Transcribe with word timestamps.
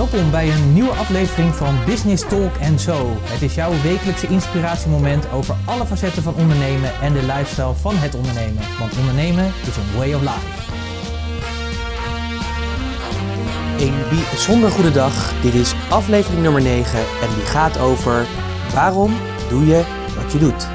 Welkom 0.00 0.30
bij 0.30 0.50
een 0.50 0.72
nieuwe 0.72 0.90
aflevering 0.90 1.54
van 1.54 1.74
Business 1.86 2.24
Talk 2.28 2.52
Zo. 2.78 3.16
Het 3.20 3.42
is 3.42 3.54
jouw 3.54 3.72
wekelijkse 3.82 4.26
inspiratiemoment 4.26 5.30
over 5.30 5.54
alle 5.64 5.86
facetten 5.86 6.22
van 6.22 6.34
ondernemen 6.34 7.00
en 7.00 7.12
de 7.12 7.22
lifestyle 7.22 7.74
van 7.74 7.96
het 7.96 8.14
ondernemen. 8.14 8.62
Want 8.78 8.98
ondernemen 8.98 9.44
is 9.44 9.76
een 9.76 9.96
way 9.96 10.14
of 10.14 10.20
life. 10.20 10.72
Een 13.84 13.94
bijzonder 14.30 14.70
goede 14.70 14.92
dag. 14.92 15.32
Dit 15.42 15.54
is 15.54 15.74
aflevering 15.90 16.42
nummer 16.42 16.62
9 16.62 16.98
en 16.98 17.34
die 17.34 17.44
gaat 17.44 17.78
over 17.78 18.26
waarom 18.74 19.16
doe 19.48 19.66
je 19.66 19.84
wat 20.16 20.32
je 20.32 20.38
doet. 20.38 20.66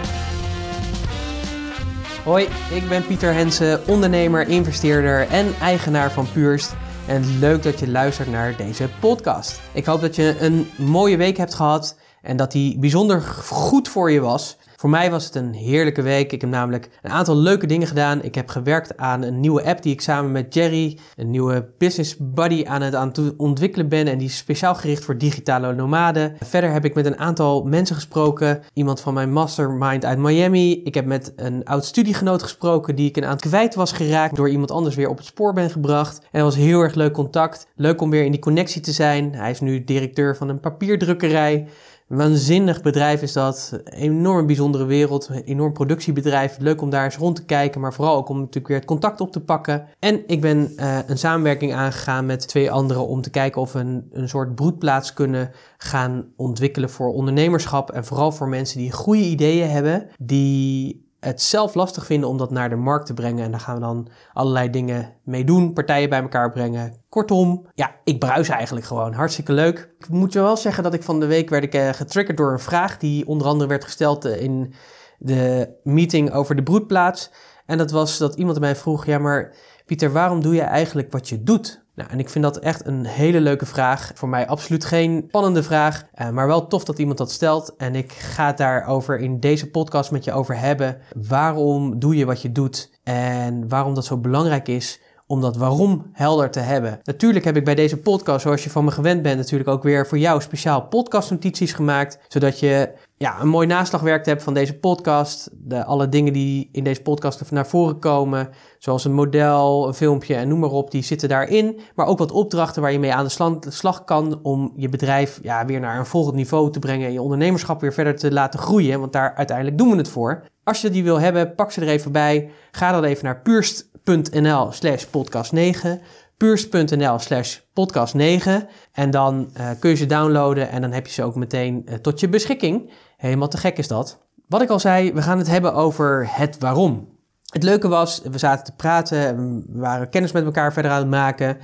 Hoi, 2.23 2.47
ik 2.73 2.89
ben 2.89 3.05
Pieter 3.05 3.33
Hensen, 3.33 3.87
ondernemer, 3.87 4.47
investeerder 4.47 5.27
en 5.27 5.53
eigenaar 5.61 6.11
van 6.11 6.27
Puurst. 6.33 6.75
En 7.07 7.39
leuk 7.39 7.63
dat 7.63 7.79
je 7.79 7.89
luistert 7.89 8.31
naar 8.31 8.57
deze 8.57 8.89
podcast. 8.99 9.61
Ik 9.73 9.85
hoop 9.85 10.01
dat 10.01 10.15
je 10.15 10.35
een 10.39 10.69
mooie 10.77 11.17
week 11.17 11.37
hebt 11.37 11.53
gehad 11.53 11.97
en 12.21 12.37
dat 12.37 12.51
die 12.51 12.79
bijzonder 12.79 13.21
goed 13.21 13.89
voor 13.89 14.11
je 14.11 14.19
was. 14.19 14.57
Voor 14.75 14.89
mij 14.89 15.11
was 15.11 15.25
het 15.25 15.35
een 15.35 15.53
heerlijke 15.53 16.01
week. 16.01 16.31
Ik 16.31 16.41
heb 16.41 16.49
namelijk 16.49 16.89
een 17.01 17.11
aantal 17.11 17.35
leuke 17.35 17.67
dingen 17.67 17.87
gedaan. 17.87 18.23
Ik 18.23 18.35
heb 18.35 18.49
gewerkt 18.49 18.97
aan 18.97 19.21
een 19.21 19.39
nieuwe 19.39 19.63
app 19.63 19.81
die 19.81 19.93
ik 19.93 20.01
samen 20.01 20.31
met 20.31 20.53
Jerry, 20.53 20.97
een 21.15 21.29
nieuwe 21.29 21.69
business 21.77 22.15
buddy, 22.19 22.65
aan 22.67 22.81
het, 22.81 22.95
aan 22.95 23.11
ontwikkelen 23.37 23.89
ben. 23.89 24.07
En 24.07 24.17
die 24.17 24.27
is 24.27 24.37
speciaal 24.37 24.75
gericht 24.75 25.05
voor 25.05 25.17
digitale 25.17 25.73
nomaden. 25.73 26.35
Verder 26.39 26.71
heb 26.71 26.85
ik 26.85 26.93
met 26.93 27.05
een 27.05 27.19
aantal 27.19 27.63
mensen 27.63 27.95
gesproken. 27.95 28.61
Iemand 28.73 29.01
van 29.01 29.13
mijn 29.13 29.31
mastermind 29.31 30.05
uit 30.05 30.17
Miami. 30.17 30.81
Ik 30.83 30.93
heb 30.93 31.05
met 31.05 31.33
een 31.35 31.65
oud 31.65 31.85
studiegenoot 31.85 32.43
gesproken 32.43 32.95
die 32.95 33.09
ik 33.09 33.17
een 33.17 33.25
aan 33.25 33.37
kwijt 33.37 33.75
was 33.75 33.91
geraakt. 33.91 34.35
Door 34.35 34.49
iemand 34.49 34.71
anders 34.71 34.95
weer 34.95 35.09
op 35.09 35.17
het 35.17 35.25
spoor 35.25 35.53
ben 35.53 35.69
gebracht. 35.69 36.17
En 36.17 36.41
dat 36.41 36.53
was 36.53 36.63
heel 36.63 36.81
erg 36.81 36.93
leuk 36.95 37.13
contact. 37.13 37.67
Leuk 37.75 38.01
om 38.01 38.09
weer 38.09 38.23
in 38.23 38.31
die 38.31 38.39
connectie 38.39 38.81
te 38.81 38.91
zijn. 38.91 39.35
Hij 39.35 39.51
is 39.51 39.59
nu 39.59 39.83
directeur 39.83 40.35
van 40.35 40.49
een 40.49 40.59
papierdrukkerij. 40.59 41.67
Waanzinnig 42.07 42.81
bedrijf 42.81 43.21
is 43.21 43.33
dat. 43.33 43.79
Enorm 43.83 44.45
bijzondere 44.45 44.85
wereld. 44.85 45.29
Enorm 45.45 45.73
productiebedrijf. 45.73 46.57
Leuk 46.59 46.81
om 46.81 46.89
daar 46.89 47.03
eens 47.03 47.17
rond 47.17 47.35
te 47.35 47.45
kijken. 47.45 47.81
Maar 47.81 47.93
vooral 47.93 48.15
ook 48.15 48.29
om 48.29 48.37
natuurlijk 48.39 48.67
weer 48.67 48.77
het 48.77 48.85
contact 48.85 49.21
op 49.21 49.31
te 49.31 49.41
pakken. 49.41 49.87
En 49.99 50.23
ik 50.27 50.41
ben 50.41 50.73
uh, 50.75 50.97
een 51.07 51.17
samenwerking 51.17 51.73
aangegaan 51.73 52.25
met 52.25 52.47
twee 52.47 52.71
anderen. 52.71 53.07
Om 53.07 53.21
te 53.21 53.29
kijken 53.29 53.61
of 53.61 53.73
we 53.73 53.79
een, 53.79 54.09
een 54.11 54.29
soort 54.29 54.55
broedplaats 54.55 55.13
kunnen 55.13 55.51
gaan 55.77 56.25
ontwikkelen 56.35 56.89
voor 56.89 57.13
ondernemerschap. 57.13 57.91
En 57.91 58.05
vooral 58.05 58.31
voor 58.31 58.47
mensen 58.47 58.77
die 58.77 58.91
goede 58.91 59.23
ideeën 59.23 59.69
hebben. 59.69 60.07
Die 60.17 61.04
het 61.25 61.41
zelf 61.41 61.73
lastig 61.73 62.05
vinden 62.05 62.29
om 62.29 62.37
dat 62.37 62.51
naar 62.51 62.69
de 62.69 62.75
markt 62.75 63.05
te 63.05 63.13
brengen. 63.13 63.43
En 63.43 63.51
daar 63.51 63.59
gaan 63.59 63.75
we 63.75 63.81
dan 63.81 64.07
allerlei 64.33 64.69
dingen 64.69 65.13
mee 65.23 65.43
doen, 65.43 65.73
partijen 65.73 66.09
bij 66.09 66.21
elkaar 66.21 66.51
brengen. 66.51 66.93
Kortom, 67.09 67.67
ja, 67.73 67.95
ik 68.03 68.19
bruis 68.19 68.49
eigenlijk 68.49 68.85
gewoon. 68.85 69.13
Hartstikke 69.13 69.53
leuk. 69.53 69.93
Ik 69.99 70.09
moet 70.09 70.33
je 70.33 70.39
wel 70.39 70.57
zeggen 70.57 70.83
dat 70.83 70.93
ik 70.93 71.03
van 71.03 71.19
de 71.19 71.25
week 71.25 71.49
werd 71.49 71.75
uh, 71.75 71.89
getriggerd 71.89 72.37
door 72.37 72.51
een 72.51 72.59
vraag 72.59 72.97
die 72.97 73.27
onder 73.27 73.47
andere 73.47 73.69
werd 73.69 73.83
gesteld 73.83 74.25
uh, 74.25 74.41
in 74.41 74.73
de 75.17 75.69
meeting 75.83 76.31
over 76.31 76.55
de 76.55 76.63
broedplaats. 76.63 77.31
En 77.65 77.77
dat 77.77 77.91
was 77.91 78.17
dat 78.17 78.35
iemand 78.35 78.59
mij 78.59 78.75
vroeg, 78.75 79.05
ja 79.05 79.17
maar 79.17 79.53
Pieter, 79.85 80.11
waarom 80.11 80.41
doe 80.41 80.55
je 80.55 80.61
eigenlijk 80.61 81.11
wat 81.11 81.29
je 81.29 81.43
doet? 81.43 81.84
Nou, 81.95 82.09
en 82.09 82.19
ik 82.19 82.29
vind 82.29 82.43
dat 82.43 82.57
echt 82.57 82.85
een 82.85 83.05
hele 83.05 83.41
leuke 83.41 83.65
vraag. 83.65 84.11
Voor 84.13 84.29
mij 84.29 84.47
absoluut 84.47 84.85
geen 84.85 85.23
spannende 85.27 85.63
vraag, 85.63 86.03
uh, 86.15 86.29
maar 86.29 86.47
wel 86.47 86.67
tof 86.67 86.83
dat 86.83 86.99
iemand 86.99 87.17
dat 87.17 87.31
stelt. 87.31 87.75
En 87.77 87.95
ik 87.95 88.11
ga 88.11 88.47
het 88.47 88.57
daarover 88.57 89.19
in 89.19 89.39
deze 89.39 89.69
podcast 89.69 90.11
met 90.11 90.23
je 90.23 90.31
over 90.31 90.59
hebben. 90.59 90.97
Waarom 91.27 91.99
doe 91.99 92.15
je 92.15 92.25
wat 92.25 92.41
je 92.41 92.51
doet 92.51 92.99
en 93.03 93.69
waarom 93.69 93.93
dat 93.93 94.05
zo 94.05 94.17
belangrijk 94.17 94.67
is 94.67 94.99
om 95.27 95.41
dat 95.41 95.57
waarom 95.57 96.09
helder 96.13 96.51
te 96.51 96.59
hebben. 96.59 96.99
Natuurlijk 97.03 97.45
heb 97.45 97.57
ik 97.57 97.65
bij 97.65 97.75
deze 97.75 97.97
podcast, 97.97 98.41
zoals 98.41 98.63
je 98.63 98.69
van 98.69 98.85
me 98.85 98.91
gewend 98.91 99.21
bent, 99.21 99.37
natuurlijk 99.37 99.69
ook 99.69 99.83
weer 99.83 100.07
voor 100.07 100.17
jou 100.17 100.41
speciaal 100.41 100.87
podcastnotities 100.87 101.73
gemaakt, 101.73 102.19
zodat 102.27 102.59
je 102.59 102.91
ja, 103.17 103.41
een 103.41 103.47
mooi 103.47 103.67
naslagwerk 103.67 104.25
hebt 104.25 104.43
van 104.43 104.53
deze 104.53 104.77
podcast. 104.77 105.49
De, 105.53 105.83
alle 105.83 106.09
dingen 106.09 106.33
die 106.33 106.69
in 106.71 106.83
deze 106.83 107.01
podcast 107.01 107.51
naar 107.51 107.67
voren 107.67 107.99
komen, 107.99 108.49
zoals 108.79 109.05
een 109.05 109.13
model, 109.13 109.87
een 109.87 109.93
filmpje 109.93 110.35
en 110.35 110.47
noem 110.47 110.59
maar 110.59 110.69
op, 110.69 110.91
die 110.91 111.03
zitten 111.03 111.29
daarin. 111.29 111.79
Maar 111.95 112.05
ook 112.05 112.17
wat 112.17 112.31
opdrachten 112.31 112.81
waar 112.81 112.91
je 112.91 112.99
mee 112.99 113.13
aan 113.13 113.27
de 113.59 113.69
slag, 113.69 114.03
kan 114.03 114.39
om 114.43 114.73
je 114.75 114.89
bedrijf 114.89 115.39
ja, 115.41 115.65
weer 115.65 115.79
naar 115.79 115.99
een 115.99 116.05
volgend 116.05 116.35
niveau 116.35 116.71
te 116.71 116.79
brengen 116.79 117.07
en 117.07 117.13
je 117.13 117.21
ondernemerschap 117.21 117.81
weer 117.81 117.93
verder 117.93 118.15
te 118.15 118.31
laten 118.31 118.59
groeien, 118.59 118.99
want 118.99 119.13
daar 119.13 119.33
uiteindelijk 119.35 119.77
doen 119.77 119.91
we 119.91 119.97
het 119.97 120.09
voor. 120.09 120.43
Als 120.63 120.81
je 120.81 120.89
die 120.89 121.03
wil 121.03 121.19
hebben, 121.19 121.55
pak 121.55 121.71
ze 121.71 121.81
er 121.81 121.87
even 121.87 122.11
bij. 122.11 122.49
Ga 122.71 122.91
dan 122.91 123.03
even 123.03 123.25
naar 123.25 123.41
puurst.nl 123.41 124.71
slash 124.71 125.03
podcast 125.03 125.51
9 125.51 126.01
puurs.nl 126.37 127.19
slash 127.19 127.59
podcast 127.73 128.13
9. 128.13 128.67
En 128.91 129.11
dan 129.11 129.49
uh, 129.57 129.69
kun 129.79 129.89
je 129.89 129.95
ze 129.95 130.05
downloaden 130.05 130.69
en 130.69 130.81
dan 130.81 130.91
heb 130.91 131.07
je 131.07 131.13
ze 131.13 131.23
ook 131.23 131.35
meteen 131.35 131.85
uh, 131.89 131.95
tot 131.95 132.19
je 132.19 132.29
beschikking. 132.29 132.91
Helemaal 133.17 133.47
te 133.47 133.57
gek 133.57 133.77
is 133.77 133.87
dat. 133.87 134.23
Wat 134.47 134.61
ik 134.61 134.69
al 134.69 134.79
zei, 134.79 135.13
we 135.13 135.21
gaan 135.21 135.37
het 135.37 135.47
hebben 135.47 135.73
over 135.73 136.27
het 136.29 136.59
waarom. 136.59 137.13
Het 137.45 137.63
leuke 137.63 137.87
was, 137.87 138.21
we 138.31 138.37
zaten 138.37 138.65
te 138.65 138.75
praten, 138.75 139.37
we 139.73 139.79
waren 139.79 140.09
kennis 140.09 140.31
met 140.31 140.45
elkaar 140.45 140.73
verder 140.73 140.91
aan 140.91 140.97
het 140.97 141.09
maken. 141.09 141.57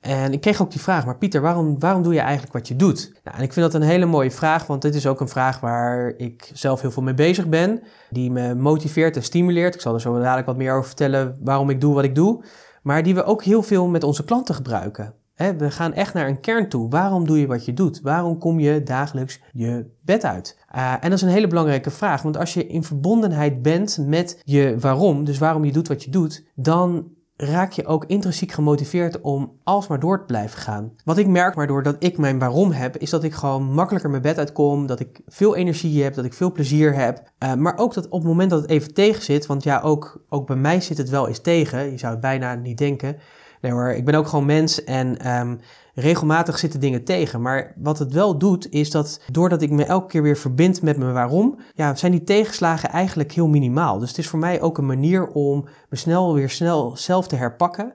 En 0.00 0.32
ik 0.32 0.40
kreeg 0.40 0.62
ook 0.62 0.70
die 0.70 0.80
vraag, 0.80 1.04
maar 1.04 1.18
Pieter, 1.18 1.40
waarom, 1.40 1.78
waarom 1.78 2.02
doe 2.02 2.14
je 2.14 2.20
eigenlijk 2.20 2.52
wat 2.52 2.68
je 2.68 2.76
doet? 2.76 3.12
Nou, 3.24 3.36
en 3.36 3.42
ik 3.42 3.52
vind 3.52 3.72
dat 3.72 3.80
een 3.80 3.88
hele 3.88 4.06
mooie 4.06 4.30
vraag, 4.30 4.66
want 4.66 4.82
dit 4.82 4.94
is 4.94 5.06
ook 5.06 5.20
een 5.20 5.28
vraag 5.28 5.60
waar 5.60 6.14
ik 6.16 6.50
zelf 6.52 6.80
heel 6.80 6.90
veel 6.90 7.02
mee 7.02 7.14
bezig 7.14 7.48
ben. 7.48 7.82
Die 8.10 8.30
me 8.30 8.54
motiveert 8.54 9.16
en 9.16 9.22
stimuleert. 9.22 9.74
Ik 9.74 9.80
zal 9.80 9.94
er 9.94 10.00
zo 10.00 10.20
dadelijk 10.20 10.46
wat 10.46 10.56
meer 10.56 10.72
over 10.72 10.86
vertellen 10.86 11.36
waarom 11.40 11.70
ik 11.70 11.80
doe 11.80 11.94
wat 11.94 12.04
ik 12.04 12.14
doe 12.14 12.44
maar 12.88 13.02
die 13.02 13.14
we 13.14 13.24
ook 13.24 13.42
heel 13.42 13.62
veel 13.62 13.86
met 13.86 14.04
onze 14.04 14.24
klanten 14.24 14.54
gebruiken. 14.54 15.14
We 15.38 15.70
gaan 15.70 15.92
echt 15.92 16.14
naar 16.14 16.28
een 16.28 16.40
kern 16.40 16.68
toe. 16.68 16.90
Waarom 16.90 17.26
doe 17.26 17.40
je 17.40 17.46
wat 17.46 17.64
je 17.64 17.74
doet? 17.74 18.00
Waarom 18.00 18.38
kom 18.38 18.60
je 18.60 18.82
dagelijks 18.82 19.40
je 19.52 19.86
bed 20.00 20.24
uit? 20.24 20.58
Uh, 20.76 20.92
en 20.92 21.00
dat 21.00 21.12
is 21.12 21.22
een 21.22 21.28
hele 21.28 21.46
belangrijke 21.46 21.90
vraag, 21.90 22.22
want 22.22 22.36
als 22.36 22.54
je 22.54 22.66
in 22.66 22.84
verbondenheid 22.84 23.62
bent 23.62 23.98
met 24.06 24.42
je 24.44 24.76
waarom, 24.80 25.24
dus 25.24 25.38
waarom 25.38 25.64
je 25.64 25.72
doet 25.72 25.88
wat 25.88 26.04
je 26.04 26.10
doet, 26.10 26.44
dan 26.54 27.16
raak 27.36 27.72
je 27.72 27.86
ook 27.86 28.04
intrinsiek 28.04 28.52
gemotiveerd 28.52 29.20
om 29.20 29.52
alsmaar 29.64 30.00
door 30.00 30.18
te 30.18 30.24
blijven 30.24 30.58
gaan. 30.58 30.92
Wat 31.04 31.18
ik 31.18 31.26
merk, 31.26 31.54
waardoor 31.54 31.82
dat 31.82 31.96
ik 31.98 32.18
mijn 32.18 32.38
waarom 32.38 32.70
heb, 32.70 32.96
is 32.96 33.10
dat 33.10 33.24
ik 33.24 33.34
gewoon 33.34 33.74
makkelijker 33.74 34.10
mijn 34.10 34.22
bed 34.22 34.38
uitkom, 34.38 34.86
dat 34.86 35.00
ik 35.00 35.20
veel 35.26 35.56
energie 35.56 36.02
heb, 36.02 36.14
dat 36.14 36.24
ik 36.24 36.34
veel 36.34 36.52
plezier 36.52 36.94
heb. 36.94 37.32
Uh, 37.44 37.54
maar 37.54 37.78
ook 37.78 37.94
dat 37.94 38.08
op 38.08 38.18
het 38.18 38.28
moment 38.28 38.50
dat 38.50 38.60
het 38.60 38.70
even 38.70 38.94
tegen 38.94 39.22
zit, 39.22 39.46
want 39.46 39.62
ja, 39.62 39.80
ook, 39.80 40.24
ook 40.28 40.46
bij 40.46 40.56
mij 40.56 40.80
zit 40.80 40.98
het 40.98 41.08
wel 41.08 41.28
eens 41.28 41.40
tegen, 41.40 41.90
je 41.90 41.98
zou 41.98 42.12
het 42.12 42.20
bijna 42.20 42.54
niet 42.54 42.78
denken. 42.78 43.16
Nee 43.60 43.72
hoor, 43.72 43.90
ik 43.90 44.04
ben 44.04 44.14
ook 44.14 44.26
gewoon 44.26 44.46
mens 44.46 44.84
en 44.84 45.38
um, 45.40 45.60
regelmatig 45.94 46.58
zitten 46.58 46.80
dingen 46.80 47.04
tegen. 47.04 47.42
Maar 47.42 47.72
wat 47.76 47.98
het 47.98 48.12
wel 48.12 48.38
doet, 48.38 48.70
is 48.70 48.90
dat 48.90 49.20
doordat 49.32 49.62
ik 49.62 49.70
me 49.70 49.84
elke 49.84 50.06
keer 50.06 50.22
weer 50.22 50.36
verbind 50.36 50.82
met 50.82 50.96
mijn 50.96 51.12
waarom, 51.12 51.58
ja, 51.74 51.94
zijn 51.94 52.12
die 52.12 52.24
tegenslagen 52.24 52.88
eigenlijk 52.88 53.32
heel 53.32 53.48
minimaal. 53.48 53.98
Dus 53.98 54.08
het 54.08 54.18
is 54.18 54.28
voor 54.28 54.38
mij 54.38 54.60
ook 54.60 54.78
een 54.78 54.86
manier 54.86 55.26
om 55.26 55.64
me 55.88 55.96
snel 55.96 56.34
weer 56.34 56.50
snel 56.50 56.96
zelf 56.96 57.28
te 57.28 57.36
herpakken. 57.36 57.94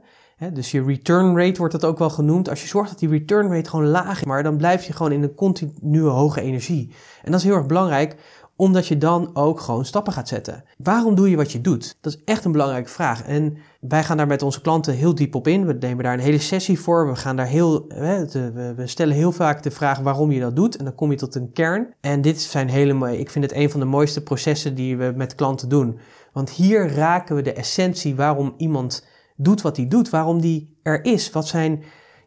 dus 0.54 0.72
je 0.72 0.84
return 0.84 1.38
rate 1.38 1.58
wordt 1.58 1.74
dat 1.74 1.86
ook 1.86 1.98
wel 1.98 2.10
genoemd. 2.10 2.50
Als 2.50 2.62
je 2.62 2.68
zorgt 2.68 2.90
dat 2.90 3.00
die 3.00 3.10
return 3.10 3.52
rate 3.52 3.70
gewoon 3.70 3.88
laag 3.88 4.18
is, 4.18 4.26
maar 4.26 4.44
dan 4.44 4.58
blijf 4.58 4.84
je 4.84 4.94
gewoon 4.94 5.12
in 5.12 5.24
een 5.24 5.36
continue 5.36 6.08
hoge 6.08 6.42
energie. 6.42 6.94
En 7.24 7.32
dat 7.32 7.40
is 7.40 7.46
heel 7.46 7.56
erg 7.56 7.66
belangrijk, 7.66 8.16
omdat 8.56 8.88
je 8.88 8.98
dan 8.98 9.30
ook 9.34 9.60
gewoon 9.60 9.86
stappen 9.86 10.14
gaat 10.14 10.28
zetten. 10.28 10.64
Waarom 10.78 11.16
doe 11.16 11.30
je 11.30 11.36
wat 11.36 11.52
je 11.52 11.62
doet? 11.62 11.98
Dat 12.02 12.14
is 12.14 12.24
echt 12.26 12.46
een 12.46 12.52
belangrijke 12.52 12.90
vraag. 12.90 13.24
En 13.24 13.58
wij 13.80 14.04
gaan 14.04 14.18
daar 14.18 14.28
met 14.28 14.42
onze 14.42 14.62
klanten 14.62 14.94
heel 14.94 15.16
diep 15.16 15.36
op 15.36 15.48
in. 15.48 15.66
We 15.66 15.74
nemen 15.74 16.04
daar 16.04 16.14
een 16.14 16.20
hele 16.20 16.40
sessie 16.40 16.80
voor. 16.80 17.08
We, 17.08 17.16
gaan 17.16 17.36
daar 17.36 17.48
heel, 17.48 17.86
we 17.88 18.84
stellen 18.86 19.16
heel 19.16 19.32
vaak 19.32 19.64
de 19.64 19.72
vraag 19.72 20.00
waarom 20.00 20.32
je 20.32 20.40
dat 20.40 20.56
doet. 20.56 20.76
En 20.76 20.86
dan 20.86 20.96
kom 20.96 21.12
je 21.12 21.18
tot 21.18 21.36
een 21.36 21.52
kern. 21.52 21.94
En 22.02 22.22
dit 22.22 22.42
zijn 22.42 22.70
hele 22.70 22.94
mooie, 22.94 23.20
ik 23.20 23.30
vind 23.30 23.46
het 23.46 23.54
een 23.54 23.70
van 23.70 23.80
de 23.80 23.86
mooiste 23.86 24.24
processen 24.24 24.76
die 24.76 24.98
we 24.98 25.14
met 25.16 25.36
klanten 25.36 25.70
doen. 25.70 26.00
Want 26.34 26.50
hier 26.50 26.94
raken 26.94 27.36
we 27.36 27.42
de 27.42 27.54
essentie 27.54 28.16
waarom 28.16 28.54
iemand 28.58 29.08
doet 29.36 29.62
wat 29.62 29.78
hij 29.78 29.88
doet. 29.88 30.10
Waarom 30.10 30.42
die 30.42 30.80
er 30.84 31.06
is. 31.06 31.32
Wat 31.32 31.48
zijn 31.48 31.84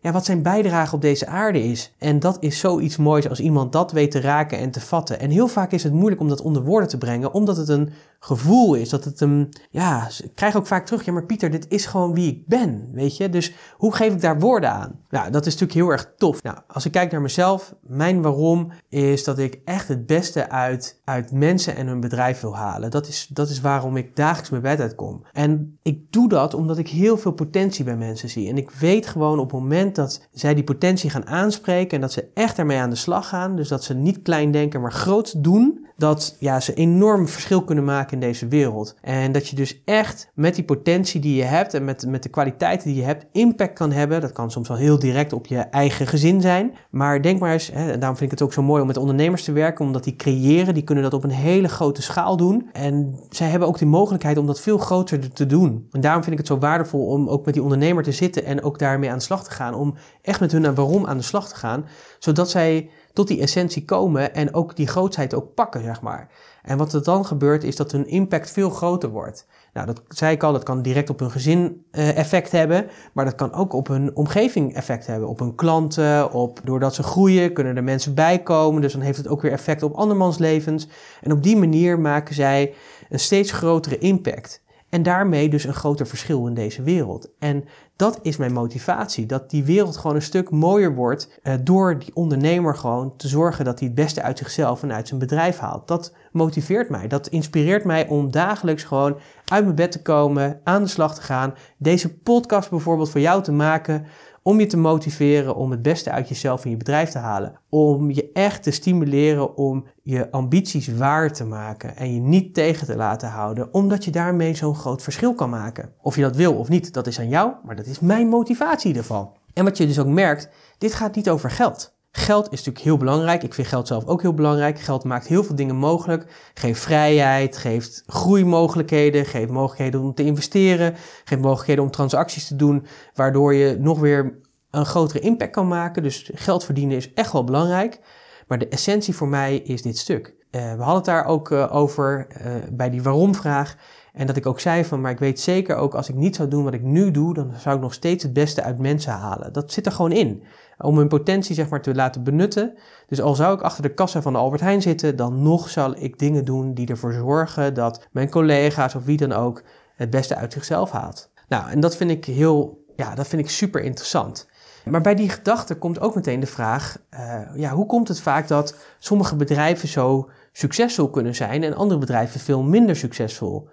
ja, 0.07 0.13
wat 0.13 0.25
zijn 0.25 0.43
bijdrage 0.43 0.95
op 0.95 1.01
deze 1.01 1.27
aarde 1.27 1.63
is. 1.65 1.93
En 1.99 2.19
dat 2.19 2.37
is 2.41 2.59
zoiets 2.59 2.97
moois 2.97 3.29
als 3.29 3.41
iemand 3.41 3.73
dat 3.73 3.93
weet 3.93 4.11
te 4.11 4.21
raken 4.21 4.59
en 4.59 4.71
te 4.71 4.81
vatten. 4.81 5.21
En 5.21 5.31
heel 5.31 5.49
vaak 5.49 5.73
is 5.73 5.83
het 5.83 5.93
moeilijk 5.93 6.21
om 6.21 6.29
dat 6.29 6.41
onder 6.41 6.63
woorden 6.63 6.89
te 6.89 6.99
brengen, 6.99 7.33
omdat 7.33 7.57
het 7.57 7.69
een 7.69 7.93
gevoel 8.19 8.75
is. 8.75 8.89
Dat 8.89 9.05
het 9.05 9.21
een, 9.21 9.53
ja, 9.71 10.09
ik 10.23 10.35
krijg 10.35 10.57
ook 10.57 10.67
vaak 10.67 10.87
terug, 10.87 11.05
ja 11.05 11.13
maar 11.13 11.27
Pieter, 11.27 11.51
dit 11.51 11.67
is 11.69 11.87
gewoon 11.87 12.15
wie 12.15 12.31
ik 12.31 12.47
ben, 12.47 12.89
weet 12.93 13.17
je. 13.17 13.31
Dus 13.31 13.53
hoe 13.77 13.95
geef 13.95 14.13
ik 14.13 14.21
daar 14.21 14.41
woorden 14.41 14.73
aan? 14.73 15.01
Nou, 15.09 15.31
dat 15.31 15.47
is 15.47 15.53
natuurlijk 15.53 15.81
heel 15.81 15.91
erg 15.91 16.13
tof. 16.17 16.43
Nou, 16.43 16.59
als 16.69 16.85
ik 16.85 16.93
kijk 16.93 17.11
naar 17.11 17.21
mezelf, 17.21 17.75
mijn 17.81 18.23
waarom 18.23 18.73
is 18.89 19.25
dat 19.25 19.39
ik 19.39 19.61
echt 19.65 19.89
het 19.89 20.07
beste 20.07 20.51
uit, 20.51 21.01
uit 21.05 21.33
mensen 21.33 21.77
en 21.77 21.87
hun 21.87 22.01
bedrijf 22.01 22.41
wil 22.41 22.57
halen. 22.57 22.91
Dat 22.91 23.09
is, 23.09 23.27
dat 23.31 23.49
is 23.49 23.61
waarom 23.61 23.97
ik 23.97 24.17
dagelijks 24.17 24.51
mijn 24.51 24.63
bed 24.63 24.81
uitkom. 24.81 25.25
En 25.33 25.79
ik 25.83 26.13
doe 26.13 26.29
dat 26.29 26.55
omdat 26.55 26.79
ik 26.79 26.89
heel 26.89 27.19
veel 27.19 27.33
potentie 27.33 27.85
bij 27.85 27.97
mensen 27.97 28.29
zie. 28.29 28.49
En 28.49 28.57
ik 28.57 28.71
weet 28.71 29.07
gewoon 29.07 29.39
op 29.39 29.51
het 29.51 29.61
moment 29.61 29.95
dat 29.95 30.29
zij 30.33 30.55
die 30.55 30.65
potentie 30.65 31.11
gaan 31.11 31.27
aanspreken 31.27 31.95
en 31.95 32.01
dat 32.01 32.13
ze 32.13 32.29
echt 32.35 32.59
ermee 32.59 32.79
aan 32.79 32.91
de 32.91 32.97
slag 32.97 33.29
gaan, 33.29 33.57
dus 33.57 33.69
dat 33.69 33.85
ze 33.85 33.95
niet 33.95 34.23
klein 34.23 34.51
denken, 34.51 34.81
maar 34.81 34.93
groot 34.93 35.45
doen, 35.45 35.87
dat 35.97 36.37
ja, 36.39 36.61
ze 36.61 36.75
enorm 36.75 37.29
verschil 37.29 37.65
kunnen 37.65 37.85
maken 37.85 38.13
in 38.13 38.21
deze 38.21 38.49
wereld. 38.49 38.97
En 39.01 39.33
dat 39.33 39.49
je 39.49 39.57
dus 39.57 39.83
echt 39.85 40.31
met 40.35 40.55
die 40.55 40.65
potentie 40.65 41.21
die 41.21 41.37
je 41.37 41.43
hebt 41.43 41.75
en 41.75 41.85
met, 41.85 42.07
met 42.07 42.23
de 42.23 42.29
kwaliteiten 42.29 42.89
die 42.89 42.97
je 42.97 43.03
hebt, 43.03 43.27
impact 43.33 43.73
kan 43.73 43.93
hebben. 43.93 44.21
Dat 44.21 44.33
kan 44.33 44.51
soms 44.51 44.69
wel 44.69 44.77
heel 44.77 44.99
direct 44.99 45.33
op 45.33 45.47
je 45.47 45.59
eigen 45.59 46.07
gezin 46.07 46.41
zijn. 46.41 46.75
Maar 46.91 47.23
denk 47.23 47.41
maar 47.41 47.53
eens, 47.53 47.71
hè, 47.73 47.91
en 47.91 47.99
daarom 47.99 48.19
vind 48.19 48.33
ik 48.33 48.39
het 48.39 48.49
ook 48.49 48.53
zo 48.53 48.63
mooi 48.63 48.81
om 48.81 48.87
met 48.87 48.97
ondernemers 48.97 49.45
te 49.45 49.53
werken, 49.53 49.85
omdat 49.85 50.05
die 50.05 50.17
creëren, 50.17 50.75
die 50.75 50.83
kunnen 50.83 51.05
dat 51.05 51.15
op 51.15 51.25
een 51.25 51.31
hele 51.31 51.69
grote 51.69 52.03
schaal 52.03 52.37
doen. 52.37 52.69
En 52.73 53.21
zij 53.31 53.49
hebben 53.49 53.69
ook 53.69 53.79
de 53.79 53.87
mogelijkheid 53.87 54.39
om 54.39 54.47
dat 54.47 54.61
veel 54.61 54.79
groter 54.79 55.33
te 55.33 55.47
doen. 55.47 55.87
En 55.91 56.01
daarom 56.01 56.23
vind 56.23 56.33
ik 56.33 56.39
het 56.39 56.53
zo 56.53 56.59
waardevol 56.59 57.07
om 57.07 57.29
ook 57.29 57.45
met 57.45 57.55
die 57.55 57.63
ondernemer 57.63 58.03
te 58.03 58.13
zitten 58.13 58.45
en 58.45 58.63
ook 58.63 58.79
daarmee 58.79 59.11
aan 59.11 59.19
de 59.19 59.25
slag 59.25 59.45
te 59.45 59.51
gaan. 59.51 59.75
Om 59.75 59.95
echt 60.23 60.41
met 60.41 60.53
hun 60.53 60.75
waarom 60.75 61.07
aan 61.07 61.17
de 61.17 61.23
slag 61.23 61.49
te 61.49 61.57
gaan, 61.57 61.87
zodat 62.19 62.51
zij 62.51 62.91
tot 63.17 63.29
die 63.29 63.41
essentie 63.41 63.85
komen 63.85 64.35
en 64.35 64.55
ook 64.55 64.77
die 64.77 64.87
grootheid 64.87 65.35
ook 65.35 65.55
pakken, 65.55 65.83
zeg 65.83 66.01
maar. 66.01 66.29
En 66.63 66.79
wat 66.79 66.93
er 66.93 67.03
dan 67.03 67.27
gebeurt 67.27 67.65
is 67.65 67.77
dat 67.77 67.93
hun 67.93 68.07
impact 68.07 68.51
veel 68.51 68.71
groter 68.71 69.09
wordt. 69.09 69.47
Nou, 69.73 69.87
dat 69.87 70.03
zei 70.09 70.35
ik 70.35 70.43
al, 70.43 70.53
dat 70.53 70.63
kan 70.63 70.83
direct 70.83 71.11
op 71.11 71.19
hun 71.19 71.31
gezin 71.31 71.85
uh, 71.93 72.17
effect 72.17 72.53
hebben, 72.53 72.87
maar 73.13 73.25
dat 73.25 73.35
kan 73.35 73.53
ook 73.53 73.73
op 73.73 73.87
hun 73.87 74.17
omgeving 74.17 74.75
effect 74.75 75.07
hebben. 75.07 75.29
Op 75.29 75.39
hun 75.39 75.55
klanten, 75.55 76.33
op, 76.33 76.61
doordat 76.65 76.95
ze 76.95 77.03
groeien 77.03 77.53
kunnen 77.53 77.77
er 77.77 77.85
mensen 77.85 78.15
bijkomen, 78.15 78.83
dus 78.83 78.93
dan 78.93 79.03
heeft 79.03 79.17
het 79.17 79.29
ook 79.29 79.43
weer 79.43 79.53
effect 79.53 79.83
op 79.83 79.95
andermans 79.95 80.39
levens. 80.39 80.89
En 81.23 81.33
op 81.33 81.43
die 81.43 81.57
manier 81.57 82.01
maken 82.01 82.35
zij 82.35 82.75
een 83.09 83.21
steeds 83.21 83.53
grotere 83.53 83.99
impact. 83.99 84.65
En 84.89 85.03
daarmee 85.03 85.49
dus 85.49 85.65
een 85.65 85.75
groter 85.75 86.07
verschil 86.07 86.47
in 86.47 86.55
deze 86.55 86.83
wereld. 86.83 87.29
En 87.39 87.65
dat 87.97 88.19
is 88.23 88.37
mijn 88.37 88.53
motivatie. 88.53 89.27
Dat 89.27 89.51
die 89.51 89.65
wereld 89.65 89.97
gewoon 89.97 90.17
een 90.17 90.23
stuk 90.23 90.51
mooier 90.51 90.95
wordt 90.95 91.41
uh, 91.43 91.55
door 91.63 91.99
die 91.99 92.11
ondernemer 92.15 92.77
gewoon 92.77 93.17
te 93.17 93.29
zorgen 93.29 93.65
dat 93.65 93.79
hij 93.79 93.89
het 93.89 93.97
beste 93.97 94.23
uit 94.23 94.39
zichzelf 94.39 94.83
en 94.83 94.93
uit 94.93 95.09
zijn 95.09 95.21
bedrijf 95.21 95.59
haalt. 95.59 95.89
Dat 95.89 96.15
motiveert 96.33 96.89
mij. 96.91 97.09
Dat 97.09 97.29
inspireert 97.29 97.85
mij 97.85 98.09
om 98.09 98.31
dagelijks 98.31 98.85
gewoon 98.85 99.19
uit 99.45 99.65
mijn 99.65 99.77
bed 99.77 99.93
te 99.93 100.03
komen, 100.03 100.61
aan 100.65 100.83
de 100.83 100.89
slag 100.89 101.15
te 101.15 101.23
gaan. 101.23 101.55
Deze 101.79 102.19
podcast 102.19 102.71
bijvoorbeeld 102.71 103.11
voor 103.11 103.21
jou 103.21 103.43
te 103.43 103.53
maken 103.53 104.07
om 104.43 104.61
je 104.61 104.67
te 104.67 104.77
motiveren 104.77 105.57
om 105.57 105.71
het 105.71 105.83
beste 105.83 106.11
uit 106.11 106.29
jezelf 106.29 106.65
en 106.65 106.71
je 106.71 106.77
bedrijf 106.77 107.11
te 107.11 107.19
halen. 107.19 107.59
Om 107.69 108.11
je 108.11 108.31
echt 108.33 108.63
te 108.63 108.71
stimuleren 108.71 109.57
om 109.57 109.87
je 110.09 110.31
ambities 110.31 110.89
waar 110.89 111.33
te 111.33 111.45
maken 111.45 111.97
en 111.97 112.15
je 112.15 112.21
niet 112.21 112.55
tegen 112.55 112.87
te 112.87 112.97
laten 112.97 113.29
houden, 113.29 113.75
omdat 113.75 114.05
je 114.05 114.11
daarmee 114.11 114.55
zo'n 114.55 114.75
groot 114.75 115.03
verschil 115.03 115.35
kan 115.35 115.51
maken. 115.51 115.93
Of 116.03 116.17
je 116.17 116.23
dat 116.23 116.37
wil 116.37 116.55
of 116.55 116.69
niet, 116.69 116.93
dat 116.93 117.07
is 117.07 117.19
aan 117.19 117.29
jou, 117.29 117.53
maar 117.65 117.77
dat 117.77 117.87
is 117.87 118.01
mijn 118.01 118.29
motivatie 118.29 118.97
ervan. 118.97 119.33
En 119.53 119.65
wat 119.65 119.77
je 119.77 119.87
dus 119.87 119.99
ook 119.99 120.07
merkt, 120.07 120.49
dit 120.79 120.95
gaat 120.95 121.15
niet 121.15 121.31
over 121.31 121.51
geld. 121.51 121.95
Geld 122.11 122.45
is 122.45 122.59
natuurlijk 122.59 122.85
heel 122.85 122.97
belangrijk. 122.97 123.43
Ik 123.43 123.55
vind 123.55 123.69
geld 123.69 123.87
zelf 123.87 124.05
ook 124.05 124.23
heel 124.23 124.35
belangrijk. 124.35 124.79
Geld 124.79 125.05
maakt 125.05 125.27
heel 125.27 125.45
veel 125.45 125.55
dingen 125.55 125.77
mogelijk. 125.77 126.51
Geeft 126.55 126.81
vrijheid, 126.81 127.57
geeft 127.57 128.03
groeimogelijkheden, 128.07 129.25
geeft 129.25 129.51
mogelijkheden 129.51 130.01
om 130.01 130.15
te 130.15 130.25
investeren, 130.25 130.95
geeft 131.25 131.43
mogelijkheden 131.43 131.85
om 131.85 131.91
transacties 131.91 132.47
te 132.47 132.57
doen, 132.57 132.87
waardoor 133.15 133.55
je 133.55 133.77
nog 133.79 133.99
weer 133.99 134.39
een 134.71 134.87
grotere 134.87 135.21
impact 135.21 135.53
kan 135.53 135.69
maken. 135.69 136.03
Dus 136.03 136.31
geld 136.35 136.65
verdienen 136.65 136.97
is 136.97 137.13
echt 137.13 137.33
wel 137.33 137.45
belangrijk. 137.45 138.01
Maar 138.47 138.59
de 138.59 138.69
essentie 138.69 139.15
voor 139.15 139.29
mij 139.29 139.57
is 139.57 139.83
dit 139.83 139.99
stuk. 139.99 140.35
Uh, 140.51 140.63
we 140.63 140.83
hadden 140.83 140.95
het 140.95 141.05
daar 141.05 141.25
ook 141.25 141.51
uh, 141.51 141.75
over 141.75 142.27
uh, 142.31 142.53
bij 142.73 142.91
die 142.91 143.03
waarom-vraag. 143.03 143.77
En 144.13 144.27
dat 144.27 144.37
ik 144.37 144.47
ook 144.47 144.61
zei 144.61 144.85
van, 144.85 145.01
maar 145.01 145.11
ik 145.11 145.19
weet 145.19 145.41
zeker 145.41 145.77
ook 145.77 145.95
als 145.95 146.09
ik 146.09 146.15
niet 146.15 146.37
zou 146.37 146.49
doen 146.49 146.65
wat 146.65 146.75
ik 146.75 146.83
nu 146.83 147.11
doe, 147.11 147.35
dan 147.35 147.53
zou 147.59 147.77
ik 147.77 147.83
nog 147.83 147.95
steeds 147.95 148.23
het 148.23 148.33
beste 148.33 148.63
uit 148.63 148.79
mensen 148.79 149.13
halen. 149.13 149.53
Dat 149.53 149.73
zit 149.73 149.87
er 149.87 149.93
gewoon 149.93 150.13
in 150.13 150.43
om 150.79 150.99
hun 150.99 151.09
potentie 151.09 151.55
zeg 151.55 151.69
maar 151.69 151.83
te 151.83 151.95
laten 151.95 152.25
benutten. 152.25 152.75
Dus 153.07 153.21
al 153.21 153.35
zou 153.35 153.55
ik 153.55 153.63
achter 153.63 153.83
de 153.83 153.95
kassa 153.95 154.23
van 154.23 154.33
de 154.33 154.39
Albert 154.39 154.61
Heijn 154.61 154.83
zitten, 154.83 155.17
dan 155.17 155.43
nog 155.43 155.69
zal 155.69 155.95
ik 155.99 156.19
dingen 156.19 156.45
doen 156.45 156.75
die 156.75 156.87
ervoor 156.87 157.13
zorgen 157.13 157.75
dat 157.75 158.07
mijn 158.13 158.31
collega's 158.31 158.95
of 158.95 159.05
wie 159.05 159.17
dan 159.17 159.33
ook 159.33 159.63
het 159.95 160.11
beste 160.11 160.35
uit 160.37 160.53
zichzelf 160.53 160.91
haalt. 160.91 161.31
Nou, 161.49 161.71
en 161.71 161.81
dat 161.81 161.97
vind 161.97 162.11
ik 162.11 162.25
heel, 162.25 162.85
ja, 162.97 163.15
dat 163.15 163.29
vind 163.29 163.43
ik 163.43 163.51
super 163.51 163.83
interessant. 163.83 164.49
Maar 164.91 165.01
bij 165.01 165.15
die 165.15 165.29
gedachte 165.29 165.75
komt 165.75 166.01
ook 166.01 166.15
meteen 166.15 166.41
de 166.41 166.47
vraag: 166.47 166.99
uh, 167.11 167.41
ja, 167.55 167.71
hoe 167.71 167.87
komt 167.87 168.09
het 168.09 168.21
vaak 168.21 168.49
dat 168.49 168.77
sommige 168.99 169.37
bedrijven 169.37 169.89
zo 169.89 170.31
succesvol 170.53 171.11
kunnen 171.11 171.35
zijn 171.35 171.63
en 171.63 171.75
andere 171.75 172.01
bedrijven 172.01 172.41
veel 172.41 172.63
minder 172.63 172.97
succesvol? 172.97 173.69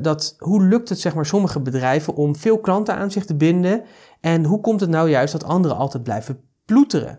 dat, 0.00 0.34
hoe 0.38 0.62
lukt 0.62 0.88
het 0.88 1.00
zeg 1.00 1.14
maar 1.14 1.26
sommige 1.26 1.60
bedrijven 1.60 2.14
om 2.14 2.36
veel 2.36 2.58
klanten 2.58 2.94
aan 2.94 3.10
zich 3.10 3.24
te 3.24 3.34
binden 3.34 3.82
en 4.20 4.44
hoe 4.44 4.60
komt 4.60 4.80
het 4.80 4.90
nou 4.90 5.10
juist 5.10 5.32
dat 5.32 5.44
anderen 5.44 5.76
altijd 5.76 6.02
blijven 6.02 6.40
ploeteren? 6.64 7.18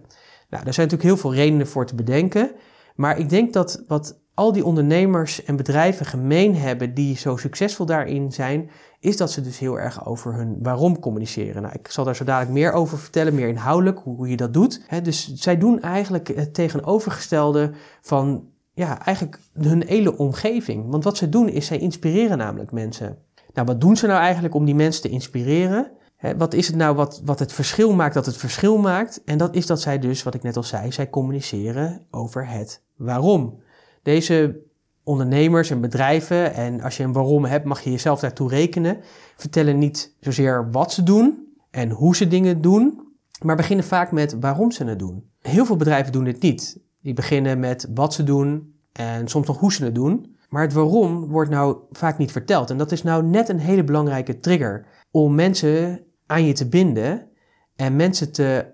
Nou, 0.49 0.63
daar 0.63 0.73
zijn 0.73 0.87
natuurlijk 0.87 1.03
heel 1.03 1.17
veel 1.17 1.33
redenen 1.33 1.67
voor 1.67 1.85
te 1.85 1.95
bedenken. 1.95 2.51
Maar 2.95 3.17
ik 3.17 3.29
denk 3.29 3.53
dat 3.53 3.83
wat 3.87 4.21
al 4.33 4.51
die 4.51 4.65
ondernemers 4.65 5.43
en 5.43 5.55
bedrijven 5.55 6.05
gemeen 6.05 6.55
hebben 6.55 6.93
die 6.93 7.17
zo 7.17 7.37
succesvol 7.37 7.85
daarin 7.85 8.31
zijn, 8.31 8.69
is 9.03 9.17
dat 9.17 9.31
ze 9.31 9.41
dus 9.41 9.59
heel 9.59 9.79
erg 9.79 10.05
over 10.05 10.33
hun 10.33 10.57
waarom 10.61 10.99
communiceren. 10.99 11.61
Nou, 11.61 11.73
ik 11.73 11.87
zal 11.87 12.05
daar 12.05 12.15
zo 12.15 12.23
dadelijk 12.23 12.51
meer 12.51 12.71
over 12.71 12.97
vertellen, 12.97 13.35
meer 13.35 13.47
inhoudelijk, 13.47 13.99
hoe, 14.03 14.29
je 14.29 14.37
dat 14.37 14.53
doet. 14.53 14.81
dus 15.03 15.33
zij 15.33 15.57
doen 15.57 15.81
eigenlijk 15.81 16.27
het 16.27 16.53
tegenovergestelde 16.53 17.71
van 18.01 18.47
ja, 18.73 19.05
eigenlijk 19.05 19.39
hun 19.53 19.83
hele 19.87 20.17
omgeving. 20.17 20.89
Want 20.89 21.03
wat 21.03 21.17
ze 21.17 21.29
doen 21.29 21.49
is, 21.49 21.65
zij 21.65 21.77
inspireren 21.77 22.37
namelijk 22.37 22.71
mensen. 22.71 23.17
Nou, 23.53 23.67
wat 23.67 23.81
doen 23.81 23.95
ze 23.95 24.07
nou 24.07 24.19
eigenlijk 24.19 24.53
om 24.55 24.65
die 24.65 24.75
mensen 24.75 25.01
te 25.01 25.09
inspireren? 25.09 25.91
wat 26.37 26.53
is 26.53 26.67
het 26.67 26.75
nou 26.75 26.95
wat, 26.95 27.21
wat 27.25 27.39
het 27.39 27.53
verschil 27.53 27.93
maakt 27.93 28.13
dat 28.13 28.25
het 28.25 28.37
verschil 28.37 28.77
maakt? 28.77 29.23
En 29.25 29.37
dat 29.37 29.55
is 29.55 29.65
dat 29.65 29.81
zij 29.81 29.99
dus, 29.99 30.23
wat 30.23 30.33
ik 30.33 30.43
net 30.43 30.57
al 30.57 30.63
zei, 30.63 30.91
zij 30.91 31.09
communiceren 31.09 32.05
over 32.11 32.47
het 32.47 32.83
waarom. 32.95 33.61
Deze 34.03 34.61
ondernemers 35.03 35.69
en 35.69 35.81
bedrijven, 35.81 36.53
en 36.53 36.81
als 36.81 36.97
je 36.97 37.03
een 37.03 37.13
waarom 37.13 37.45
hebt, 37.45 37.65
mag 37.65 37.81
je 37.81 37.91
jezelf 37.91 38.19
daartoe 38.19 38.49
rekenen, 38.49 38.97
vertellen 39.35 39.77
niet 39.77 40.15
zozeer 40.19 40.71
wat 40.71 40.93
ze 40.93 41.03
doen 41.03 41.47
en 41.71 41.89
hoe 41.89 42.15
ze 42.15 42.27
dingen 42.27 42.61
doen, 42.61 43.07
maar 43.41 43.55
beginnen 43.55 43.85
vaak 43.85 44.11
met 44.11 44.39
waarom 44.39 44.71
ze 44.71 44.83
het 44.83 44.99
doen. 44.99 45.29
Heel 45.41 45.65
veel 45.65 45.75
bedrijven 45.75 46.11
doen 46.11 46.23
dit 46.23 46.41
niet. 46.41 46.79
Die 47.01 47.13
beginnen 47.13 47.59
met 47.59 47.89
wat 47.93 48.13
ze 48.13 48.23
doen 48.23 48.75
en 48.91 49.27
soms 49.27 49.47
nog 49.47 49.59
hoe 49.59 49.73
ze 49.73 49.83
het 49.83 49.95
doen. 49.95 50.35
Maar 50.49 50.61
het 50.61 50.73
waarom 50.73 51.27
wordt 51.27 51.49
nou 51.49 51.77
vaak 51.91 52.17
niet 52.17 52.31
verteld. 52.31 52.69
En 52.69 52.77
dat 52.77 52.91
is 52.91 53.03
nou 53.03 53.23
net 53.23 53.49
een 53.49 53.59
hele 53.59 53.83
belangrijke 53.83 54.39
trigger 54.39 54.85
om 55.11 55.35
mensen 55.35 56.03
aan 56.25 56.45
je 56.45 56.53
te 56.53 56.67
binden 56.67 57.27
en 57.75 57.95
mensen 57.95 58.31
te 58.31 58.65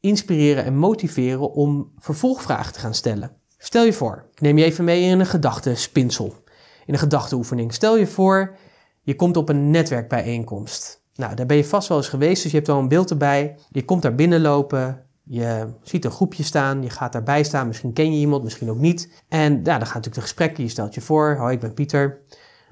inspireren 0.00 0.64
en 0.64 0.76
motiveren 0.76 1.52
om 1.52 1.92
vervolgvragen 1.98 2.72
te 2.72 2.78
gaan 2.78 2.94
stellen. 2.94 3.36
Stel 3.64 3.84
je 3.84 3.92
voor, 3.92 4.24
ik 4.32 4.40
neem 4.40 4.58
je 4.58 4.64
even 4.64 4.84
mee 4.84 5.02
in 5.02 5.20
een 5.20 5.26
gedachtespinsel, 5.26 6.34
in 6.86 6.92
een 6.92 6.98
gedachteoefening. 6.98 7.72
Stel 7.72 7.96
je 7.96 8.06
voor, 8.06 8.56
je 9.02 9.16
komt 9.16 9.36
op 9.36 9.48
een 9.48 9.70
netwerkbijeenkomst. 9.70 11.02
Nou, 11.14 11.34
daar 11.34 11.46
ben 11.46 11.56
je 11.56 11.64
vast 11.64 11.88
wel 11.88 11.96
eens 11.96 12.08
geweest, 12.08 12.42
dus 12.42 12.50
je 12.50 12.56
hebt 12.56 12.68
al 12.68 12.78
een 12.78 12.88
beeld 12.88 13.10
erbij. 13.10 13.56
Je 13.70 13.84
komt 13.84 14.02
daar 14.02 14.14
binnenlopen, 14.14 15.02
je 15.22 15.66
ziet 15.82 16.04
een 16.04 16.10
groepje 16.10 16.42
staan, 16.42 16.82
je 16.82 16.90
gaat 16.90 17.12
daarbij 17.12 17.42
staan, 17.42 17.66
misschien 17.66 17.92
ken 17.92 18.12
je 18.12 18.18
iemand, 18.18 18.42
misschien 18.42 18.70
ook 18.70 18.78
niet. 18.78 19.22
En 19.28 19.52
ja, 19.52 19.58
dan 19.62 19.64
gaan 19.64 19.78
natuurlijk 19.80 20.14
de 20.14 20.20
gesprekken, 20.20 20.64
je 20.64 20.70
stelt 20.70 20.94
je 20.94 21.00
voor, 21.00 21.36
hoi, 21.36 21.54
ik 21.54 21.60
ben 21.60 21.74
Pieter, 21.74 22.18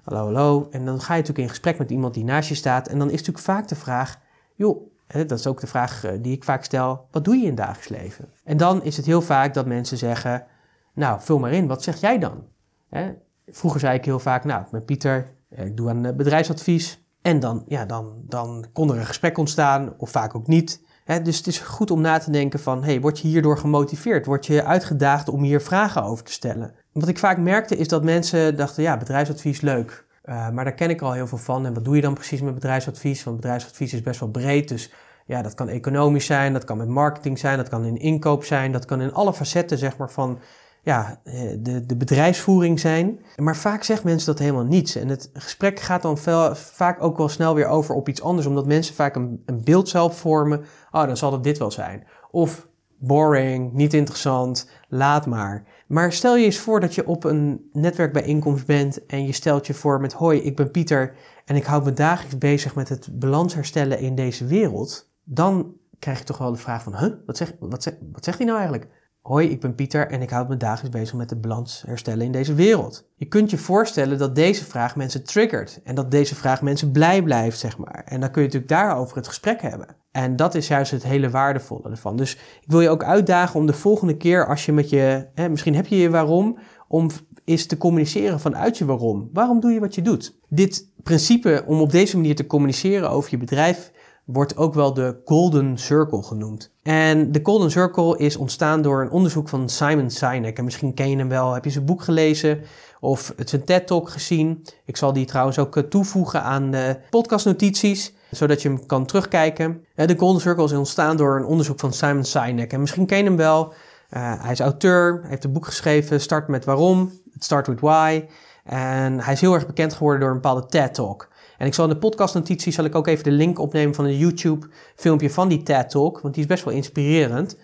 hallo, 0.03 0.25
hallo. 0.25 0.69
En 0.71 0.85
dan 0.85 1.01
ga 1.01 1.15
je 1.15 1.21
natuurlijk 1.21 1.39
in 1.39 1.49
gesprek 1.49 1.79
met 1.79 1.91
iemand 1.91 2.15
die 2.15 2.25
naast 2.25 2.49
je 2.49 2.55
staat. 2.55 2.89
En 2.89 2.99
dan 2.99 3.07
is 3.07 3.19
natuurlijk 3.19 3.45
vaak 3.45 3.69
de 3.69 3.77
vraag, 3.77 4.19
joh, 4.55 4.91
dat 5.07 5.39
is 5.39 5.47
ook 5.47 5.61
de 5.61 5.67
vraag 5.67 6.05
eh, 6.05 6.13
die 6.21 6.33
ik 6.33 6.45
vaak 6.45 6.65
stel, 6.65 7.07
wat 7.11 7.25
doe 7.25 7.35
je 7.35 7.43
in 7.43 7.47
het 7.47 7.57
dagelijks 7.57 7.89
leven? 7.89 8.29
En 8.45 8.57
dan 8.57 8.83
is 8.83 8.97
het 8.97 9.07
heel 9.07 9.23
vaak 9.23 9.55
dat 9.55 9.67
mensen 9.67 9.99
zeggen, 9.99 10.47
nou, 10.95 11.21
vul 11.21 11.39
maar 11.39 11.53
in, 11.53 11.67
wat 11.67 11.83
zeg 11.83 12.01
jij 12.01 12.19
dan? 12.19 12.45
Hè? 12.89 13.13
Vroeger 13.47 13.81
zei 13.81 13.99
ik 13.99 14.05
heel 14.05 14.19
vaak, 14.19 14.45
nou, 14.45 14.65
ben 14.71 14.85
Pieter, 14.85 15.35
ik 15.51 15.77
doe 15.77 15.89
aan 15.89 16.17
bedrijfsadvies. 16.17 17.01
En 17.23 17.41
dan, 17.41 17.65
ja, 17.67 17.85
dan, 17.85 18.23
dan 18.27 18.67
kon 18.73 18.91
er 18.91 18.99
een 18.99 19.07
gesprek 19.07 19.39
ontstaan, 19.39 19.95
of 19.99 20.11
vaak 20.11 20.35
ook 20.35 20.47
niet 20.47 20.81
dus 21.05 21.37
het 21.37 21.47
is 21.47 21.59
goed 21.59 21.91
om 21.91 22.01
na 22.01 22.19
te 22.19 22.31
denken 22.31 22.61
van, 22.61 22.85
hey, 22.85 23.01
word 23.01 23.19
je 23.19 23.29
hierdoor 23.29 23.59
gemotiveerd? 23.59 24.27
Word 24.27 24.47
je 24.47 24.65
uitgedaagd 24.65 25.29
om 25.29 25.43
hier 25.43 25.61
vragen 25.61 26.03
over 26.03 26.25
te 26.25 26.33
stellen? 26.33 26.75
Wat 26.93 27.09
ik 27.09 27.19
vaak 27.19 27.39
merkte 27.39 27.77
is 27.77 27.89
dat 27.89 28.05
mensen 28.05 28.57
dachten, 28.57 28.83
ja, 28.83 28.97
bedrijfsadvies 28.97 29.61
leuk. 29.61 30.07
Uh, 30.25 30.51
maar 30.51 30.65
daar 30.65 30.75
ken 30.75 30.91
ik 30.91 31.03
al 31.03 31.13
heel 31.13 31.27
veel 31.27 31.39
van. 31.39 31.67
En 31.67 31.75
wat 31.75 31.85
doe 31.85 31.97
je 31.97 32.03
dan 32.03 32.15
precies 32.15 32.41
met 32.41 32.55
bedrijfsadvies? 32.55 33.25
Want 33.25 33.37
bedrijfsadvies 33.37 33.93
is 33.93 34.03
best 34.03 34.21
wel 34.21 34.29
breed. 34.29 34.69
Dus 34.69 34.93
ja, 35.27 35.43
dat 35.43 35.55
kan 35.55 35.69
economisch 35.69 36.27
zijn, 36.27 36.53
dat 36.53 36.65
kan 36.65 36.77
met 36.77 36.89
marketing 36.89 37.39
zijn, 37.39 37.57
dat 37.57 37.69
kan 37.69 37.85
in 37.85 37.97
inkoop 37.97 38.45
zijn, 38.45 38.73
dat 38.73 38.85
kan 38.85 39.01
in 39.01 39.13
alle 39.13 39.33
facetten 39.33 39.79
zeg 39.79 39.97
maar, 39.97 40.11
van 40.11 40.39
ja, 40.83 41.21
eh, 41.25 41.35
de, 41.59 41.87
de 41.87 41.97
bedrijfsvoering 41.97 42.81
zijn. 42.81 43.21
Maar 43.37 43.57
vaak 43.57 43.83
zegt 43.83 44.05
mensen 44.05 44.27
dat 44.27 44.39
helemaal 44.39 44.65
niets. 44.65 44.97
En 44.97 45.09
het 45.09 45.31
gesprek 45.33 45.81
gaat 45.81 46.03
dan 46.03 46.19
vaak 46.55 47.03
ook 47.03 47.17
wel 47.17 47.29
snel 47.29 47.55
weer 47.55 47.67
over 47.67 47.95
op 47.95 48.09
iets 48.09 48.23
anders, 48.23 48.47
omdat 48.47 48.67
mensen 48.67 48.95
vaak 48.95 49.17
een, 49.17 49.43
een 49.47 49.65
beeld 49.65 49.89
zelf 49.89 50.19
vormen. 50.19 50.65
Oh, 50.91 51.07
dan 51.07 51.17
zal 51.17 51.33
het 51.33 51.45
dit 51.45 51.59
wel 51.59 51.71
zijn. 51.71 52.07
Of 52.31 52.69
boring, 52.99 53.73
niet 53.73 53.95
interessant, 53.95 54.71
laat 54.89 55.27
maar. 55.27 55.65
Maar 55.87 56.13
stel 56.13 56.37
je 56.37 56.45
eens 56.45 56.59
voor 56.59 56.81
dat 56.81 56.95
je 56.95 57.07
op 57.07 57.25
een 57.25 57.69
netwerkbijeenkomst 57.73 58.67
bent 58.67 59.07
en 59.07 59.27
je 59.27 59.33
stelt 59.33 59.67
je 59.67 59.75
voor 59.75 60.01
met 60.01 60.13
hoi, 60.13 60.41
ik 60.41 60.57
ben 60.57 60.71
Pieter 60.71 61.15
en 61.45 61.57
ik 61.57 61.65
houd 61.65 61.85
me 61.85 61.93
dagelijks 61.93 62.39
bezig 62.39 62.75
met 62.75 62.89
het 62.89 63.19
balans 63.19 63.55
herstellen 63.55 63.99
in 63.99 64.15
deze 64.15 64.47
wereld. 64.47 65.11
Dan 65.25 65.73
krijg 65.99 66.19
je 66.19 66.25
toch 66.25 66.39
wel 66.39 66.53
de 66.53 66.59
vraag 66.59 66.83
van, 66.83 66.97
huh, 66.97 67.13
wat, 67.27 67.37
zeg, 67.37 67.53
wat, 67.59 67.83
zeg, 67.83 67.95
wat 68.13 68.25
zegt 68.25 68.39
nou 68.39 68.59
eigenlijk? 68.59 68.89
Hoi, 69.23 69.49
ik 69.49 69.61
ben 69.61 69.75
Pieter 69.75 70.11
en 70.11 70.23
ik 70.23 70.31
houd 70.31 70.49
me 70.49 70.57
dagelijks 70.57 70.99
bezig 70.99 71.15
met 71.15 71.29
de 71.29 71.37
balans 71.37 71.83
herstellen 71.87 72.25
in 72.25 72.33
deze 72.33 72.55
wereld. 72.55 73.09
Je 73.15 73.27
kunt 73.27 73.51
je 73.51 73.59
voorstellen 73.59 74.19
dat 74.19 74.35
deze 74.35 74.65
vraag 74.65 74.97
mensen 74.97 75.25
triggert 75.25 75.81
en 75.85 75.95
dat 75.95 76.11
deze 76.11 76.35
vraag 76.35 76.63
mensen 76.63 76.91
blij 76.93 77.23
blijft, 77.23 77.59
zeg 77.59 77.79
maar. 77.79 78.03
En 78.05 78.21
dan 78.21 78.31
kun 78.31 78.43
je 78.43 78.49
natuurlijk 78.49 78.73
daarover 78.73 79.17
het 79.17 79.29
gesprek 79.29 79.63
hebben. 79.63 79.97
En 80.11 80.37
dat 80.37 80.55
is 80.55 80.69
juist 80.69 80.91
het 80.91 81.03
hele 81.03 81.31
waardevolle 81.31 81.91
ervan. 81.91 82.17
Dus 82.17 82.35
ik 82.35 82.71
wil 82.71 82.81
je 82.81 82.89
ook 82.89 83.05
uitdagen 83.05 83.61
om 83.61 83.67
de 83.67 83.73
volgende 83.73 84.17
keer 84.17 84.47
als 84.47 84.67
je 84.67 84.73
met 84.73 84.91
je, 84.91 85.29
hè, 85.35 85.49
misschien 85.49 85.75
heb 85.75 85.87
je 85.87 85.97
je 85.97 86.11
waarom, 86.11 86.59
om 86.89 87.11
is 87.45 87.67
te 87.67 87.77
communiceren 87.77 88.41
vanuit 88.41 88.79
je 88.79 88.85
waarom. 88.85 89.31
Waarom 89.33 89.61
doe 89.61 89.73
je 89.73 89.81
wat 89.81 89.95
je 89.95 90.03
doet? 90.03 90.39
Dit 90.49 90.93
principe 91.03 91.65
om 91.67 91.81
op 91.81 91.91
deze 91.91 92.17
manier 92.17 92.37
te 92.37 92.47
communiceren 92.47 93.11
over 93.11 93.31
je 93.31 93.37
bedrijf 93.37 93.93
wordt 94.25 94.57
ook 94.57 94.75
wel 94.75 94.95
de 94.95 95.21
Golden 95.25 95.79
Circle 95.79 96.23
genoemd. 96.23 96.72
En 96.83 97.33
de 97.33 97.41
Golden 97.43 97.71
Circle 97.71 98.19
is 98.19 98.37
ontstaan 98.37 98.83
door 98.83 99.03
een 99.03 99.11
onderzoek 99.11 99.49
van 99.49 99.69
Simon 99.69 100.11
Sinek. 100.11 100.59
En 100.59 100.65
misschien 100.65 100.95
ken 100.95 101.11
je 101.11 101.17
hem 101.17 101.29
wel, 101.29 101.53
heb 101.53 101.65
je 101.65 101.71
zijn 101.71 101.85
boek 101.85 102.03
gelezen 102.03 102.61
of 103.01 103.33
het 103.37 103.49
zijn 103.49 103.65
TED-talk 103.65 104.11
gezien. 104.11 104.67
Ik 104.85 104.97
zal 104.97 105.13
die 105.13 105.25
trouwens 105.25 105.59
ook 105.59 105.77
eh, 105.77 105.83
toevoegen 105.83 106.43
aan 106.43 106.71
de 106.71 106.99
podcastnotities, 107.11 108.13
zodat 108.31 108.63
je 108.63 108.69
hem 108.69 108.87
kan 108.87 109.07
terugkijken. 109.07 109.85
De 109.95 110.19
Golden 110.19 110.41
Circle 110.41 110.65
is 110.65 110.73
ontstaan 110.73 111.17
door 111.17 111.37
een 111.37 111.45
onderzoek 111.45 111.81
van 111.81 111.93
Simon 111.93 112.25
Sinek. 112.25 112.73
En 112.73 112.81
misschien 112.81 113.07
ken 113.07 113.19
je 113.19 113.25
hem 113.25 113.37
wel. 113.37 113.73
Uh, 114.17 114.43
hij 114.43 114.53
is 114.53 114.61
auteur, 114.61 115.19
hij 115.21 115.31
heeft 115.31 115.45
een 115.45 115.53
boek 115.53 115.67
geschreven, 115.67 116.21
Start 116.21 116.49
met 116.49 116.65
Waarom, 116.65 117.13
Start 117.39 117.67
with 117.67 117.81
Why. 117.81 118.25
En 118.65 119.21
hij 119.21 119.33
is 119.33 119.41
heel 119.41 119.55
erg 119.55 119.67
bekend 119.67 119.95
geworden 119.95 120.21
door 120.21 120.31
een 120.31 120.41
bepaalde 120.41 120.67
TED-talk. 120.67 121.29
En 121.63 121.69
ik 121.69 121.75
zal 121.75 121.85
in 121.85 121.91
de 121.91 121.99
podcastnotitie 121.99 122.73
zal 122.73 122.85
ik 122.85 122.95
ook 122.95 123.07
even 123.07 123.25
de 123.25 123.31
link 123.31 123.59
opnemen 123.59 123.95
van 123.95 124.05
een 124.05 124.17
YouTube 124.17 124.67
filmpje 124.97 125.31
van 125.31 125.49
die 125.49 125.63
TED 125.63 125.91
Talk, 125.91 126.21
want 126.21 126.35
die 126.35 126.43
is 126.43 126.49
best 126.49 126.65
wel 126.65 126.75
inspirerend. 126.75 127.57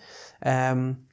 Um, 0.71 1.07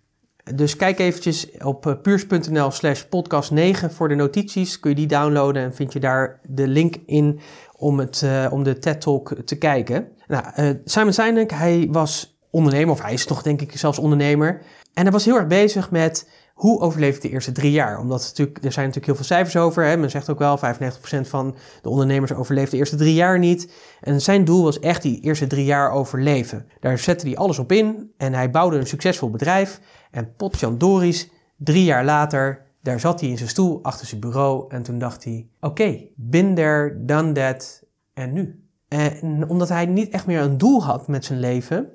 dus 0.54 0.76
kijk 0.76 0.98
eventjes 0.98 1.50
op 1.58 1.86
eh, 1.86 1.92
puurs.nl 2.02 2.70
slash 2.70 3.02
podcast 3.02 3.50
9 3.50 3.92
voor 3.92 4.08
de 4.08 4.14
notities. 4.14 4.80
Kun 4.80 4.90
je 4.90 4.96
die 4.96 5.06
downloaden 5.06 5.62
en 5.62 5.74
vind 5.74 5.92
je 5.92 6.00
daar 6.00 6.40
de 6.48 6.68
link 6.68 6.96
in 7.06 7.40
om, 7.76 7.98
het, 7.98 8.22
uh, 8.24 8.46
om 8.50 8.62
de 8.62 8.78
TED 8.78 9.00
Talk 9.00 9.36
te 9.44 9.58
kijken. 9.58 10.08
Nou, 10.26 10.44
uh, 10.56 10.70
Simon 10.84 11.12
Sinek, 11.12 11.50
hij 11.50 11.88
was 11.90 12.38
ondernemer, 12.50 12.90
of 12.90 13.02
hij 13.02 13.12
is 13.12 13.26
toch 13.26 13.42
denk 13.42 13.62
ik 13.62 13.78
zelfs 13.78 13.98
ondernemer. 13.98 14.62
En 14.94 15.02
hij 15.02 15.12
was 15.12 15.24
heel 15.24 15.36
erg 15.36 15.46
bezig 15.46 15.90
met 15.90 16.30
hoe 16.56 16.80
overleeft 16.80 17.22
de 17.22 17.30
eerste 17.30 17.52
drie 17.52 17.70
jaar? 17.70 17.98
Omdat 17.98 18.20
natuurlijk, 18.20 18.64
er 18.64 18.72
zijn 18.72 18.86
natuurlijk 18.86 19.06
heel 19.06 19.14
veel 19.14 19.36
cijfers 19.36 19.56
over. 19.56 19.84
Hè? 19.84 19.96
Men 19.96 20.10
zegt 20.10 20.30
ook 20.30 20.38
wel, 20.38 20.58
95% 20.58 20.60
van 21.20 21.56
de 21.82 21.88
ondernemers 21.88 22.32
overleeft 22.32 22.70
de 22.70 22.76
eerste 22.76 22.96
drie 22.96 23.14
jaar 23.14 23.38
niet. 23.38 23.72
En 24.00 24.20
zijn 24.20 24.44
doel 24.44 24.62
was 24.62 24.78
echt 24.78 25.02
die 25.02 25.20
eerste 25.20 25.46
drie 25.46 25.64
jaar 25.64 25.90
overleven. 25.90 26.66
Daar 26.80 26.98
zette 26.98 27.26
hij 27.26 27.36
alles 27.36 27.58
op 27.58 27.72
in 27.72 28.12
en 28.16 28.34
hij 28.34 28.50
bouwde 28.50 28.76
een 28.76 28.86
succesvol 28.86 29.30
bedrijf. 29.30 29.80
En 30.10 30.34
Potjan 30.36 30.78
Doris, 30.78 31.30
drie 31.56 31.84
jaar 31.84 32.04
later, 32.04 32.66
daar 32.82 33.00
zat 33.00 33.20
hij 33.20 33.28
in 33.28 33.36
zijn 33.36 33.48
stoel 33.50 33.78
achter 33.82 34.06
zijn 34.06 34.20
bureau. 34.20 34.64
En 34.68 34.82
toen 34.82 34.98
dacht 34.98 35.24
hij, 35.24 35.48
oké, 35.60 35.66
okay, 35.66 36.10
been 36.14 36.54
there, 36.54 37.04
done 37.04 37.32
that, 37.32 37.82
en 38.14 38.32
nu? 38.32 38.64
En 38.88 39.48
omdat 39.48 39.68
hij 39.68 39.86
niet 39.86 40.08
echt 40.08 40.26
meer 40.26 40.40
een 40.40 40.58
doel 40.58 40.84
had 40.84 41.08
met 41.08 41.24
zijn 41.24 41.40
leven, 41.40 41.88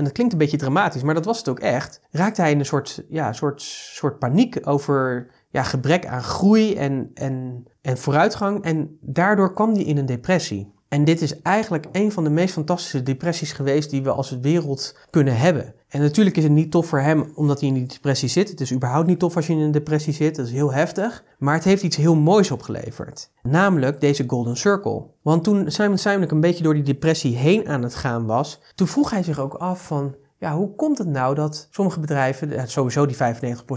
en 0.00 0.06
dat 0.06 0.14
klinkt 0.14 0.32
een 0.32 0.38
beetje 0.38 0.56
dramatisch, 0.56 1.02
maar 1.02 1.14
dat 1.14 1.24
was 1.24 1.38
het 1.38 1.48
ook 1.48 1.60
echt, 1.60 2.00
raakte 2.10 2.40
hij 2.40 2.50
in 2.50 2.58
een 2.58 2.66
soort, 2.66 3.04
ja, 3.08 3.32
soort, 3.32 3.62
soort 3.62 4.18
paniek 4.18 4.58
over 4.68 5.30
ja, 5.48 5.62
gebrek 5.62 6.06
aan 6.06 6.22
groei 6.22 6.74
en, 6.74 7.10
en, 7.14 7.64
en 7.80 7.98
vooruitgang. 7.98 8.64
En 8.64 8.98
daardoor 9.00 9.54
kwam 9.54 9.72
hij 9.72 9.82
in 9.82 9.96
een 9.96 10.06
depressie. 10.06 10.72
En 10.90 11.04
dit 11.04 11.22
is 11.22 11.42
eigenlijk 11.42 11.86
een 11.92 12.12
van 12.12 12.24
de 12.24 12.30
meest 12.30 12.52
fantastische 12.52 13.02
depressies 13.02 13.52
geweest 13.52 13.90
die 13.90 14.02
we 14.02 14.10
als 14.10 14.38
wereld 14.40 14.96
kunnen 15.10 15.36
hebben. 15.36 15.74
En 15.88 16.00
natuurlijk 16.00 16.36
is 16.36 16.42
het 16.42 16.52
niet 16.52 16.70
tof 16.70 16.86
voor 16.86 17.00
hem 17.00 17.32
omdat 17.34 17.60
hij 17.60 17.68
in 17.68 17.74
die 17.74 17.86
depressie 17.86 18.28
zit. 18.28 18.48
Het 18.48 18.60
is 18.60 18.72
überhaupt 18.72 19.06
niet 19.06 19.18
tof 19.18 19.36
als 19.36 19.46
je 19.46 19.52
in 19.52 19.58
een 19.58 19.70
depressie 19.70 20.12
zit. 20.12 20.36
Dat 20.36 20.46
is 20.46 20.52
heel 20.52 20.72
heftig. 20.72 21.24
Maar 21.38 21.54
het 21.54 21.64
heeft 21.64 21.82
iets 21.82 21.96
heel 21.96 22.14
moois 22.14 22.50
opgeleverd. 22.50 23.30
Namelijk 23.42 24.00
deze 24.00 24.24
Golden 24.26 24.56
Circle. 24.56 25.04
Want 25.22 25.44
toen 25.44 25.70
Simon 25.70 25.98
Sinek 25.98 26.30
een 26.30 26.40
beetje 26.40 26.62
door 26.62 26.74
die 26.74 26.82
depressie 26.82 27.36
heen 27.36 27.68
aan 27.68 27.82
het 27.82 27.94
gaan 27.94 28.26
was, 28.26 28.60
toen 28.74 28.86
vroeg 28.86 29.10
hij 29.10 29.22
zich 29.22 29.38
ook 29.38 29.54
af 29.54 29.86
van, 29.86 30.14
ja, 30.38 30.56
hoe 30.56 30.74
komt 30.74 30.98
het 30.98 31.08
nou 31.08 31.34
dat 31.34 31.68
sommige 31.70 32.00
bedrijven, 32.00 32.68
sowieso 32.68 33.06
die 33.06 33.16
95%, 33.16 33.18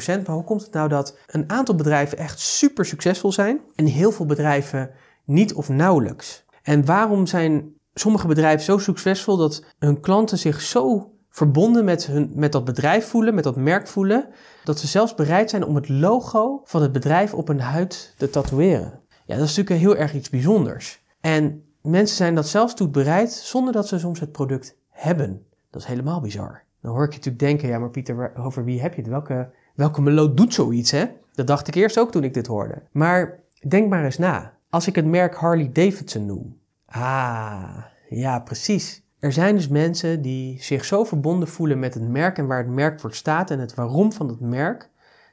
maar 0.06 0.36
hoe 0.36 0.44
komt 0.44 0.62
het 0.62 0.74
nou 0.74 0.90
dat 0.90 1.18
een 1.28 1.50
aantal 1.50 1.76
bedrijven 1.76 2.18
echt 2.18 2.40
super 2.40 2.86
succesvol 2.86 3.32
zijn 3.32 3.60
en 3.76 3.86
heel 3.86 4.12
veel 4.12 4.26
bedrijven 4.26 4.90
niet 5.26 5.54
of 5.54 5.70
nauwelijks? 5.70 6.44
En 6.64 6.86
waarom 6.86 7.26
zijn 7.26 7.74
sommige 7.94 8.28
bedrijven 8.28 8.66
zo 8.66 8.78
succesvol 8.78 9.38
dat 9.38 9.66
hun 9.80 10.00
klanten 10.00 10.38
zich 10.38 10.62
zo 10.62 11.12
verbonden 11.30 11.86
met, 11.86 12.06
hun, 12.06 12.32
met 12.36 12.52
dat 12.52 12.66
bedrijf 12.66 13.08
voelen, 13.08 13.36
met 13.36 13.44
dat 13.44 13.56
merk 13.56 13.88
voelen, 13.88 14.30
dat 14.64 14.80
ze 14.80 14.88
zelfs 14.88 15.16
bereid 15.16 15.50
zijn 15.50 15.66
om 15.66 15.76
het 15.76 15.90
logo 15.90 16.62
van 16.64 16.82
het 16.82 16.92
bedrijf 16.92 17.34
op 17.34 17.48
hun 17.48 17.60
huid 17.60 18.14
te 18.18 18.30
tatoeëren? 18.30 19.00
Ja, 19.26 19.36
dat 19.38 19.48
is 19.48 19.56
natuurlijk 19.56 19.86
heel 19.86 19.96
erg 19.96 20.14
iets 20.14 20.30
bijzonders. 20.30 21.04
En 21.22 21.64
mensen 21.82 22.16
zijn 22.16 22.36
dat 22.36 22.48
zelfs 22.48 22.74
toe 22.74 22.90
bereid 22.90 23.32
zonder 23.32 23.74
dat 23.74 23.88
ze 23.88 24.00
soms 24.00 24.20
het 24.20 24.32
product 24.32 24.78
hebben. 24.90 25.46
Dat 25.70 25.82
is 25.82 25.88
helemaal 25.88 26.22
bizar. 26.22 26.64
Dan 26.82 26.92
hoor 26.92 27.04
ik 27.04 27.12
je 27.12 27.18
natuurlijk 27.18 27.44
denken, 27.44 27.68
ja 27.68 27.80
maar 27.80 27.90
Pieter, 27.90 28.36
over 28.38 28.64
wie 28.64 28.82
heb 28.82 28.94
je 28.94 29.02
het? 29.02 29.10
Welke, 29.10 29.50
welke 29.76 30.02
meloot 30.02 30.38
doet 30.38 30.54
zoiets 30.54 30.92
hè? 30.92 31.06
Dat 31.34 31.48
dacht 31.48 31.68
ik 31.68 31.76
eerst 31.76 32.00
ook 32.00 32.12
toen 32.12 32.24
ik 32.24 32.34
dit 32.34 32.48
hoorde. 32.48 32.82
Maar 32.92 33.40
denk 33.68 33.90
maar 33.90 34.04
eens 34.04 34.18
na. 34.18 34.53
Als 34.74 34.88
ik 34.88 34.96
het 34.96 35.06
merk 35.06 35.36
Harley 35.36 35.70
Davidson 35.72 36.26
noem. 36.26 36.60
Ah, 36.86 37.78
ja 38.10 38.40
precies. 38.40 39.04
Er 39.20 39.32
zijn 39.32 39.56
dus 39.56 39.68
mensen 39.68 40.22
die 40.22 40.64
zich 40.64 40.86
zo 40.86 41.04
verbonden 41.04 41.48
voelen 41.48 41.80
met 41.80 41.94
het 41.94 42.08
merk 42.08 42.38
en 42.38 42.48
waar 42.48 42.58
het 42.58 42.74
merk 42.74 43.00
voor 43.00 43.14
staat 43.14 43.52
en 43.52 43.60
het 43.60 43.74
waarom 43.74 44.14
van 44.14 44.28
het 44.28 44.40
merk, 44.40 44.90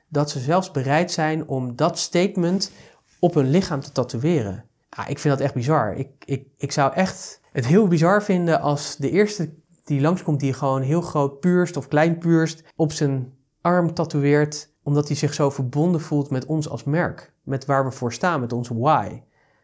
dat 0.08 0.30
ze 0.30 0.38
zelfs 0.38 0.70
bereid 0.70 1.12
zijn 1.12 1.48
om 1.48 1.76
dat 1.76 1.98
statement 1.98 2.72
op 3.18 3.34
hun 3.34 3.50
lichaam 3.50 3.80
te 3.80 3.92
tatoeëren. 3.92 4.64
Ah, 4.88 5.10
ik 5.10 5.18
vind 5.18 5.34
dat 5.34 5.44
echt 5.44 5.54
bizar. 5.54 5.94
Ik, 5.94 6.08
ik, 6.24 6.46
ik 6.56 6.72
zou 6.72 6.92
echt 6.94 7.40
het 7.52 7.66
heel 7.66 7.88
bizar 7.88 8.22
vinden 8.22 8.60
als 8.60 8.96
de 8.96 9.10
eerste 9.10 9.50
die 9.84 10.00
langskomt 10.00 10.40
die 10.40 10.52
gewoon 10.52 10.82
heel 10.82 11.02
groot 11.02 11.40
puurst 11.40 11.76
of 11.76 11.88
klein 11.88 12.18
puurst 12.18 12.64
op 12.76 12.92
zijn 12.92 13.32
arm 13.60 13.94
tatoeëert, 13.94 14.72
omdat 14.82 15.06
hij 15.06 15.16
zich 15.16 15.34
zo 15.34 15.50
verbonden 15.50 16.00
voelt 16.00 16.30
met 16.30 16.46
ons 16.46 16.68
als 16.68 16.84
merk. 16.84 17.32
Met 17.42 17.64
waar 17.64 17.84
we 17.84 17.90
voor 17.90 18.12
staan, 18.12 18.40
met 18.40 18.52
onze 18.52 18.78
why. 18.78 19.20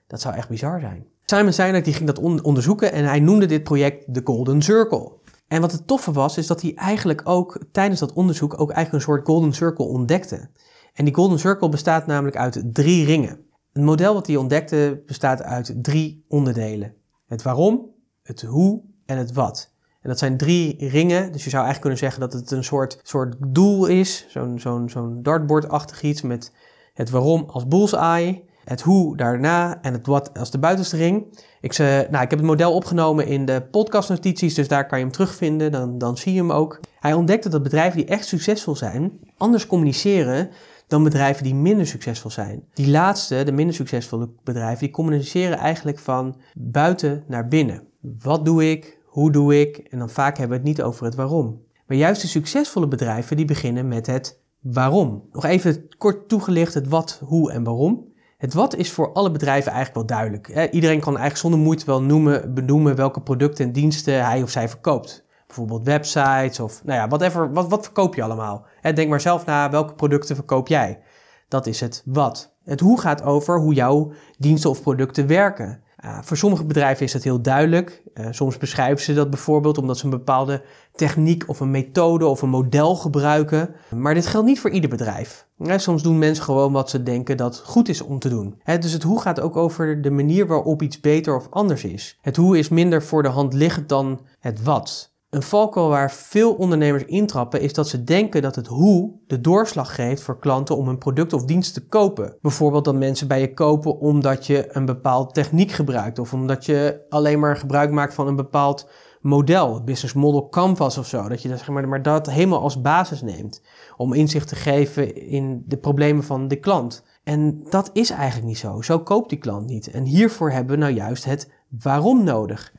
Dat 0.06 0.20
zou 0.20 0.34
echt 0.34 0.48
bizar 0.48 0.80
zijn. 0.80 1.06
Simon 1.24 1.52
Sinek 1.52 1.84
die 1.84 1.94
ging 1.94 2.06
dat 2.06 2.42
onderzoeken 2.42 2.92
en 2.92 3.04
hij 3.04 3.20
noemde 3.20 3.46
dit 3.46 3.62
project 3.62 4.14
de 4.14 4.20
Golden 4.24 4.62
Circle. 4.62 5.12
En 5.48 5.60
wat 5.60 5.72
het 5.72 5.86
toffe 5.86 6.12
was, 6.12 6.38
is 6.38 6.46
dat 6.46 6.62
hij 6.62 6.74
eigenlijk 6.74 7.20
ook 7.24 7.58
tijdens 7.72 8.00
dat 8.00 8.12
onderzoek 8.12 8.52
ook 8.52 8.70
eigenlijk 8.70 8.92
een 8.92 9.12
soort 9.12 9.26
Golden 9.26 9.52
Circle 9.52 9.84
ontdekte. 9.84 10.50
En 10.92 11.04
die 11.04 11.14
Golden 11.14 11.38
Circle 11.38 11.68
bestaat 11.68 12.06
namelijk 12.06 12.36
uit 12.36 12.62
drie 12.72 13.04
ringen. 13.04 13.40
Het 13.72 13.82
model 13.82 14.14
wat 14.14 14.26
hij 14.26 14.36
ontdekte 14.36 15.02
bestaat 15.06 15.42
uit 15.42 15.74
drie 15.82 16.24
onderdelen. 16.28 16.94
Het 17.26 17.42
waarom, 17.42 17.90
het 18.22 18.42
hoe 18.42 18.82
en 19.06 19.18
het 19.18 19.32
wat. 19.32 19.74
En 20.00 20.08
dat 20.08 20.18
zijn 20.18 20.36
drie 20.36 20.88
ringen, 20.88 21.32
dus 21.32 21.44
je 21.44 21.50
zou 21.50 21.64
eigenlijk 21.64 21.80
kunnen 21.80 21.98
zeggen 21.98 22.20
dat 22.20 22.32
het 22.32 22.50
een 22.50 22.64
soort, 22.64 23.00
soort 23.02 23.36
doel 23.38 23.86
is. 23.86 24.26
Zo'n 24.28 24.58
zo'n 24.58 24.88
zo'n 24.88 25.22
dartboard-achtig 25.22 26.02
iets 26.02 26.22
met 26.22 26.52
het 26.94 27.10
waarom 27.10 27.44
als 27.46 27.68
bullseye, 27.68 28.44
het 28.66 28.80
hoe 28.80 29.16
daarna 29.16 29.82
en 29.82 29.92
het 29.92 30.06
wat 30.06 30.38
als 30.38 30.50
de 30.50 30.58
buitenste 30.58 30.96
ring. 30.96 31.38
Ik, 31.60 31.78
nou, 31.78 32.04
ik 32.06 32.30
heb 32.30 32.30
het 32.30 32.42
model 32.42 32.74
opgenomen 32.74 33.26
in 33.26 33.44
de 33.44 33.62
podcastnotities, 33.70 34.54
dus 34.54 34.68
daar 34.68 34.86
kan 34.86 34.98
je 34.98 35.04
hem 35.04 35.12
terugvinden, 35.12 35.72
dan, 35.72 35.98
dan 35.98 36.16
zie 36.16 36.32
je 36.32 36.38
hem 36.38 36.52
ook. 36.52 36.80
Hij 37.00 37.12
ontdekte 37.12 37.48
dat 37.48 37.62
bedrijven 37.62 37.98
die 37.98 38.06
echt 38.06 38.26
succesvol 38.26 38.76
zijn, 38.76 39.12
anders 39.36 39.66
communiceren 39.66 40.50
dan 40.86 41.02
bedrijven 41.02 41.44
die 41.44 41.54
minder 41.54 41.86
succesvol 41.86 42.30
zijn. 42.30 42.64
Die 42.74 42.90
laatste, 42.90 43.42
de 43.44 43.52
minder 43.52 43.74
succesvolle 43.74 44.30
bedrijven, 44.44 44.78
die 44.78 44.90
communiceren 44.90 45.58
eigenlijk 45.58 45.98
van 45.98 46.36
buiten 46.54 47.24
naar 47.26 47.48
binnen. 47.48 47.82
Wat 48.00 48.44
doe 48.44 48.70
ik? 48.70 48.98
Hoe 49.04 49.32
doe 49.32 49.60
ik? 49.60 49.76
En 49.76 49.98
dan 49.98 50.10
vaak 50.10 50.38
hebben 50.38 50.58
we 50.58 50.68
het 50.68 50.76
niet 50.76 50.86
over 50.86 51.04
het 51.04 51.14
waarom. 51.14 51.64
Maar 51.86 51.96
juist 51.96 52.20
de 52.20 52.28
succesvolle 52.28 52.88
bedrijven 52.88 53.36
die 53.36 53.44
beginnen 53.44 53.88
met 53.88 54.06
het 54.06 54.40
waarom. 54.60 55.28
Nog 55.32 55.44
even 55.44 55.88
kort 55.98 56.28
toegelicht 56.28 56.74
het 56.74 56.88
wat, 56.88 57.20
hoe 57.24 57.52
en 57.52 57.64
waarom. 57.64 58.14
Het 58.36 58.54
wat 58.54 58.74
is 58.74 58.92
voor 58.92 59.12
alle 59.12 59.30
bedrijven 59.30 59.72
eigenlijk 59.72 60.08
wel 60.08 60.18
duidelijk. 60.18 60.72
Iedereen 60.72 61.00
kan 61.00 61.12
eigenlijk 61.16 61.36
zonder 61.36 61.60
moeite 61.60 61.86
wel 61.86 62.02
noemen, 62.02 62.54
benoemen 62.54 62.96
welke 62.96 63.20
producten 63.20 63.64
en 63.64 63.72
diensten 63.72 64.24
hij 64.24 64.42
of 64.42 64.50
zij 64.50 64.68
verkoopt. 64.68 65.24
Bijvoorbeeld 65.46 65.84
websites 65.84 66.60
of 66.60 66.84
nou 66.84 66.98
ja, 66.98 67.08
whatever, 67.08 67.52
wat, 67.52 67.68
wat 67.68 67.84
verkoop 67.84 68.14
je 68.14 68.22
allemaal? 68.22 68.66
Denk 68.94 69.08
maar 69.08 69.20
zelf 69.20 69.44
na, 69.44 69.70
welke 69.70 69.94
producten 69.94 70.34
verkoop 70.34 70.68
jij? 70.68 71.00
Dat 71.48 71.66
is 71.66 71.80
het 71.80 72.02
wat. 72.04 72.54
Het 72.64 72.80
hoe 72.80 73.00
gaat 73.00 73.22
over 73.22 73.60
hoe 73.60 73.74
jouw 73.74 74.12
diensten 74.38 74.70
of 74.70 74.82
producten 74.82 75.26
werken. 75.26 75.82
Uh, 76.04 76.18
voor 76.22 76.36
sommige 76.36 76.64
bedrijven 76.64 77.04
is 77.04 77.12
dat 77.12 77.22
heel 77.22 77.40
duidelijk. 77.42 78.02
Uh, 78.14 78.26
soms 78.30 78.58
beschrijven 78.58 79.04
ze 79.04 79.14
dat 79.14 79.30
bijvoorbeeld 79.30 79.78
omdat 79.78 79.98
ze 79.98 80.04
een 80.04 80.10
bepaalde 80.10 80.62
techniek 80.92 81.48
of 81.48 81.60
een 81.60 81.70
methode 81.70 82.26
of 82.26 82.42
een 82.42 82.48
model 82.48 82.96
gebruiken. 82.96 83.74
Maar 83.94 84.14
dit 84.14 84.26
geldt 84.26 84.46
niet 84.46 84.60
voor 84.60 84.70
ieder 84.70 84.90
bedrijf. 84.90 85.46
Soms 85.76 86.02
doen 86.02 86.18
mensen 86.18 86.44
gewoon 86.44 86.72
wat 86.72 86.90
ze 86.90 87.02
denken 87.02 87.36
dat 87.36 87.62
goed 87.64 87.88
is 87.88 88.00
om 88.00 88.18
te 88.18 88.28
doen. 88.28 88.60
dus 88.64 88.92
het 88.92 89.02
hoe 89.02 89.20
gaat 89.20 89.40
ook 89.40 89.56
over 89.56 90.02
de 90.02 90.10
manier 90.10 90.46
waarop 90.46 90.82
iets 90.82 91.00
beter 91.00 91.36
of 91.36 91.46
anders 91.50 91.84
is. 91.84 92.18
Het 92.20 92.36
hoe 92.36 92.58
is 92.58 92.68
minder 92.68 93.02
voor 93.02 93.22
de 93.22 93.28
hand 93.28 93.52
liggend 93.52 93.88
dan 93.88 94.20
het 94.38 94.62
wat. 94.62 95.14
Een 95.30 95.42
valkuil 95.42 95.88
waar 95.88 96.12
veel 96.12 96.54
ondernemers 96.54 97.04
intrappen 97.04 97.60
is 97.60 97.72
dat 97.72 97.88
ze 97.88 98.04
denken 98.04 98.42
dat 98.42 98.54
het 98.54 98.66
hoe 98.66 99.12
de 99.26 99.40
doorslag 99.40 99.94
geeft 99.94 100.22
voor 100.22 100.38
klanten 100.38 100.76
om 100.76 100.88
een 100.88 100.98
product 100.98 101.32
of 101.32 101.44
dienst 101.44 101.74
te 101.74 101.86
kopen. 101.86 102.36
Bijvoorbeeld 102.40 102.84
dat 102.84 102.94
mensen 102.94 103.28
bij 103.28 103.40
je 103.40 103.54
kopen 103.54 103.98
omdat 103.98 104.46
je 104.46 104.76
een 104.76 104.84
bepaald 104.84 105.34
techniek 105.34 105.70
gebruikt 105.70 106.18
of 106.18 106.32
omdat 106.32 106.64
je 106.64 107.04
alleen 107.08 107.38
maar 107.38 107.56
gebruik 107.56 107.90
maakt 107.90 108.14
van 108.14 108.26
een 108.26 108.36
bepaald 108.36 108.88
model, 109.20 109.84
business 109.84 110.14
model 110.14 110.48
canvas 110.48 110.98
of 110.98 111.06
zo. 111.06 111.28
Dat 111.28 111.42
je 111.42 111.48
dat, 111.48 111.58
zeg 111.58 111.68
maar, 111.68 111.88
maar 111.88 112.02
dat 112.02 112.30
helemaal 112.30 112.60
als 112.60 112.80
basis 112.80 113.22
neemt 113.22 113.62
om 113.96 114.12
inzicht 114.12 114.48
te 114.48 114.56
geven 114.56 115.28
in 115.28 115.64
de 115.66 115.76
problemen 115.76 116.24
van 116.24 116.48
de 116.48 116.56
klant. 116.56 117.04
En 117.24 117.64
dat 117.70 117.90
is 117.92 118.10
eigenlijk 118.10 118.46
niet 118.46 118.58
zo. 118.58 118.82
Zo 118.82 118.98
koopt 118.98 119.28
die 119.28 119.38
klant 119.38 119.66
niet. 119.66 119.90
En 119.90 120.04
hiervoor 120.04 120.50
hebben 120.50 120.74
we 120.74 120.82
nou 120.82 120.94
juist 120.94 121.24
het 121.24 121.50
waarom 121.82 122.24
nodig. 122.24 122.72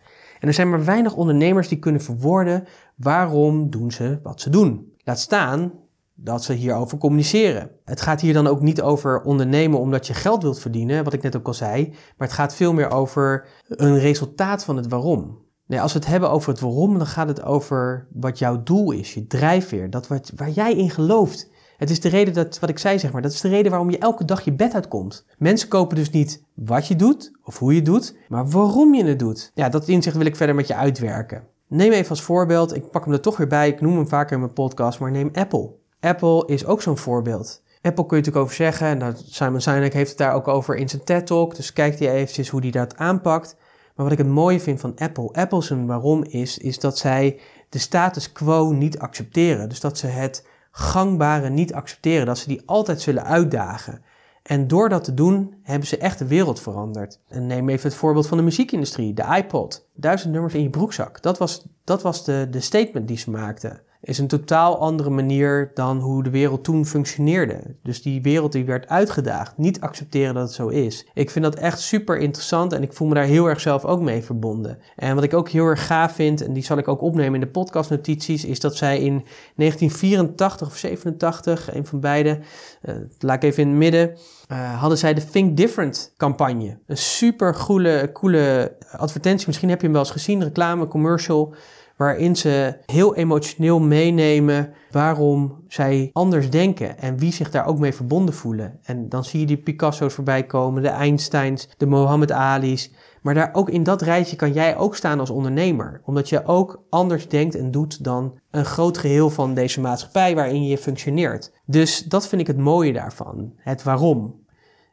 Er 0.48 0.54
zijn 0.54 0.70
maar 0.70 0.86
weinig 0.86 1.16
ondernemers 1.16 1.68
die 1.68 1.80
kunnen 1.80 2.02
verwoorden 2.02 2.64
waarom 2.96 3.70
doen 3.70 3.92
ze 3.92 4.20
wat 4.24 4.42
ze 4.42 4.50
doen. 4.50 4.94
Laat 5.04 5.20
staan 5.20 5.72
dat 6.16 6.44
ze 6.44 6.54
hierover 6.54 6.98
communiceren. 6.98 7.70
Het 7.86 8.02
gaat 8.02 8.22
hier 8.22 8.34
dan 8.34 8.48
ook 8.48 8.62
niet 8.62 8.82
over 8.82 9.22
ondernemen 9.22 9.80
omdat 9.80 10.08
je 10.08 10.14
geld 10.14 10.42
wilt 10.42 10.60
verdienen, 10.60 11.04
wat 11.04 11.14
ik 11.14 11.22
net 11.22 11.36
ook 11.36 11.48
al 11.48 11.54
zei, 11.54 11.88
maar 11.90 12.28
het 12.28 12.38
gaat 12.38 12.56
veel 12.56 12.74
meer 12.74 12.92
over 12.92 13.48
een 13.68 14.00
resultaat 14.00 14.64
van 14.64 14.78
het 14.78 14.88
waarom. 14.88 15.46
Nee, 15.66 15.82
als 15.82 15.94
we 15.94 16.00
het 16.00 16.08
hebben 16.08 16.30
over 16.30 16.50
het 16.50 16.60
waarom, 16.60 16.98
dan 16.98 17.08
gaat 17.08 17.28
het 17.28 17.44
over 17.44 18.08
wat 18.14 18.40
jouw 18.40 18.64
doel 18.64 18.92
is, 18.92 19.14
je 19.14 19.28
drijfveer, 19.28 19.90
dat 19.90 20.08
wat, 20.08 20.32
waar 20.36 20.50
jij 20.50 20.74
in 20.74 20.90
gelooft. 20.90 21.50
Het 21.78 21.90
is 21.90 22.00
de 22.00 22.10
reden 22.10 22.34
dat, 22.34 22.60
wat 22.60 22.70
ik 22.70 22.80
zei 22.80 23.00
zeg 23.00 23.12
maar, 23.12 23.22
dat 23.22 23.32
is 23.32 23.42
de 23.42 23.50
reden 23.50 23.72
waarom 23.72 23.90
je 23.90 23.98
elke 23.98 24.26
dag 24.26 24.42
je 24.42 24.54
bed 24.54 24.74
uitkomt. 24.74 25.26
Mensen 25.38 25.68
kopen 25.68 25.96
dus 25.96 26.10
niet 26.10 26.44
wat 26.54 26.88
je 26.88 26.96
doet 26.96 27.32
of 27.44 27.60
hoe 27.60 27.72
je 27.72 27.78
het 27.78 27.86
doet, 27.86 28.16
maar 28.28 28.48
waarom 28.48 28.94
je 28.94 29.06
het 29.06 29.20
doet. 29.20 29.52
Ja, 29.54 29.70
dat 29.70 29.88
inzicht 29.88 30.16
wil 30.16 30.26
ik 30.26 30.36
verder 30.36 30.56
met 30.56 30.68
je 30.68 30.76
uitwerken. 30.76 31.44
Neem 31.68 31.92
even 31.92 32.10
als 32.10 32.22
voorbeeld, 32.22 32.76
ik 32.76 32.92
pak 32.92 33.04
hem 33.04 33.14
er 33.14 33.22
toch 33.22 33.38
weer 33.38 33.48
bij, 33.48 33.68
ik 33.68 33.82
noem 33.82 33.96
hem 33.96 34.08
vaker 34.08 34.34
in 34.34 34.40
mijn 34.40 34.54
podcast, 34.54 35.00
maar 35.00 35.12
neem 35.12 35.30
Apple. 35.34 35.72
Apple 36.00 36.44
is 36.46 36.66
ook 36.66 36.82
zo'n 36.82 36.98
voorbeeld. 36.98 37.64
Apple 37.82 38.06
kun 38.06 38.18
je 38.18 38.24
natuurlijk 38.24 38.46
over 38.46 38.56
zeggen, 38.56 38.98
nou, 38.98 39.14
Simon 39.26 39.62
Sinek 39.62 39.94
heeft 39.94 40.10
het 40.10 40.18
daar 40.18 40.34
ook 40.34 40.48
over 40.48 40.76
in 40.76 40.90
zijn 40.90 41.04
TED 41.04 41.28
Talk, 41.28 41.56
dus 41.56 41.74
kijk 41.74 41.98
die 41.98 42.12
eventjes 42.12 42.50
hoe 42.50 42.62
hij 42.62 42.72
dat 42.72 42.98
aanpakt. 42.98 43.56
Maar 43.96 44.06
wat 44.06 44.12
ik 44.12 44.26
het 44.26 44.34
mooie 44.34 44.60
vind 44.60 44.80
van 44.80 44.96
Apple, 44.96 45.32
Apple 45.32 45.62
zijn 45.62 45.86
waarom 45.86 46.24
is, 46.24 46.58
is 46.58 46.80
dat 46.80 46.98
zij 46.98 47.40
de 47.70 47.80
status 47.80 48.32
quo 48.32 48.72
niet 48.72 49.00
accepteren. 49.00 49.70
Dus 49.70 49.80
dat 49.80 49.98
ze 49.98 50.08
het 50.08 50.48
gangbare 50.78 51.50
niet 51.50 51.74
accepteren, 51.74 52.26
dat 52.26 52.38
ze 52.38 52.48
die 52.48 52.62
altijd 52.66 53.02
zullen 53.02 53.24
uitdagen. 53.24 54.02
En 54.44 54.68
door 54.68 54.90
dat 54.90 55.04
te 55.04 55.14
doen, 55.14 55.56
hebben 55.64 55.88
ze 55.88 55.98
echt 55.98 56.20
de 56.20 56.28
wereld 56.28 56.62
veranderd. 56.62 57.20
En 57.28 57.48
neem 57.48 57.70
even 57.70 57.90
het 57.90 57.98
voorbeeld 57.98 58.28
van 58.28 58.38
de 58.38 58.44
muziekindustrie, 58.44 59.14
de 59.14 59.36
iPod. 59.38 59.90
Duizend 59.94 60.34
nummers 60.34 60.54
in 60.54 60.62
je 60.62 60.70
broekzak. 60.70 61.22
Dat 61.22 61.38
was, 61.38 61.68
dat 61.84 62.02
was 62.02 62.26
de, 62.26 62.48
de 62.52 62.60
statement 62.60 63.08
die 63.08 63.18
ze 63.18 63.30
maakten 63.30 63.82
is 64.02 64.18
een 64.18 64.28
totaal 64.28 64.80
andere 64.80 65.10
manier 65.10 65.72
dan 65.74 66.00
hoe 66.00 66.24
de 66.24 66.30
wereld 66.30 66.64
toen 66.64 66.86
functioneerde. 66.86 67.62
Dus 67.84 68.02
die 68.02 68.22
wereld 68.22 68.52
die 68.52 68.66
werd 68.66 68.88
uitgedaagd, 68.88 69.58
niet 69.58 69.82
accepteren 69.82 70.34
dat 70.34 70.44
het 70.44 70.54
zo 70.54 70.68
is. 70.68 71.08
Ik 71.14 71.30
vind 71.30 71.46
dat 71.46 71.56
echt 71.56 71.80
super 71.80 72.18
interessant 72.18 72.74
en 72.74 72.84
ik 72.84 72.94
voel 72.94 73.08
me 73.08 73.14
daar 73.14 73.24
heel 73.24 73.46
erg 73.46 73.60
zelf 73.60 73.86
ook 73.86 74.02
mee 74.02 74.24
verbonden. 74.24 74.80
En 74.96 75.16
wat 75.16 75.24
ik 75.24 75.34
ook 75.34 75.50
heel 75.50 75.66
erg 75.66 75.86
gaaf 75.86 76.12
vind, 76.12 76.42
en 76.42 76.54
die 76.54 76.64
zal 76.64 76.78
ik 76.78 76.88
ook 76.88 77.02
opnemen 77.02 77.34
in 77.34 77.40
de 77.40 77.48
podcastnotities, 77.48 78.46
is 78.46 78.60
dat 78.60 78.76
zij 78.76 79.00
in 79.00 79.26
1984 79.56 80.68
of 80.68 80.78
87, 80.78 81.76
een 81.76 81.86
van 81.86 82.00
beide, 82.00 82.40
uh, 82.82 82.96
laat 83.20 83.36
ik 83.36 83.44
even 83.44 83.64
in 83.64 83.70
het 83.70 83.78
midden, 83.78 84.18
uh, 84.52 84.80
hadden 84.80 84.98
zij 84.98 85.14
de 85.14 85.26
Think 85.26 85.58
Different 85.58 86.14
campagne. 86.18 86.78
Een 86.86 86.98
super 86.98 87.56
coole, 87.66 88.10
coole 88.14 88.76
advertentie, 88.92 89.48
misschien 89.48 89.70
heb 89.70 89.78
je 89.78 89.84
hem 89.84 89.96
wel 89.96 90.04
eens 90.04 90.12
gezien, 90.12 90.44
reclame, 90.44 90.88
commercial 90.88 91.56
waarin 91.98 92.36
ze 92.36 92.78
heel 92.86 93.16
emotioneel 93.16 93.80
meenemen 93.80 94.74
waarom 94.92 95.64
zij 95.68 96.10
anders 96.14 96.50
denken 96.50 96.98
en 96.98 97.18
wie 97.18 97.32
zich 97.32 97.52
daar 97.52 97.66
ook 97.66 97.80
mee 97.80 97.94
verbonden 97.94 98.34
voelen. 98.34 98.80
En 98.84 99.10
dan 99.10 99.24
zie 99.24 99.40
je 99.40 99.46
die 99.46 99.58
Picasso's 99.58 100.14
voorbij 100.14 100.46
komen, 100.46 100.82
de 100.82 100.90
Einsteins, 100.90 101.70
de 101.78 101.86
Mohammed 101.86 102.32
Ali's. 102.32 102.94
Maar 103.22 103.34
daar 103.34 103.50
ook 103.54 103.70
in 103.70 103.84
dat 103.84 104.02
rijtje 104.02 104.36
kan 104.36 104.54
jij 104.54 104.78
ook 104.78 104.96
staan 104.96 105.20
als 105.20 105.30
ondernemer, 105.30 106.02
omdat 106.06 106.30
je 106.30 106.46
ook 106.46 106.84
anders 106.90 107.30
denkt 107.30 107.56
en 107.56 107.72
doet 107.72 108.04
dan 108.04 108.40
een 108.52 108.66
groot 108.66 108.98
geheel 108.98 109.30
van 109.30 109.54
deze 109.54 109.82
maatschappij 109.82 110.36
waarin 110.36 110.64
je 110.64 110.78
functioneert. 110.78 111.52
Dus 111.66 112.04
dat 112.04 112.28
vind 112.28 112.42
ik 112.42 112.48
het 112.48 112.58
mooie 112.58 112.94
daarvan, 112.94 113.54
het 113.58 113.84
waarom. 113.84 114.46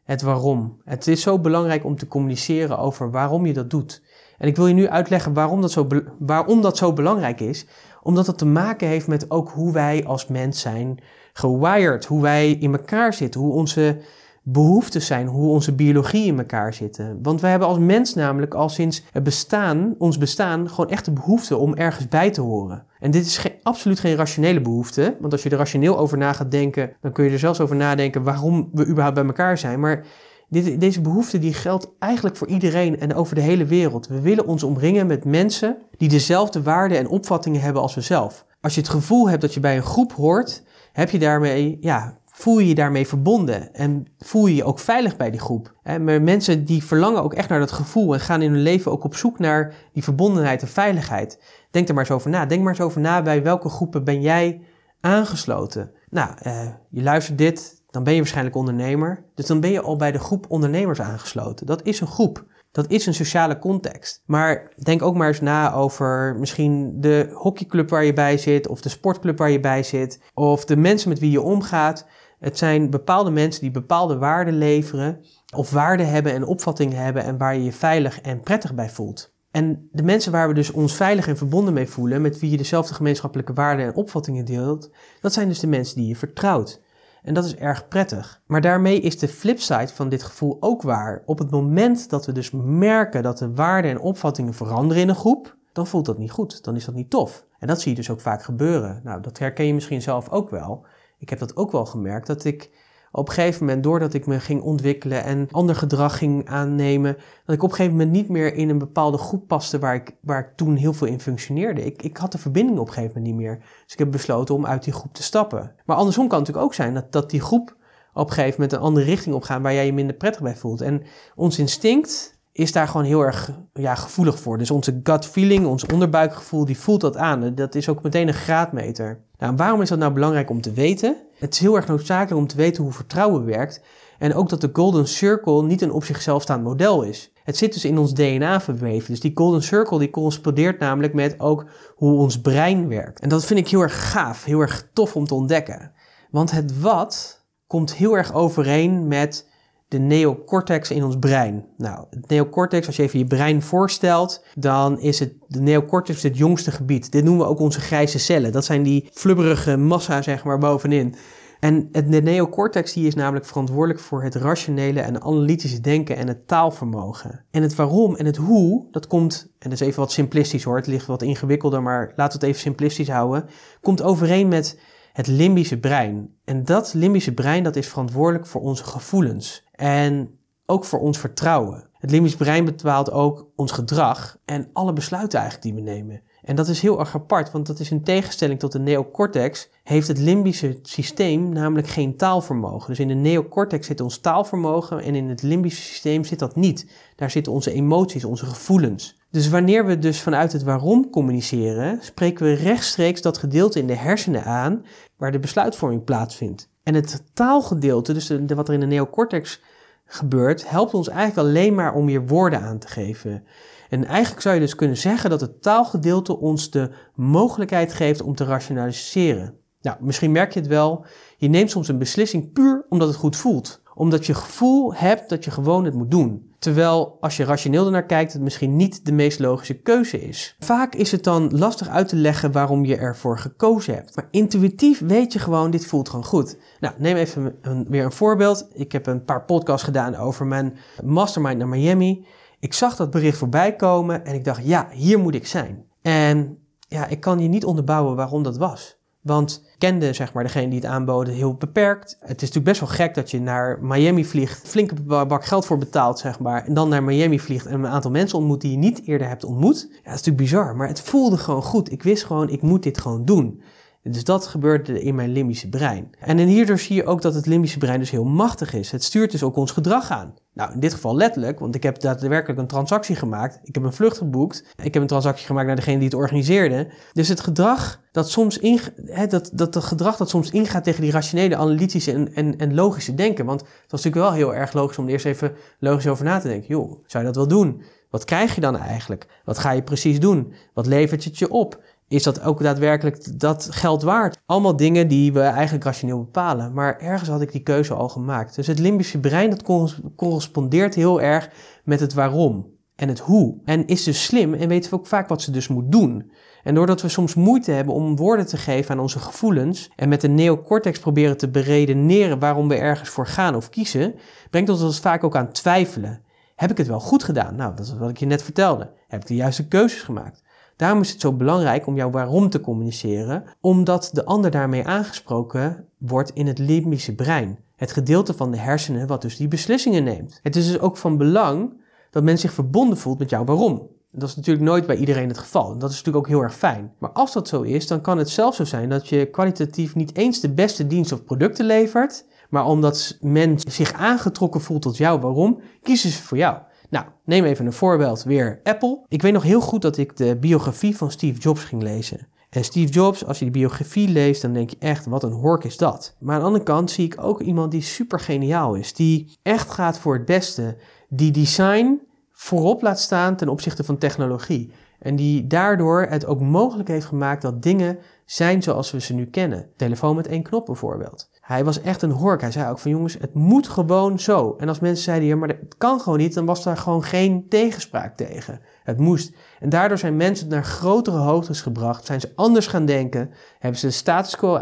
Het 0.05 0.23
waarom. 0.23 0.81
Het 0.85 1.07
is 1.07 1.23
zo 1.23 1.39
belangrijk 1.39 1.85
om 1.85 1.97
te 1.97 2.09
communiceren 2.09 2.79
over 2.79 3.11
waarom 3.11 3.47
je 3.47 3.53
dat 3.53 3.71
doet. 3.71 4.03
En 4.39 4.49
ik 4.49 4.57
wil 4.57 4.67
je 4.67 4.75
nu 4.75 4.89
uitleggen 4.89 5.33
waarom 5.33 5.61
dat 5.61 5.71
zo, 5.71 5.87
waarom 6.19 6.61
dat 6.63 6.77
zo 6.77 6.93
belangrijk 6.93 7.41
is. 7.41 7.67
Omdat 8.03 8.27
het 8.27 8.39
te 8.39 8.47
maken 8.47 8.89
heeft 8.89 9.07
met 9.07 9.31
ook 9.31 9.51
hoe 9.51 9.73
wij 9.73 10.05
als 10.05 10.27
mens 10.27 10.61
zijn 10.61 10.99
gewired. 11.33 12.05
Hoe 12.05 12.23
wij 12.23 12.51
in 12.51 12.73
elkaar 12.73 13.15
zitten. 13.15 13.41
Hoe 13.41 13.53
onze 13.53 14.01
behoeftes 14.47 15.07
zijn. 15.07 15.27
Hoe 15.27 15.51
onze 15.51 15.73
biologie 15.73 16.27
in 16.27 16.39
elkaar 16.39 16.75
zitten. 16.75 17.19
Want 17.23 17.41
wij 17.41 17.51
hebben 17.51 17.69
als 17.69 17.79
mens 17.79 18.15
namelijk 18.15 18.55
al 18.55 18.69
sinds 18.69 19.03
het 19.13 19.23
bestaan, 19.23 19.95
ons 19.99 20.19
bestaan, 20.19 20.69
gewoon 20.69 20.91
echt 20.91 21.05
de 21.05 21.13
behoefte 21.13 21.57
om 21.57 21.75
ergens 21.75 22.09
bij 22.09 22.31
te 22.31 22.41
horen. 22.41 22.85
En 22.99 23.11
dit 23.11 23.27
is 23.27 23.47
absoluut 23.63 24.01
geen 24.01 24.17
rationele 24.17 24.61
behoefte. 24.61 25.17
Want 25.21 25.33
als 25.33 25.43
je 25.43 25.51
er 25.51 25.59
rationeel 25.59 25.99
over 25.99 26.19
na 26.19 26.33
gaat 26.33 26.51
denken, 26.51 26.93
dan 27.01 27.13
kun 27.13 27.25
je 27.25 27.31
er 27.31 27.39
zelfs 27.39 27.61
over 27.61 27.77
nadenken 27.77 28.23
waarom 28.23 28.69
we 28.73 28.87
überhaupt 28.87 29.15
bij 29.15 29.25
elkaar 29.27 29.59
zijn. 29.59 29.81
Maar 29.81 30.05
dit, 30.49 30.81
deze 30.81 31.01
behoefte 31.01 31.39
die 31.39 31.55
geldt 31.55 31.91
eigenlijk 31.99 32.37
voor 32.37 32.49
iedereen 32.49 33.01
en 33.01 33.15
over 33.15 33.35
de 33.35 33.41
hele 33.41 33.65
wereld. 33.65 34.07
We 34.07 34.21
willen 34.21 34.47
ons 34.47 34.63
omringen 34.63 35.07
met 35.07 35.25
mensen 35.25 35.77
die 35.97 36.09
dezelfde 36.09 36.63
waarden 36.63 36.99
en 36.99 37.09
opvattingen 37.09 37.61
hebben 37.61 37.83
als 37.83 37.95
we 37.95 38.01
zelf. 38.01 38.47
Als 38.61 38.75
je 38.75 38.81
het 38.81 38.91
gevoel 38.91 39.29
hebt 39.29 39.41
dat 39.41 39.55
je 39.55 39.61
bij 39.61 39.77
een 39.77 39.83
groep 39.83 40.13
hoort, 40.13 40.63
heb 40.93 41.11
je 41.11 41.19
daarmee, 41.19 41.77
ja, 41.81 42.19
voel 42.37 42.59
je 42.59 42.69
je 42.69 42.75
daarmee 42.75 43.07
verbonden 43.07 43.75
en 43.75 44.07
voel 44.19 44.47
je 44.47 44.55
je 44.55 44.65
ook 44.65 44.79
veilig 44.79 45.17
bij 45.17 45.31
die 45.31 45.41
groep. 45.41 45.75
Maar 45.83 46.23
mensen 46.23 46.65
die 46.65 46.85
verlangen 46.85 47.23
ook 47.23 47.35
echt 47.35 47.49
naar 47.49 47.59
dat 47.59 47.73
gevoel 47.73 48.15
en 48.15 48.21
gaan 48.21 48.43
in 48.43 48.53
hun 48.53 48.63
leven 48.63 48.93
ook 48.93 49.05
op 49.05 49.17
zoek 49.17 49.39
naar 49.39 49.75
die 49.93 50.03
verbondenheid 50.03 50.63
en 50.63 50.69
veiligheid. 50.69 51.43
Denk 51.71 51.89
er 51.89 51.95
maar 51.95 52.05
eens 52.05 52.13
over 52.13 52.31
na. 52.31 52.47
Denk 52.47 52.63
maar 52.63 52.73
eens 52.73 52.81
over 52.81 53.01
na 53.01 53.23
bij 53.23 53.43
welke 53.43 53.69
groepen 53.69 54.05
ben 54.05 54.21
jij 54.21 54.61
aangesloten. 55.01 55.91
Nou, 56.11 56.31
uh, 56.47 56.69
je 56.91 57.03
luistert 57.03 57.39
dit, 57.39 57.83
dan 57.91 58.05
ben 58.05 58.13
je 58.13 58.19
waarschijnlijk 58.19 58.57
ondernemer. 58.57 59.25
Dus 59.35 59.47
dan 59.47 59.61
ben 59.61 59.71
je 59.71 59.81
al 59.81 59.97
bij 59.97 60.13
de 60.13 60.19
groep 60.19 60.45
ondernemers 60.49 61.01
aangesloten. 61.01 61.67
Dat 61.67 61.83
is 61.83 62.01
een 62.01 62.07
groep. 62.07 62.45
Dat 62.73 62.91
is 62.91 63.07
een 63.07 63.15
sociale 63.15 63.59
context. 63.59 64.23
Maar 64.27 64.73
denk 64.77 65.03
ook 65.03 65.15
maar 65.15 65.29
eens 65.29 65.41
na 65.41 65.73
over 65.73 66.37
misschien 66.39 67.01
de 67.01 67.31
hockeyclub 67.33 67.91
waar 67.91 68.05
je 68.05 68.13
bij 68.13 68.39
zit, 68.39 68.69
of 68.69 68.81
de 68.81 68.89
sportclub 68.89 69.39
waar 69.39 69.51
je 69.51 69.61
bij 69.61 69.83
zit, 69.83 70.21
of 70.35 70.65
de 70.65 70.77
mensen 70.77 71.09
met 71.09 71.19
wie 71.19 71.31
je 71.31 71.41
omgaat. 71.41 72.07
Het 72.45 72.59
zijn 72.59 72.91
bepaalde 72.91 73.31
mensen 73.31 73.61
die 73.61 73.71
bepaalde 73.71 74.19
waarden 74.19 74.59
leveren, 74.59 75.25
of 75.55 75.71
waarden 75.71 76.09
hebben 76.09 76.33
en 76.33 76.45
opvattingen 76.45 76.99
hebben 76.99 77.25
en 77.25 77.39
waar 77.39 77.57
je 77.57 77.65
je 77.65 77.73
veilig 77.73 78.21
en 78.21 78.41
prettig 78.41 78.75
bij 78.75 78.91
voelt. 78.91 79.35
En 79.51 79.89
de 79.93 80.03
mensen 80.03 80.33
waar 80.33 80.49
we 80.49 80.55
dus 80.55 80.71
ons 80.71 80.95
veilig 80.95 81.29
en 81.29 81.37
verbonden 81.37 81.75
mee 81.75 81.89
voelen, 81.89 82.23
met 82.23 82.39
wie 82.39 82.51
je 82.51 82.57
dezelfde 82.57 82.95
gemeenschappelijke 82.95 83.53
waarden 83.53 83.87
en 83.87 83.95
opvattingen 83.95 84.45
deelt, 84.45 84.91
dat 85.21 85.33
zijn 85.33 85.49
dus 85.49 85.59
de 85.59 85.67
mensen 85.67 85.97
die 85.97 86.07
je 86.07 86.17
vertrouwt. 86.17 86.81
En 87.23 87.35
dat 87.35 87.45
is 87.45 87.57
erg 87.57 87.89
prettig. 87.89 88.43
Maar 88.47 88.61
daarmee 88.61 89.01
is 89.01 89.19
de 89.19 89.29
flipside 89.29 89.89
van 89.89 90.09
dit 90.09 90.23
gevoel 90.23 90.57
ook 90.61 90.83
waar. 90.83 91.23
Op 91.27 91.39
het 91.39 91.51
moment 91.51 92.11
dat 92.11 92.27
we 92.27 92.33
dus 92.33 92.51
merken 92.65 93.23
dat 93.23 93.39
de 93.39 93.55
waarden 93.55 93.91
en 93.91 94.01
opvattingen 94.01 94.55
veranderen 94.55 95.03
in 95.03 95.09
een 95.09 95.15
groep, 95.15 95.57
dan 95.73 95.87
voelt 95.87 96.07
dat 96.07 96.19
niet 96.19 96.31
goed. 96.31 96.65
Dan 96.65 96.77
is 96.77 96.85
dat 96.85 96.95
niet 96.95 97.11
tof. 97.11 97.47
En 97.59 97.67
dat 97.67 97.81
zie 97.81 97.91
je 97.91 97.97
dus 97.97 98.11
ook 98.11 98.21
vaak 98.21 98.43
gebeuren. 98.43 99.01
Nou, 99.05 99.21
dat 99.21 99.39
herken 99.39 99.67
je 99.67 99.75
misschien 99.75 100.03
zelf 100.03 100.29
ook 100.31 100.51
wel. 100.51 100.87
Ik 101.25 101.31
heb 101.31 101.39
dat 101.39 101.57
ook 101.57 101.73
wel 101.73 101.87
gemerkt, 101.87 102.27
dat 102.27 102.45
ik 102.45 102.71
op 103.13 103.29
een 103.29 103.35
gegeven 103.35 103.65
moment, 103.67 103.83
doordat 103.83 104.15
ik 104.15 104.27
me 104.27 104.41
ging 104.41 104.63
ontwikkelen 104.63 105.25
en 105.25 105.49
ander 105.51 105.75
gedrag 105.75 106.19
ging 106.19 106.49
aannemen, 106.49 107.17
dat 107.45 107.55
ik 107.55 107.63
op 107.63 107.71
een 107.71 107.77
gegeven 107.77 107.97
moment 107.97 108.17
niet 108.17 108.29
meer 108.29 108.55
in 108.55 108.69
een 108.69 108.79
bepaalde 108.79 109.19
groep 109.19 109.47
paste 109.47 109.79
waar 109.79 109.95
ik, 109.95 110.17
waar 110.21 110.41
ik 110.41 110.57
toen 110.57 110.77
heel 110.77 110.93
veel 110.93 111.07
in 111.07 111.21
functioneerde. 111.21 111.85
Ik, 111.85 112.03
ik 112.03 112.17
had 112.17 112.33
de 112.33 112.39
verbinding 112.39 112.79
op 112.79 112.87
een 112.87 112.93
gegeven 112.93 113.17
moment 113.17 113.35
niet 113.35 113.45
meer. 113.45 113.59
Dus 113.59 113.93
ik 113.93 113.99
heb 113.99 114.11
besloten 114.11 114.55
om 114.55 114.67
uit 114.67 114.85
die 114.85 114.93
groep 114.93 115.15
te 115.15 115.23
stappen. 115.23 115.73
Maar 115.85 115.97
andersom 115.97 116.29
kan 116.29 116.39
het 116.39 116.47
natuurlijk 116.47 116.67
ook 116.67 116.85
zijn 116.85 116.95
dat, 116.95 117.13
dat 117.13 117.31
die 117.31 117.41
groep 117.41 117.77
op 118.15 118.27
een 118.27 118.33
gegeven 118.33 118.61
moment 118.61 118.73
een 118.73 118.87
andere 118.87 119.07
richting 119.07 119.35
op 119.35 119.43
gaat 119.43 119.63
waar 119.63 119.75
jij 119.75 119.87
je 119.87 119.93
minder 119.93 120.17
prettig 120.17 120.43
bij 120.43 120.57
voelt. 120.57 120.81
En 120.81 121.03
ons 121.35 121.59
instinct 121.59 122.39
is 122.53 122.73
daar 122.73 122.89
gewoon 122.89 123.07
heel 123.07 123.21
erg 123.21 123.51
ja, 123.73 123.95
gevoelig 123.95 124.39
voor. 124.39 124.59
Dus 124.59 124.71
onze 124.71 125.01
gut 125.03 125.27
feeling, 125.27 125.67
ons 125.67 125.87
onderbuikgevoel, 125.87 126.65
die 126.65 126.79
voelt 126.79 127.01
dat 127.01 127.17
aan. 127.17 127.55
Dat 127.55 127.75
is 127.75 127.89
ook 127.89 128.03
meteen 128.03 128.29
een 128.29 128.35
graadmeter. 128.35 129.21
Nou, 129.45 129.57
waarom 129.57 129.83
is 129.83 129.89
dat 129.89 129.99
nou 129.99 130.13
belangrijk 130.13 130.51
om 130.51 130.61
te 130.61 130.73
weten? 130.73 131.17
Het 131.39 131.55
is 131.55 131.61
heel 131.61 131.77
erg 131.77 131.87
noodzakelijk 131.87 132.41
om 132.41 132.47
te 132.47 132.57
weten 132.57 132.83
hoe 132.83 132.93
vertrouwen 132.93 133.45
werkt. 133.45 133.81
En 134.19 134.35
ook 134.35 134.49
dat 134.49 134.61
de 134.61 134.71
Golden 134.73 135.09
Circle 135.09 135.63
niet 135.63 135.83
een 135.83 135.93
op 135.93 136.05
zichzelf 136.05 136.43
staand 136.43 136.63
model 136.63 137.03
is. 137.03 137.33
Het 137.43 137.57
zit 137.57 137.73
dus 137.73 137.85
in 137.85 137.99
ons 137.99 138.15
DNA 138.15 138.61
verweven. 138.61 139.11
Dus 139.11 139.21
die 139.21 139.33
Golden 139.35 139.63
Circle 139.63 139.99
die 139.99 140.11
correspondeert 140.11 140.79
namelijk 140.79 141.15
met 141.15 141.41
ook 141.41 141.65
hoe 141.95 142.19
ons 142.19 142.41
brein 142.41 142.89
werkt. 142.89 143.21
En 143.21 143.29
dat 143.29 143.45
vind 143.45 143.61
ik 143.61 143.69
heel 143.69 143.81
erg 143.81 144.11
gaaf, 144.11 144.45
heel 144.45 144.61
erg 144.61 144.89
tof 144.93 145.17
om 145.17 145.27
te 145.27 145.35
ontdekken. 145.35 145.93
Want 146.31 146.51
het 146.51 146.81
wat 146.81 147.45
komt 147.67 147.95
heel 147.95 148.17
erg 148.17 148.35
overeen 148.35 149.09
met 149.09 149.49
de 149.95 150.01
neocortex 150.01 150.91
in 150.91 151.05
ons 151.05 151.17
brein. 151.19 151.65
Nou, 151.77 152.05
het 152.11 152.29
neocortex, 152.29 152.87
als 152.87 152.97
je 152.97 153.03
even 153.03 153.19
je 153.19 153.27
brein 153.27 153.63
voorstelt, 153.63 154.45
dan 154.55 155.01
is 155.01 155.19
het 155.19 155.33
de 155.49 155.61
neocortex 155.61 156.23
het 156.23 156.39
jongste 156.39 156.71
gebied. 156.71 157.13
Dit 157.13 157.25
noemen 157.25 157.45
we 157.45 157.51
ook 157.51 157.59
onze 157.59 157.81
grijze 157.81 158.19
cellen. 158.19 158.53
Dat 158.53 158.65
zijn 158.65 158.83
die 158.83 159.09
flubberige 159.13 159.77
massa, 159.77 160.23
zeg 160.23 160.45
maar, 160.45 160.59
bovenin. 160.59 161.15
En 161.61 161.89
het, 161.93 162.13
de 162.13 162.23
neocortex 162.23 162.93
die 162.93 163.07
is 163.07 163.15
namelijk 163.15 163.47
verantwoordelijk 163.47 164.01
voor 164.01 164.23
het 164.23 164.35
rationele 164.35 165.01
en 165.01 165.23
analytische 165.23 165.81
denken 165.81 166.17
en 166.17 166.29
het 166.29 166.49
taalvermogen. 166.49 167.45
En 167.51 167.63
het 167.63 167.75
waarom 167.75 168.17
en 168.17 168.27
het 168.27 168.37
hoe, 168.37 168.87
dat 168.91 169.07
komt, 169.07 169.53
en 169.59 169.71
dat 169.71 169.81
is 169.81 169.87
even 169.87 170.01
wat 170.01 170.13
simplistisch 170.13 170.65
hoor, 170.65 170.77
het 170.77 170.87
ligt 170.87 171.07
wat 171.07 171.23
ingewikkelder, 171.23 171.83
maar 171.83 172.13
laten 172.17 172.41
we 172.41 172.47
het 172.47 172.55
even 172.55 172.61
simplistisch 172.61 173.09
houden, 173.09 173.47
komt 173.81 174.03
overeen 174.03 174.49
met 174.49 174.79
het 175.15 175.27
limbische 175.27 175.79
brein. 175.79 176.35
En 176.45 176.65
dat 176.65 176.95
limbische 176.95 177.35
brein 177.35 177.63
dat 177.63 177.77
is 177.77 177.89
verantwoordelijk 177.89 178.47
voor 178.47 178.61
onze 178.61 178.85
gevoelens 178.85 179.65
en 179.73 180.39
ook 180.67 180.85
voor 180.85 181.01
ons 181.01 181.19
vertrouwen. 181.19 181.89
Het 181.93 182.11
limbisch 182.11 182.37
brein 182.37 182.65
bepaalt 182.65 183.11
ook 183.11 183.47
ons 183.57 183.73
gedrag 183.73 184.39
en 184.45 184.69
alle 184.73 184.93
besluiten 184.93 185.41
eigenlijk 185.41 185.75
die 185.75 185.85
we 185.85 185.91
nemen. 185.91 186.23
En 186.43 186.57
dat 186.57 186.69
is 186.69 186.81
heel 186.81 186.99
erg 186.99 187.15
apart, 187.15 187.51
want 187.51 187.67
dat 187.67 187.81
is 187.81 187.91
in 187.91 188.03
tegenstelling 188.03 188.59
tot 188.59 188.73
de 188.73 188.79
neocortex, 188.79 189.69
heeft 189.83 190.09
het 190.09 190.19
limbische 190.19 190.79
systeem 190.83 191.49
namelijk 191.49 191.89
geen 191.89 192.17
taalvermogen. 192.17 192.89
Dus 192.89 193.01
in 193.01 193.09
de 193.09 193.15
neocortex 193.15 193.87
zit 193.87 194.01
ons 194.01 194.19
taalvermogen 194.19 195.01
en 195.01 195.15
in 195.15 195.29
het 195.29 195.43
limbische 195.43 195.83
systeem 195.83 196.25
zit 196.25 196.39
dat 196.39 196.57
niet. 196.57 196.91
Daar 197.17 197.31
zitten 197.31 197.53
onze 197.53 197.73
emoties, 197.73 198.25
onze 198.25 198.47
gevoelens. 198.47 199.19
Dus 199.35 199.49
wanneer 199.49 199.87
we 199.87 199.99
dus 199.99 200.21
vanuit 200.21 200.53
het 200.53 200.63
waarom 200.63 201.11
communiceren, 201.11 201.99
spreken 202.03 202.47
we 202.47 202.53
rechtstreeks 202.53 203.23
dat 203.23 203.39
gedeelte 203.39 203.79
in 203.79 203.87
de 203.87 203.97
hersenen 203.97 204.45
aan 204.45 204.85
waar 205.17 205.33
de 205.33 205.39
besluitvorming 205.39 206.05
plaatsvindt. 206.05 206.71
En 206.83 206.95
het 206.95 207.23
taalgedeelte, 207.33 208.13
dus 208.13 208.33
wat 208.47 208.69
er 208.69 208.75
in 208.75 208.81
de 208.81 208.87
neocortex 208.87 209.63
gebeurt, 210.07 210.69
helpt 210.71 210.95
ons 210.95 211.09
eigenlijk 211.09 211.49
alleen 211.49 211.75
maar 211.75 211.95
om 211.95 212.09
je 212.09 212.27
woorden 212.27 212.61
aan 212.61 212.79
te 212.79 212.89
geven. 212.89 213.45
En 213.89 214.05
eigenlijk 214.05 214.43
zou 214.43 214.55
je 214.55 214.61
dus 214.61 214.75
kunnen 214.75 214.97
zeggen 214.97 215.31
dat 215.31 215.41
het 215.41 215.63
taalgedeelte 215.63 216.39
ons 216.39 216.71
de 216.71 216.91
mogelijkheid 217.15 217.93
geeft 217.93 218.23
om 218.23 218.35
te 218.35 218.45
rationaliseren. 218.45 219.55
Nou, 219.81 219.97
misschien 220.01 220.33
merk 220.33 220.53
je 220.53 220.61
het 220.61 220.69
wel. 220.69 221.07
Je 221.37 221.49
neemt 221.49 221.71
soms 221.71 221.89
een 221.89 221.99
beslissing 221.99 222.53
puur 222.53 222.87
omdat 222.89 223.09
het 223.09 223.17
goed 223.17 223.37
voelt. 223.37 223.83
Omdat 223.95 224.27
je 224.27 224.35
gevoel 224.35 224.95
hebt 224.95 225.29
dat 225.29 225.45
je 225.45 225.51
gewoon 225.51 225.85
het 225.85 225.95
moet 225.95 226.11
doen. 226.11 226.54
Terwijl 226.65 227.17
als 227.21 227.37
je 227.37 227.45
rationeel 227.45 227.85
ernaar 227.87 228.07
kijkt, 228.07 228.33
het 228.33 228.43
misschien 228.43 228.77
niet 228.77 229.07
de 229.07 229.13
meest 229.13 229.39
logische 229.39 229.75
keuze 229.75 230.21
is. 230.21 230.57
Vaak 230.59 230.95
is 230.95 231.13
het 231.13 231.25
dan 231.25 231.59
lastig 231.59 231.89
uit 231.89 232.09
te 232.09 232.17
leggen 232.17 232.53
waarom 232.53 232.85
je 232.85 232.97
ervoor 232.97 233.39
gekozen 233.39 233.95
hebt. 233.95 234.17
Maar 234.17 234.29
intuïtief 234.31 235.01
weet 235.01 235.33
je 235.33 235.39
gewoon, 235.39 235.71
dit 235.71 235.87
voelt 235.87 236.09
gewoon 236.09 236.25
goed. 236.25 236.57
Nou, 236.81 236.95
neem 236.99 237.17
even 237.17 237.59
weer 237.89 238.05
een 238.05 238.13
voorbeeld. 238.13 238.69
Ik 238.73 238.93
heb 238.93 239.07
een 239.07 239.25
paar 239.25 239.45
podcasts 239.45 239.85
gedaan 239.85 240.17
over 240.17 240.47
mijn 240.47 240.77
mastermind 241.03 241.59
naar 241.59 241.69
Miami. 241.69 242.27
Ik 242.61 242.73
zag 242.73 242.97
dat 242.97 243.11
bericht 243.11 243.39
voorbij 243.39 243.77
komen 243.77 244.25
en 244.25 244.35
ik 244.35 244.45
dacht, 244.45 244.67
ja, 244.67 244.89
hier 244.91 245.19
moet 245.19 245.35
ik 245.35 245.47
zijn. 245.47 245.85
En 246.03 246.59
ja, 246.89 247.07
ik 247.07 247.21
kan 247.21 247.39
je 247.39 247.49
niet 247.49 247.65
onderbouwen 247.65 248.17
waarom 248.17 248.43
dat 248.43 248.57
was. 248.57 248.99
Want 249.25 249.65
kende 249.79 250.13
zeg 250.13 250.33
maar 250.33 250.43
degene 250.43 250.69
die 250.69 250.81
het 250.81 250.89
aanboden 250.89 251.35
heel 251.35 251.55
beperkt. 251.55 252.17
Het 252.21 252.43
is 252.43 252.49
natuurlijk 252.49 252.65
best 252.65 252.81
wel 252.81 252.89
gek 252.89 253.15
dat 253.15 253.31
je 253.31 253.41
naar 253.41 253.79
Miami 253.83 254.25
vliegt, 254.25 254.69
flinke 254.69 254.95
bak 255.03 255.45
geld 255.45 255.67
voor 255.67 255.79
betaalt 255.79 256.19
zeg 256.19 256.39
maar, 256.39 256.65
en 256.65 256.75
dan 256.75 256.89
naar 256.89 257.03
Miami 257.03 257.41
vliegt 257.41 257.67
en 257.67 257.75
een 257.75 257.87
aantal 257.87 258.11
mensen 258.11 258.39
ontmoet 258.39 258.61
die 258.61 258.71
je 258.71 258.77
niet 258.77 259.07
eerder 259.07 259.29
hebt 259.29 259.45
ontmoet. 259.45 259.81
Ja, 259.81 259.89
dat 259.89 259.99
is 259.99 260.05
natuurlijk 260.05 260.37
bizar, 260.37 260.77
maar 260.77 260.89
het 260.89 261.01
voelde 261.01 261.37
gewoon 261.37 261.63
goed. 261.63 261.93
Ik 261.93 262.03
wist 262.03 262.25
gewoon, 262.25 262.49
ik 262.49 262.63
moet 262.63 262.83
dit 262.83 262.99
gewoon 262.99 263.25
doen. 263.25 263.63
Dus 264.11 264.25
dat 264.25 264.47
gebeurde 264.47 265.03
in 265.03 265.15
mijn 265.15 265.33
limbische 265.33 265.69
brein. 265.69 266.11
En 266.19 266.39
hierdoor 266.39 266.79
zie 266.79 266.97
je 266.97 267.07
ook 267.07 267.23
dat 267.23 267.35
het 267.35 267.47
limbische 267.47 267.79
brein 267.79 267.99
dus 267.99 268.11
heel 268.11 268.25
machtig 268.25 268.75
is. 268.75 268.91
Het 268.91 269.05
stuurt 269.05 269.31
dus 269.31 269.43
ook 269.43 269.57
ons 269.57 269.71
gedrag 269.71 270.11
aan. 270.11 270.35
Nou, 270.53 270.73
in 270.73 270.81
dit 270.81 270.95
geval 270.95 271.17
letterlijk, 271.17 271.59
want 271.59 271.75
ik 271.75 271.83
heb 271.83 272.01
daadwerkelijk 272.01 272.59
een 272.59 272.67
transactie 272.67 273.17
gemaakt. 273.17 273.61
Ik 273.63 273.75
heb 273.75 273.85
een 273.85 273.93
vlucht 273.93 274.19
geboekt. 274.19 274.65
Ik 274.83 274.95
heb 274.95 275.03
een 275.03 275.09
transactie 275.09 275.47
gemaakt 275.47 275.67
naar 275.67 275.77
degene 275.77 275.97
die 275.97 276.05
het 276.05 276.15
organiseerde. 276.15 276.89
Dus 277.13 277.29
het 277.29 277.41
gedrag 277.41 278.01
dat 278.13 278.31
soms 278.31 278.59
in, 278.59 278.81
dat, 279.29 279.51
dat 279.53 279.75
het 279.75 279.85
gedrag 279.85 280.17
dat 280.17 280.29
soms 280.29 280.51
ingaat 280.51 280.85
tegen 280.85 281.03
die 281.03 281.11
rationele, 281.11 281.57
analytische 281.57 282.13
en, 282.13 282.35
en, 282.35 282.59
en 282.59 282.75
logische 282.75 283.15
denken. 283.15 283.45
Want 283.45 283.61
het 283.61 283.91
was 283.91 284.03
natuurlijk 284.03 284.31
wel 284.31 284.33
heel 284.33 284.55
erg 284.55 284.73
logisch 284.73 284.99
om 284.99 285.05
er 285.05 285.11
eerst 285.11 285.27
even 285.27 285.53
logisch 285.79 286.07
over 286.07 286.25
na 286.25 286.39
te 286.39 286.49
denken. 286.49 286.69
Joh, 286.69 286.93
zou 287.07 287.25
je 287.25 287.33
dat 287.33 287.37
wel 287.37 287.49
doen? 287.49 287.83
Wat 288.15 288.25
krijg 288.25 288.55
je 288.55 288.61
dan 288.61 288.77
eigenlijk? 288.77 289.27
Wat 289.45 289.59
ga 289.59 289.71
je 289.71 289.83
precies 289.83 290.21
doen? 290.21 290.55
Wat 290.75 290.87
levert 290.87 291.25
het 291.25 291.39
je 291.39 291.51
op? 291.51 291.83
Is 292.09 292.23
dat 292.23 292.43
ook 292.43 292.63
daadwerkelijk 292.63 293.41
dat 293.41 293.69
geld 293.71 294.03
waard? 294.03 294.41
Allemaal 294.47 294.77
dingen 294.77 295.09
die 295.09 295.33
we 295.33 295.41
eigenlijk 295.41 295.85
rationeel 295.85 296.19
bepalen. 296.19 296.73
Maar 296.73 296.99
ergens 296.99 297.29
had 297.29 297.41
ik 297.41 297.53
die 297.53 297.63
keuze 297.63 297.95
al 297.95 298.09
gemaakt. 298.09 298.55
Dus 298.55 298.67
het 298.67 298.79
limbische 298.79 299.21
brein 299.21 299.51
dat 299.51 299.91
correspondeert 300.17 300.95
heel 300.95 301.21
erg 301.21 301.51
met 301.85 302.01
het 302.01 302.15
waarom 302.15 302.73
en 302.97 303.09
het 303.09 303.19
hoe. 303.19 303.57
En 303.65 303.87
is 303.87 304.05
dus 304.05 304.25
slim 304.25 304.55
en 304.55 304.69
weten 304.69 304.91
we 304.91 304.97
ook 304.97 305.07
vaak 305.07 305.29
wat 305.29 305.43
ze 305.43 305.51
dus 305.51 305.69
moet 305.69 305.93
doen. 305.93 306.33
En 306.63 306.75
doordat 306.75 307.03
we 307.03 307.09
soms 307.09 307.35
moeite 307.35 307.71
hebben 307.71 307.95
om 307.95 308.17
woorden 308.17 308.47
te 308.47 308.57
geven 308.57 308.91
aan 308.91 309.01
onze 309.01 309.19
gevoelens 309.19 309.91
en 309.97 310.09
met 310.09 310.21
de 310.21 310.29
neocortex 310.29 310.99
proberen 310.99 311.37
te 311.37 311.51
beredeneren 311.51 312.39
waarom 312.39 312.69
we 312.69 312.75
ergens 312.75 313.09
voor 313.09 313.27
gaan 313.27 313.55
of 313.55 313.71
kiezen, 313.71 314.15
brengt 314.51 314.69
ons 314.69 314.81
dat 314.81 314.99
vaak 314.99 315.25
ook 315.25 315.37
aan 315.37 315.53
twijfelen. 315.53 316.23
Heb 316.57 316.71
ik 316.71 316.77
het 316.77 316.87
wel 316.87 317.01
goed 317.01 317.25
gedaan? 317.25 317.55
Nou, 317.55 317.75
dat 317.75 317.87
is 317.87 317.97
wat 317.99 318.11
ik 318.11 318.19
je 318.19 318.27
net 318.27 318.43
vertelde. 318.43 318.91
Heb 319.09 319.21
ik 319.21 319.27
de 319.27 319.35
juiste 319.35 319.69
keuzes 319.69 320.03
gemaakt? 320.03 320.43
Daarom 320.77 321.01
is 321.01 321.11
het 321.11 321.21
zo 321.21 321.33
belangrijk 321.33 321.87
om 321.87 321.97
jouw 321.97 322.11
waarom 322.11 322.51
te 322.51 322.61
communiceren, 322.61 323.45
omdat 323.61 324.11
de 324.13 324.25
ander 324.25 324.51
daarmee 324.51 324.87
aangesproken 324.87 325.89
wordt 325.99 326.31
in 326.31 326.47
het 326.47 326.59
limbische 326.59 327.15
brein. 327.15 327.59
Het 327.77 327.93
gedeelte 327.93 328.35
van 328.35 328.51
de 328.51 328.57
hersenen 328.57 329.07
wat 329.07 329.23
dus 329.23 329.37
die 329.37 329.49
beslissingen 329.49 330.05
neemt. 330.05 330.41
Het 330.43 330.57
is 330.57 330.67
dus 330.67 330.81
ook 330.81 330.97
van 330.97 331.17
belang 331.17 331.83
dat 332.11 332.23
men 332.23 332.39
zich 332.39 332.53
verbonden 332.53 332.99
voelt 332.99 333.19
met 333.19 333.31
jouw 333.31 333.45
waarom. 333.45 333.89
Dat 334.11 334.29
is 334.29 334.37
natuurlijk 334.37 334.65
nooit 334.65 334.87
bij 334.87 334.97
iedereen 334.97 335.29
het 335.29 335.39
geval. 335.39 335.73
En 335.73 335.79
dat 335.79 335.91
is 335.91 335.97
natuurlijk 335.97 336.25
ook 336.25 336.33
heel 336.33 336.43
erg 336.43 336.55
fijn. 336.55 336.93
Maar 336.99 337.11
als 337.11 337.33
dat 337.33 337.49
zo 337.49 337.63
is, 337.63 337.87
dan 337.87 338.01
kan 338.01 338.19
het 338.19 338.31
zelfs 338.31 338.57
zo 338.57 338.65
zijn 338.65 338.89
dat 338.89 339.09
je 339.09 339.27
kwalitatief 339.31 339.95
niet 339.95 340.17
eens 340.17 340.41
de 340.41 340.51
beste 340.51 340.87
dienst 340.87 341.13
of 341.13 341.25
producten 341.25 341.67
levert, 341.67 342.25
maar 342.49 342.67
omdat 342.67 343.17
men 343.21 343.55
zich 343.59 343.93
aangetrokken 343.93 344.61
voelt 344.61 344.83
tot 344.83 344.97
jou 344.97 345.21
waarom, 345.21 345.61
kiezen 345.83 346.11
ze 346.11 346.23
voor 346.23 346.37
jou. 346.37 346.59
Nou, 346.95 347.07
neem 347.25 347.45
even 347.45 347.67
een 347.67 347.73
voorbeeld 347.73 348.23
weer 348.23 348.61
Apple. 348.63 349.05
Ik 349.09 349.23
weet 349.23 349.33
nog 349.33 349.43
heel 349.43 349.61
goed 349.61 349.83
dat 349.83 349.97
ik 349.97 350.17
de 350.17 350.37
biografie 350.37 350.97
van 350.97 351.11
Steve 351.11 351.41
Jobs 351.41 351.65
ging 351.65 351.83
lezen. 351.83 352.29
En 352.51 352.65
Steve 352.65 352.93
Jobs, 352.93 353.25
als 353.25 353.39
je 353.39 353.45
die 353.45 353.55
biografie 353.55 354.09
leest, 354.09 354.43
dan 354.43 354.53
denk 354.53 354.71
je 354.71 354.77
echt, 354.79 355.07
wat 355.07 355.23
een 355.23 355.33
hork 355.33 355.65
is 355.65 355.77
dat. 355.77 356.17
Maar 356.19 356.35
aan 356.35 356.41
de 356.41 356.47
andere 356.47 356.65
kant 356.65 356.91
zie 356.91 357.05
ik 357.05 357.21
ook 357.21 357.41
iemand 357.41 357.71
die 357.71 357.83
super 357.83 358.21
geniaal 358.21 358.75
is. 358.75 358.93
Die 358.93 359.39
echt 359.43 359.71
gaat 359.71 359.99
voor 359.99 360.15
het 360.15 360.25
beste. 360.25 360.77
Die 361.09 361.31
design 361.31 362.01
voorop 362.33 362.83
laat 362.83 363.01
staan 363.01 363.37
ten 363.37 363.49
opzichte 363.49 363.85
van 363.85 363.99
technologie. 363.99 364.73
En 364.99 365.17
die 365.17 365.47
daardoor 365.47 366.07
het 366.09 366.27
ook 366.27 366.41
mogelijk 366.41 366.89
heeft 366.89 367.07
gemaakt 367.07 367.43
dat 367.43 367.63
dingen 367.63 367.99
zijn 368.25 368.63
zoals 368.63 368.91
we 368.91 369.01
ze 369.01 369.15
nu 369.15 369.27
kennen. 369.27 369.69
Telefoon 369.77 370.17
met 370.17 370.27
één 370.27 370.43
knop 370.43 370.67
bijvoorbeeld. 370.67 371.31
Hij 371.45 371.65
was 371.65 371.81
echt 371.81 372.03
een 372.03 372.11
hork. 372.11 372.41
Hij 372.41 372.51
zei 372.51 372.71
ook 372.71 372.79
van 372.79 372.91
jongens, 372.91 373.17
het 373.21 373.35
moet 373.35 373.69
gewoon 373.69 374.19
zo. 374.19 374.55
En 374.59 374.69
als 374.69 374.79
mensen 374.79 375.05
zeiden, 375.05 375.29
ja, 375.29 375.37
maar 375.37 375.49
het 375.49 375.75
kan 375.79 376.01
gewoon 376.01 376.19
niet, 376.19 376.35
dan 376.35 376.45
was 376.45 376.63
daar 376.63 376.77
gewoon 376.77 377.03
geen 377.03 377.49
tegenspraak 377.49 378.17
tegen. 378.17 378.61
Het 378.83 378.99
moest. 378.99 379.33
En 379.61 379.69
daardoor 379.69 379.99
zijn 379.99 380.17
mensen 380.17 380.49
naar 380.49 380.65
grotere 380.65 381.17
hoogtes 381.17 381.61
gebracht, 381.61 382.07
zijn 382.07 382.21
ze 382.21 382.33
anders 382.35 382.67
gaan 382.67 382.85
denken, 382.85 383.31
hebben 383.59 383.81
ze 383.81 383.87
de 383.87 383.93
status 383.93 384.37
quo 384.37 384.57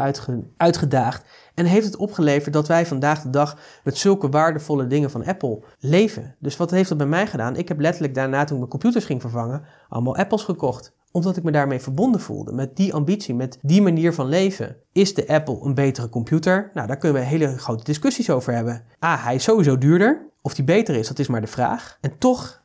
uitgedaagd 0.57 1.25
en 1.55 1.65
heeft 1.65 1.87
het 1.87 1.97
opgeleverd 1.97 2.53
dat 2.53 2.69
wij 2.69 2.87
vandaag 2.87 3.23
de 3.23 3.31
dag 3.31 3.57
met 3.85 3.99
zulke 3.99 4.29
waardevolle 4.29 4.87
dingen 4.87 5.11
van 5.11 5.25
Apple 5.25 5.63
leven. 5.79 6.37
Dus 6.39 6.57
wat 6.57 6.71
heeft 6.71 6.89
dat 6.89 6.99
bij 6.99 7.07
mij 7.07 7.27
gedaan? 7.27 7.57
Ik 7.57 7.69
heb 7.69 7.81
letterlijk 7.81 8.15
daarna, 8.15 8.39
toen 8.39 8.53
ik 8.53 8.59
mijn 8.59 8.71
computers 8.71 9.05
ging 9.05 9.21
vervangen, 9.21 9.65
allemaal 9.89 10.17
Apples 10.17 10.43
gekocht 10.43 10.93
omdat 11.13 11.37
ik 11.37 11.43
me 11.43 11.51
daarmee 11.51 11.81
verbonden 11.81 12.21
voelde. 12.21 12.53
Met 12.53 12.77
die 12.77 12.95
ambitie, 12.95 13.35
met 13.35 13.59
die 13.63 13.83
manier 13.83 14.15
van 14.15 14.27
leven. 14.27 14.77
Is 14.93 15.15
de 15.15 15.29
Apple 15.29 15.59
een 15.63 15.75
betere 15.75 16.09
computer? 16.09 16.71
Nou, 16.75 16.87
daar 16.87 16.97
kunnen 16.97 17.23
we 17.23 17.29
hele 17.29 17.59
grote 17.59 17.85
discussies 17.85 18.31
over 18.31 18.55
hebben. 18.55 18.85
Ah, 18.99 19.25
hij 19.25 19.35
is 19.35 19.45
sowieso 19.45 19.79
duurder. 19.79 20.31
Of 20.43 20.55
die 20.55 20.65
beter 20.65 20.95
is, 20.95 21.09
dat 21.09 21.19
is 21.19 21.29
maar 21.29 21.41
de 21.41 21.47
vraag. 21.47 21.99
En 22.01 22.19
toch 22.19 22.63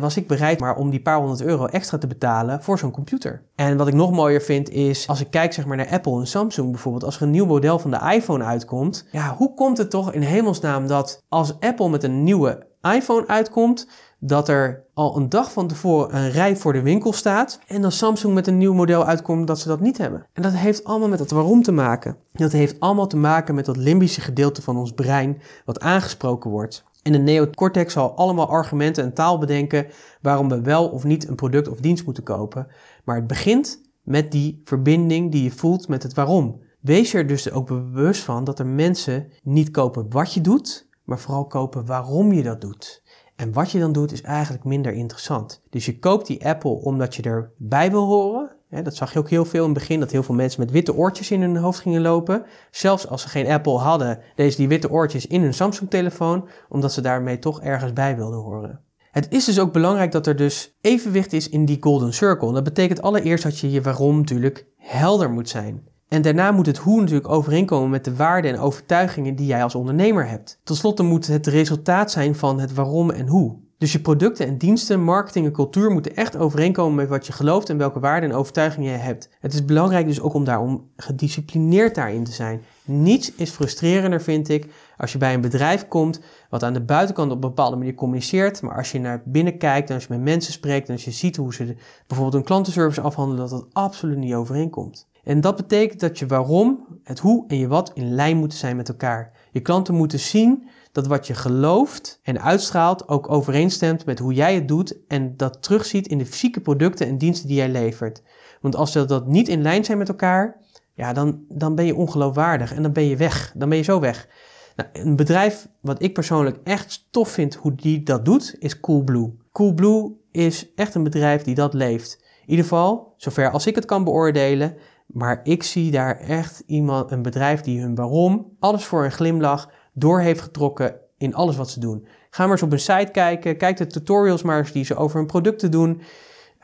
was 0.00 0.16
ik 0.16 0.28
bereid 0.28 0.60
maar 0.60 0.76
om 0.76 0.90
die 0.90 1.02
paar 1.02 1.18
honderd 1.18 1.42
euro 1.42 1.66
extra 1.66 1.98
te 1.98 2.06
betalen 2.06 2.62
voor 2.62 2.78
zo'n 2.78 2.90
computer. 2.90 3.42
En 3.54 3.76
wat 3.76 3.88
ik 3.88 3.94
nog 3.94 4.10
mooier 4.10 4.42
vind 4.42 4.70
is, 4.70 5.08
als 5.08 5.20
ik 5.20 5.30
kijk 5.30 5.52
zeg 5.52 5.66
maar 5.66 5.76
naar 5.76 5.90
Apple 5.90 6.18
en 6.18 6.26
Samsung 6.26 6.70
bijvoorbeeld, 6.70 7.04
als 7.04 7.16
er 7.16 7.22
een 7.22 7.30
nieuw 7.30 7.46
model 7.46 7.78
van 7.78 7.90
de 7.90 8.12
iPhone 8.14 8.44
uitkomt, 8.44 9.06
ja, 9.10 9.34
hoe 9.36 9.54
komt 9.54 9.78
het 9.78 9.90
toch 9.90 10.12
in 10.12 10.22
hemelsnaam 10.22 10.86
dat 10.86 11.22
als 11.28 11.60
Apple 11.60 11.88
met 11.88 12.02
een 12.02 12.22
nieuwe 12.22 12.66
iPhone 12.82 13.26
uitkomt, 13.26 13.88
dat 14.20 14.48
er 14.48 14.84
al 14.94 15.16
een 15.16 15.28
dag 15.28 15.52
van 15.52 15.66
tevoren 15.66 16.16
een 16.16 16.30
rij 16.30 16.56
voor 16.56 16.72
de 16.72 16.82
winkel 16.82 17.12
staat 17.12 17.60
en 17.66 17.82
dan 17.82 17.92
Samsung 17.92 18.34
met 18.34 18.46
een 18.46 18.58
nieuw 18.58 18.74
model 18.74 19.04
uitkomt 19.04 19.46
dat 19.46 19.58
ze 19.58 19.68
dat 19.68 19.80
niet 19.80 19.98
hebben. 19.98 20.26
En 20.32 20.42
dat 20.42 20.52
heeft 20.52 20.84
allemaal 20.84 21.08
met 21.08 21.18
dat 21.18 21.30
waarom 21.30 21.62
te 21.62 21.72
maken. 21.72 22.16
Dat 22.32 22.52
heeft 22.52 22.80
allemaal 22.80 23.06
te 23.06 23.16
maken 23.16 23.54
met 23.54 23.64
dat 23.64 23.76
limbische 23.76 24.20
gedeelte 24.20 24.62
van 24.62 24.76
ons 24.76 24.92
brein 24.92 25.40
wat 25.64 25.80
aangesproken 25.80 26.50
wordt. 26.50 26.84
En 27.02 27.12
de 27.12 27.18
neocortex 27.18 27.92
zal 27.92 28.16
allemaal 28.16 28.48
argumenten 28.48 29.04
en 29.04 29.14
taal 29.14 29.38
bedenken 29.38 29.86
waarom 30.20 30.48
we 30.48 30.60
wel 30.60 30.88
of 30.88 31.04
niet 31.04 31.28
een 31.28 31.34
product 31.34 31.68
of 31.68 31.80
dienst 31.80 32.04
moeten 32.04 32.22
kopen. 32.22 32.66
Maar 33.04 33.16
het 33.16 33.26
begint 33.26 33.80
met 34.02 34.32
die 34.32 34.60
verbinding 34.64 35.32
die 35.32 35.42
je 35.42 35.50
voelt 35.50 35.88
met 35.88 36.02
het 36.02 36.14
waarom. 36.14 36.60
Wees 36.80 37.14
er 37.14 37.26
dus 37.26 37.50
ook 37.50 37.66
bewust 37.66 38.22
van 38.22 38.44
dat 38.44 38.58
er 38.58 38.66
mensen 38.66 39.32
niet 39.42 39.70
kopen 39.70 40.10
wat 40.10 40.34
je 40.34 40.40
doet, 40.40 40.88
maar 41.04 41.18
vooral 41.18 41.46
kopen 41.46 41.86
waarom 41.86 42.32
je 42.32 42.42
dat 42.42 42.60
doet. 42.60 43.02
En 43.40 43.52
wat 43.52 43.70
je 43.70 43.78
dan 43.78 43.92
doet 43.92 44.12
is 44.12 44.22
eigenlijk 44.22 44.64
minder 44.64 44.92
interessant. 44.92 45.62
Dus 45.70 45.86
je 45.86 45.98
koopt 45.98 46.26
die 46.26 46.46
Apple 46.46 46.70
omdat 46.70 47.14
je 47.14 47.22
erbij 47.22 47.90
wil 47.90 48.04
horen. 48.04 48.50
dat 48.82 48.96
zag 48.96 49.12
je 49.12 49.18
ook 49.18 49.30
heel 49.30 49.44
veel 49.44 49.64
in 49.64 49.70
het 49.70 49.78
begin, 49.78 50.00
dat 50.00 50.10
heel 50.10 50.22
veel 50.22 50.34
mensen 50.34 50.60
met 50.60 50.70
witte 50.70 50.94
oortjes 50.94 51.30
in 51.30 51.40
hun 51.40 51.56
hoofd 51.56 51.80
gingen 51.80 52.00
lopen. 52.00 52.44
Zelfs 52.70 53.08
als 53.08 53.22
ze 53.22 53.28
geen 53.28 53.46
Apple 53.46 53.78
hadden, 53.78 54.18
deze 54.34 54.56
die 54.56 54.68
witte 54.68 54.90
oortjes 54.90 55.26
in 55.26 55.42
hun 55.42 55.54
Samsung-telefoon, 55.54 56.48
omdat 56.68 56.92
ze 56.92 57.00
daarmee 57.00 57.38
toch 57.38 57.60
ergens 57.60 57.92
bij 57.92 58.16
wilden 58.16 58.38
horen. 58.38 58.80
Het 59.10 59.26
is 59.30 59.44
dus 59.44 59.58
ook 59.58 59.72
belangrijk 59.72 60.12
dat 60.12 60.26
er 60.26 60.36
dus 60.36 60.76
evenwicht 60.80 61.32
is 61.32 61.48
in 61.48 61.64
die 61.64 61.76
golden 61.80 62.14
circle. 62.14 62.52
Dat 62.52 62.64
betekent 62.64 63.02
allereerst 63.02 63.44
dat 63.44 63.58
je 63.58 63.70
je 63.70 63.82
waarom 63.82 64.16
natuurlijk 64.16 64.66
helder 64.76 65.30
moet 65.30 65.48
zijn. 65.48 65.88
En 66.10 66.22
daarna 66.22 66.50
moet 66.50 66.66
het 66.66 66.76
hoe 66.76 67.00
natuurlijk 67.00 67.28
overeenkomen 67.28 67.90
met 67.90 68.04
de 68.04 68.16
waarden 68.16 68.50
en 68.50 68.58
overtuigingen 68.58 69.36
die 69.36 69.46
jij 69.46 69.62
als 69.62 69.74
ondernemer 69.74 70.28
hebt. 70.28 70.60
Tot 70.64 70.76
slot 70.76 71.02
moet 71.02 71.26
het 71.26 71.46
resultaat 71.46 72.10
zijn 72.10 72.34
van 72.34 72.60
het 72.60 72.74
waarom 72.74 73.10
en 73.10 73.28
hoe. 73.28 73.56
Dus 73.78 73.92
je 73.92 74.00
producten 74.00 74.46
en 74.46 74.58
diensten, 74.58 75.02
marketing 75.02 75.46
en 75.46 75.52
cultuur 75.52 75.90
moeten 75.90 76.16
echt 76.16 76.36
overeenkomen 76.36 76.94
met 76.94 77.08
wat 77.08 77.26
je 77.26 77.32
gelooft 77.32 77.68
en 77.68 77.78
welke 77.78 78.00
waarden 78.00 78.30
en 78.30 78.36
overtuigingen 78.36 78.92
je 78.92 78.98
hebt. 78.98 79.28
Het 79.40 79.54
is 79.54 79.64
belangrijk 79.64 80.06
dus 80.06 80.20
ook 80.20 80.34
om 80.34 80.44
daarom 80.44 80.90
gedisciplineerd 80.96 81.94
daarin 81.94 82.24
te 82.24 82.32
zijn. 82.32 82.62
Niets 82.84 83.34
is 83.34 83.50
frustrerender, 83.50 84.22
vind 84.22 84.48
ik, 84.48 84.66
als 84.96 85.12
je 85.12 85.18
bij 85.18 85.34
een 85.34 85.40
bedrijf 85.40 85.88
komt 85.88 86.20
wat 86.48 86.62
aan 86.62 86.72
de 86.72 86.80
buitenkant 86.80 87.30
op 87.30 87.34
een 87.34 87.48
bepaalde 87.48 87.76
manier 87.76 87.94
communiceert, 87.94 88.62
maar 88.62 88.76
als 88.76 88.92
je 88.92 89.00
naar 89.00 89.22
binnen 89.24 89.58
kijkt 89.58 89.88
en 89.88 89.94
als 89.94 90.04
je 90.04 90.12
met 90.12 90.22
mensen 90.22 90.52
spreekt 90.52 90.88
en 90.88 90.94
als 90.94 91.04
je 91.04 91.10
ziet 91.10 91.36
hoe 91.36 91.54
ze 91.54 91.76
bijvoorbeeld 92.06 92.36
een 92.36 92.48
klantenservice 92.48 93.00
afhandelen, 93.00 93.48
dat 93.48 93.50
dat 93.50 93.68
absoluut 93.72 94.18
niet 94.18 94.34
overeenkomt. 94.34 95.08
En 95.30 95.40
dat 95.40 95.56
betekent 95.56 96.00
dat 96.00 96.18
je 96.18 96.26
waarom, 96.26 96.86
het 97.04 97.18
hoe 97.18 97.44
en 97.48 97.56
je 97.56 97.68
wat 97.68 97.90
in 97.94 98.14
lijn 98.14 98.36
moeten 98.36 98.58
zijn 98.58 98.76
met 98.76 98.88
elkaar. 98.88 99.32
Je 99.52 99.60
klanten 99.60 99.94
moeten 99.94 100.18
zien 100.18 100.68
dat 100.92 101.06
wat 101.06 101.26
je 101.26 101.34
gelooft 101.34 102.20
en 102.22 102.42
uitstraalt 102.42 103.08
ook 103.08 103.30
overeenstemt 103.30 104.06
met 104.06 104.18
hoe 104.18 104.34
jij 104.34 104.54
het 104.54 104.68
doet 104.68 105.06
en 105.08 105.36
dat 105.36 105.62
terugziet 105.62 106.06
in 106.06 106.18
de 106.18 106.26
fysieke 106.26 106.60
producten 106.60 107.06
en 107.06 107.18
diensten 107.18 107.48
die 107.48 107.56
jij 107.56 107.68
levert. 107.68 108.22
Want 108.60 108.76
als 108.76 108.92
dat 108.92 109.26
niet 109.26 109.48
in 109.48 109.62
lijn 109.62 109.84
zijn 109.84 109.98
met 109.98 110.08
elkaar, 110.08 110.56
ja, 110.94 111.12
dan, 111.12 111.44
dan 111.48 111.74
ben 111.74 111.86
je 111.86 111.94
ongeloofwaardig 111.94 112.74
en 112.74 112.82
dan 112.82 112.92
ben 112.92 113.04
je 113.04 113.16
weg. 113.16 113.52
Dan 113.56 113.68
ben 113.68 113.78
je 113.78 113.84
zo 113.84 114.00
weg. 114.00 114.28
Nou, 114.76 114.88
een 114.92 115.16
bedrijf 115.16 115.68
wat 115.80 116.02
ik 116.02 116.14
persoonlijk 116.14 116.58
echt 116.64 117.06
tof 117.10 117.28
vind 117.28 117.54
hoe 117.54 117.74
die 117.74 118.02
dat 118.02 118.24
doet, 118.24 118.56
is 118.58 118.80
Coolblue. 118.80 119.34
Coolblue 119.52 120.12
is 120.30 120.74
echt 120.74 120.94
een 120.94 121.02
bedrijf 121.02 121.42
die 121.42 121.54
dat 121.54 121.74
leeft. 121.74 122.18
In 122.50 122.50
ieder 122.56 122.64
geval, 122.64 123.14
zover 123.16 123.50
als 123.50 123.66
ik 123.66 123.74
het 123.74 123.84
kan 123.84 124.04
beoordelen, 124.04 124.76
maar 125.12 125.40
ik 125.42 125.62
zie 125.62 125.90
daar 125.90 126.16
echt 126.16 126.62
iemand, 126.66 127.10
een 127.10 127.22
bedrijf 127.22 127.60
die 127.60 127.80
hun 127.80 127.94
waarom, 127.94 128.56
alles 128.58 128.84
voor 128.84 129.04
een 129.04 129.12
glimlach, 129.12 129.70
door 129.92 130.20
heeft 130.20 130.40
getrokken 130.40 130.94
in 131.18 131.34
alles 131.34 131.56
wat 131.56 131.70
ze 131.70 131.80
doen. 131.80 132.06
Ga 132.30 132.42
maar 132.42 132.52
eens 132.52 132.62
op 132.62 132.72
een 132.72 132.80
site 132.80 133.08
kijken, 133.12 133.56
kijk 133.56 133.76
de 133.76 133.86
tutorials 133.86 134.42
maar 134.42 134.58
eens 134.58 134.72
die 134.72 134.84
ze 134.84 134.96
over 134.96 135.16
hun 135.16 135.26
producten 135.26 135.70
doen. 135.70 136.02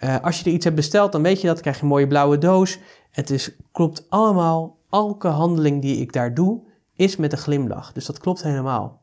Uh, 0.04 0.16
als 0.22 0.38
je 0.38 0.44
er 0.44 0.52
iets 0.52 0.64
hebt 0.64 0.76
besteld, 0.76 1.12
dan 1.12 1.22
weet 1.22 1.40
je 1.40 1.46
dat, 1.46 1.60
krijg 1.60 1.76
je 1.76 1.82
een 1.82 1.88
mooie 1.88 2.06
blauwe 2.06 2.38
doos. 2.38 2.78
Het 3.10 3.30
is, 3.30 3.56
klopt 3.72 4.06
allemaal, 4.08 4.78
elke 4.90 5.28
handeling 5.28 5.82
die 5.82 6.00
ik 6.00 6.12
daar 6.12 6.34
doe, 6.34 6.60
is 6.94 7.16
met 7.16 7.32
een 7.32 7.38
glimlach. 7.38 7.92
Dus 7.92 8.06
dat 8.06 8.18
klopt 8.18 8.42
helemaal. 8.42 9.02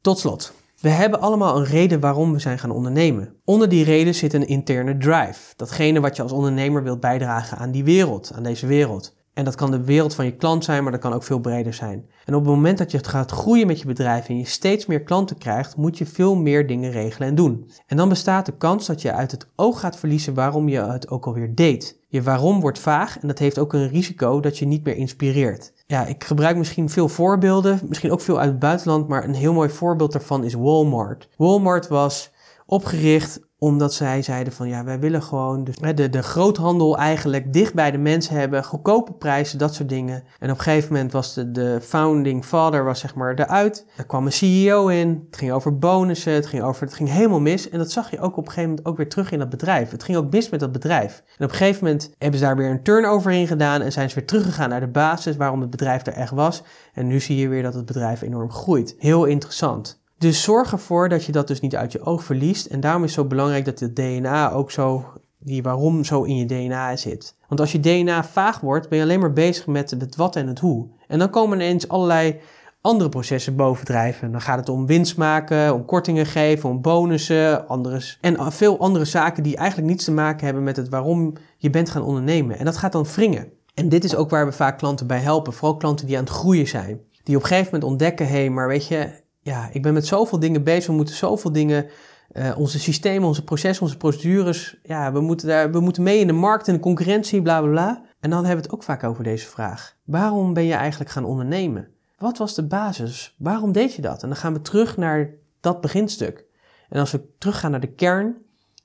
Tot 0.00 0.18
slot. 0.18 0.52
We 0.80 0.88
hebben 0.88 1.20
allemaal 1.20 1.56
een 1.56 1.64
reden 1.64 2.00
waarom 2.00 2.32
we 2.32 2.38
zijn 2.38 2.58
gaan 2.58 2.70
ondernemen. 2.70 3.34
Onder 3.44 3.68
die 3.68 3.84
reden 3.84 4.14
zit 4.14 4.32
een 4.32 4.46
interne 4.46 4.96
drive. 4.96 5.54
Datgene 5.56 6.00
wat 6.00 6.16
je 6.16 6.22
als 6.22 6.32
ondernemer 6.32 6.82
wilt 6.82 7.00
bijdragen 7.00 7.58
aan 7.58 7.70
die 7.70 7.84
wereld, 7.84 8.32
aan 8.34 8.42
deze 8.42 8.66
wereld. 8.66 9.15
En 9.36 9.44
dat 9.44 9.54
kan 9.54 9.70
de 9.70 9.84
wereld 9.84 10.14
van 10.14 10.24
je 10.24 10.36
klant 10.36 10.64
zijn, 10.64 10.82
maar 10.82 10.92
dat 10.92 11.00
kan 11.00 11.12
ook 11.12 11.22
veel 11.22 11.38
breder 11.38 11.74
zijn. 11.74 12.06
En 12.24 12.34
op 12.34 12.40
het 12.44 12.54
moment 12.54 12.78
dat 12.78 12.90
je 12.90 13.04
gaat 13.04 13.30
groeien 13.30 13.66
met 13.66 13.80
je 13.80 13.86
bedrijf 13.86 14.28
en 14.28 14.38
je 14.38 14.44
steeds 14.44 14.86
meer 14.86 15.02
klanten 15.02 15.38
krijgt, 15.38 15.76
moet 15.76 15.98
je 15.98 16.06
veel 16.06 16.36
meer 16.36 16.66
dingen 16.66 16.90
regelen 16.90 17.28
en 17.28 17.34
doen. 17.34 17.70
En 17.86 17.96
dan 17.96 18.08
bestaat 18.08 18.46
de 18.46 18.56
kans 18.56 18.86
dat 18.86 19.02
je 19.02 19.12
uit 19.12 19.30
het 19.30 19.48
oog 19.56 19.80
gaat 19.80 19.96
verliezen 19.96 20.34
waarom 20.34 20.68
je 20.68 20.80
het 20.80 21.08
ook 21.08 21.26
alweer 21.26 21.54
deed. 21.54 21.98
Je 22.08 22.22
waarom 22.22 22.60
wordt 22.60 22.78
vaag 22.78 23.18
en 23.18 23.28
dat 23.28 23.38
heeft 23.38 23.58
ook 23.58 23.72
een 23.72 23.88
risico 23.88 24.40
dat 24.40 24.58
je 24.58 24.66
niet 24.66 24.84
meer 24.84 24.96
inspireert. 24.96 25.72
Ja, 25.86 26.06
ik 26.06 26.24
gebruik 26.24 26.56
misschien 26.56 26.90
veel 26.90 27.08
voorbeelden, 27.08 27.80
misschien 27.88 28.12
ook 28.12 28.20
veel 28.20 28.38
uit 28.38 28.50
het 28.50 28.58
buitenland, 28.58 29.08
maar 29.08 29.24
een 29.24 29.34
heel 29.34 29.52
mooi 29.52 29.68
voorbeeld 29.68 30.12
daarvan 30.12 30.44
is 30.44 30.54
Walmart. 30.54 31.28
Walmart 31.36 31.88
was 31.88 32.30
opgericht 32.66 33.46
omdat 33.58 33.94
zij 33.94 34.22
zeiden 34.22 34.52
van 34.52 34.68
ja, 34.68 34.84
wij 34.84 35.00
willen 35.00 35.22
gewoon 35.22 35.64
dus, 35.64 35.76
de, 35.94 36.08
de 36.08 36.22
groothandel 36.22 36.98
eigenlijk 36.98 37.52
dicht 37.52 37.74
bij 37.74 37.90
de 37.90 37.98
mensen 37.98 38.36
hebben, 38.36 38.64
goedkope 38.64 39.12
prijzen, 39.12 39.58
dat 39.58 39.74
soort 39.74 39.88
dingen. 39.88 40.24
En 40.38 40.50
op 40.50 40.56
een 40.56 40.62
gegeven 40.62 40.92
moment 40.92 41.12
was 41.12 41.34
de, 41.34 41.50
de 41.50 41.78
founding 41.82 42.44
father 42.44 42.84
was 42.84 43.00
zeg 43.00 43.14
maar 43.14 43.34
eruit. 43.34 43.86
Er 43.96 44.06
kwam 44.06 44.26
een 44.26 44.32
CEO 44.32 44.88
in, 44.88 45.26
het 45.26 45.36
ging 45.36 45.52
over 45.52 45.78
bonussen, 45.78 46.32
het 46.32 46.46
ging, 46.46 46.62
over, 46.62 46.82
het 46.82 46.94
ging 46.94 47.08
helemaal 47.08 47.40
mis. 47.40 47.68
En 47.68 47.78
dat 47.78 47.90
zag 47.90 48.10
je 48.10 48.20
ook 48.20 48.36
op 48.36 48.46
een 48.46 48.52
gegeven 48.52 48.68
moment 48.68 48.86
ook 48.86 48.96
weer 48.96 49.08
terug 49.08 49.30
in 49.30 49.38
dat 49.38 49.48
bedrijf. 49.48 49.90
Het 49.90 50.02
ging 50.02 50.18
ook 50.18 50.30
mis 50.30 50.48
met 50.48 50.60
dat 50.60 50.72
bedrijf. 50.72 51.22
En 51.38 51.44
op 51.44 51.50
een 51.50 51.56
gegeven 51.56 51.84
moment 51.84 52.14
hebben 52.18 52.38
ze 52.38 52.46
daar 52.46 52.56
weer 52.56 52.70
een 52.70 52.82
turnover 52.82 53.32
in 53.32 53.46
gedaan 53.46 53.82
en 53.82 53.92
zijn 53.92 54.08
ze 54.08 54.14
weer 54.14 54.26
teruggegaan 54.26 54.68
naar 54.68 54.80
de 54.80 54.88
basis 54.88 55.36
waarom 55.36 55.60
het 55.60 55.70
bedrijf 55.70 56.06
er 56.06 56.12
echt 56.12 56.32
was. 56.32 56.62
En 56.92 57.06
nu 57.06 57.20
zie 57.20 57.36
je 57.36 57.48
weer 57.48 57.62
dat 57.62 57.74
het 57.74 57.86
bedrijf 57.86 58.22
enorm 58.22 58.50
groeit. 58.50 58.94
Heel 58.98 59.24
interessant. 59.24 60.04
Dus 60.18 60.42
zorg 60.42 60.72
ervoor 60.72 61.08
dat 61.08 61.24
je 61.24 61.32
dat 61.32 61.48
dus 61.48 61.60
niet 61.60 61.76
uit 61.76 61.92
je 61.92 62.00
oog 62.00 62.24
verliest. 62.24 62.66
En 62.66 62.80
daarom 62.80 63.04
is 63.04 63.14
het 63.14 63.20
zo 63.20 63.28
belangrijk 63.28 63.64
dat 63.64 63.80
het 63.80 63.96
DNA 63.96 64.52
ook 64.52 64.70
zo, 64.70 65.04
die 65.38 65.62
waarom 65.62 66.04
zo 66.04 66.22
in 66.22 66.36
je 66.36 66.46
DNA 66.46 66.96
zit. 66.96 67.36
Want 67.48 67.60
als 67.60 67.72
je 67.72 67.80
DNA 67.80 68.24
vaag 68.24 68.60
wordt, 68.60 68.88
ben 68.88 68.98
je 68.98 69.04
alleen 69.04 69.20
maar 69.20 69.32
bezig 69.32 69.66
met 69.66 69.90
het 69.90 70.16
wat 70.16 70.36
en 70.36 70.46
het 70.46 70.58
hoe. 70.58 70.88
En 71.08 71.18
dan 71.18 71.30
komen 71.30 71.60
ineens 71.60 71.88
allerlei 71.88 72.40
andere 72.80 73.10
processen 73.10 73.56
bovendrijven. 73.56 74.32
Dan 74.32 74.40
gaat 74.40 74.58
het 74.58 74.68
om 74.68 74.86
winst 74.86 75.16
maken, 75.16 75.74
om 75.74 75.84
kortingen 75.84 76.26
geven, 76.26 76.68
om 76.68 76.80
bonussen, 76.80 77.68
anderes, 77.68 78.18
en 78.20 78.52
veel 78.52 78.78
andere 78.78 79.04
zaken 79.04 79.42
die 79.42 79.56
eigenlijk 79.56 79.88
niets 79.88 80.04
te 80.04 80.12
maken 80.12 80.44
hebben 80.44 80.64
met 80.64 80.76
het 80.76 80.88
waarom 80.88 81.32
je 81.56 81.70
bent 81.70 81.90
gaan 81.90 82.02
ondernemen. 82.02 82.58
En 82.58 82.64
dat 82.64 82.76
gaat 82.76 82.92
dan 82.92 83.06
wringen. 83.14 83.48
En 83.74 83.88
dit 83.88 84.04
is 84.04 84.14
ook 84.14 84.30
waar 84.30 84.46
we 84.46 84.52
vaak 84.52 84.78
klanten 84.78 85.06
bij 85.06 85.18
helpen, 85.18 85.52
vooral 85.52 85.76
klanten 85.76 86.06
die 86.06 86.16
aan 86.16 86.24
het 86.24 86.32
groeien 86.32 86.68
zijn. 86.68 87.00
Die 87.22 87.36
op 87.36 87.42
een 87.42 87.48
gegeven 87.48 87.70
moment 87.72 87.90
ontdekken, 87.90 88.26
hé, 88.26 88.32
hey, 88.32 88.50
maar 88.50 88.68
weet 88.68 88.86
je, 88.86 89.24
ja, 89.46 89.68
ik 89.72 89.82
ben 89.82 89.92
met 89.92 90.06
zoveel 90.06 90.38
dingen 90.38 90.64
bezig. 90.64 90.86
We 90.86 90.92
moeten 90.92 91.14
zoveel 91.14 91.52
dingen, 91.52 91.86
uh, 92.32 92.58
onze 92.58 92.78
systemen, 92.78 93.28
onze 93.28 93.44
processen, 93.44 93.84
onze 93.84 93.96
procedures. 93.96 94.76
Ja, 94.82 95.12
we 95.12 95.20
moeten, 95.20 95.48
daar, 95.48 95.72
we 95.72 95.80
moeten 95.80 96.02
mee 96.02 96.18
in 96.18 96.26
de 96.26 96.32
markt 96.32 96.68
en 96.68 96.74
de 96.74 96.80
concurrentie, 96.80 97.42
bla 97.42 97.60
bla 97.60 97.70
bla. 97.70 98.02
En 98.20 98.30
dan 98.30 98.38
hebben 98.38 98.56
we 98.56 98.62
het 98.62 98.72
ook 98.72 98.82
vaak 98.82 99.04
over 99.04 99.24
deze 99.24 99.46
vraag. 99.46 99.96
Waarom 100.04 100.54
ben 100.54 100.64
je 100.64 100.74
eigenlijk 100.74 101.10
gaan 101.10 101.24
ondernemen? 101.24 101.88
Wat 102.18 102.38
was 102.38 102.54
de 102.54 102.66
basis? 102.66 103.34
Waarom 103.38 103.72
deed 103.72 103.94
je 103.94 104.02
dat? 104.02 104.22
En 104.22 104.28
dan 104.28 104.36
gaan 104.36 104.52
we 104.52 104.60
terug 104.60 104.96
naar 104.96 105.30
dat 105.60 105.80
beginstuk. 105.80 106.44
En 106.88 107.00
als 107.00 107.12
we 107.12 107.36
teruggaan 107.38 107.70
naar 107.70 107.80
de 107.80 107.94
kern, 107.94 108.36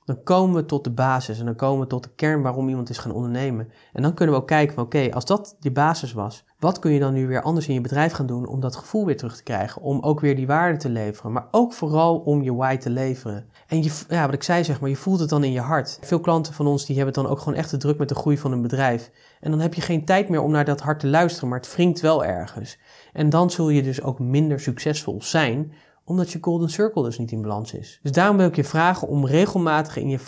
dan 0.04 0.22
komen 0.22 0.56
we 0.56 0.64
tot 0.64 0.84
de 0.84 0.92
basis 0.92 1.38
en 1.38 1.44
dan 1.44 1.56
komen 1.56 1.80
we 1.80 1.86
tot 1.86 2.02
de 2.02 2.14
kern 2.14 2.42
waarom 2.42 2.68
iemand 2.68 2.90
is 2.90 2.98
gaan 2.98 3.12
ondernemen. 3.12 3.68
En 3.92 4.02
dan 4.02 4.14
kunnen 4.14 4.34
we 4.34 4.40
ook 4.40 4.46
kijken 4.46 4.74
van 4.74 4.84
oké, 4.84 5.08
als 5.12 5.24
dat 5.24 5.56
die 5.60 5.72
basis 5.72 6.12
was, 6.12 6.44
wat 6.62 6.78
kun 6.78 6.92
je 6.92 7.00
dan 7.00 7.12
nu 7.12 7.26
weer 7.26 7.42
anders 7.42 7.68
in 7.68 7.74
je 7.74 7.80
bedrijf 7.80 8.12
gaan 8.12 8.26
doen 8.26 8.46
om 8.46 8.60
dat 8.60 8.76
gevoel 8.76 9.06
weer 9.06 9.16
terug 9.16 9.36
te 9.36 9.42
krijgen? 9.42 9.82
Om 9.82 10.00
ook 10.00 10.20
weer 10.20 10.36
die 10.36 10.46
waarde 10.46 10.78
te 10.78 10.88
leveren, 10.88 11.32
maar 11.32 11.46
ook 11.50 11.72
vooral 11.72 12.18
om 12.18 12.42
je 12.42 12.54
why 12.54 12.76
te 12.76 12.90
leveren. 12.90 13.44
En 13.66 13.82
je, 13.82 13.92
ja, 14.08 14.24
wat 14.24 14.34
ik 14.34 14.42
zei 14.42 14.64
zeg 14.64 14.80
maar, 14.80 14.90
je 14.90 14.96
voelt 14.96 15.20
het 15.20 15.28
dan 15.28 15.44
in 15.44 15.52
je 15.52 15.60
hart. 15.60 15.98
Veel 16.00 16.20
klanten 16.20 16.54
van 16.54 16.66
ons 16.66 16.86
die 16.86 16.96
hebben 16.96 17.14
dan 17.14 17.26
ook 17.26 17.38
gewoon 17.38 17.54
echt 17.54 17.70
de 17.70 17.76
druk 17.76 17.98
met 17.98 18.08
de 18.08 18.14
groei 18.14 18.38
van 18.38 18.52
een 18.52 18.62
bedrijf. 18.62 19.10
En 19.40 19.50
dan 19.50 19.60
heb 19.60 19.74
je 19.74 19.80
geen 19.80 20.04
tijd 20.04 20.28
meer 20.28 20.42
om 20.42 20.50
naar 20.50 20.64
dat 20.64 20.80
hart 20.80 21.00
te 21.00 21.06
luisteren, 21.06 21.48
maar 21.48 21.58
het 21.58 21.74
wringt 21.74 22.00
wel 22.00 22.24
ergens. 22.24 22.78
En 23.12 23.30
dan 23.30 23.50
zul 23.50 23.68
je 23.68 23.82
dus 23.82 24.02
ook 24.02 24.18
minder 24.18 24.60
succesvol 24.60 25.22
zijn, 25.22 25.72
omdat 26.04 26.30
je 26.30 26.38
golden 26.40 26.70
circle 26.70 27.02
dus 27.02 27.18
niet 27.18 27.32
in 27.32 27.42
balans 27.42 27.72
is. 27.72 27.98
Dus 28.02 28.12
daarom 28.12 28.36
wil 28.36 28.46
ik 28.46 28.56
je 28.56 28.64
vragen 28.64 29.08
om 29.08 29.26
regelmatig 29.26 29.96
in 29.96 30.08
je, 30.08 30.18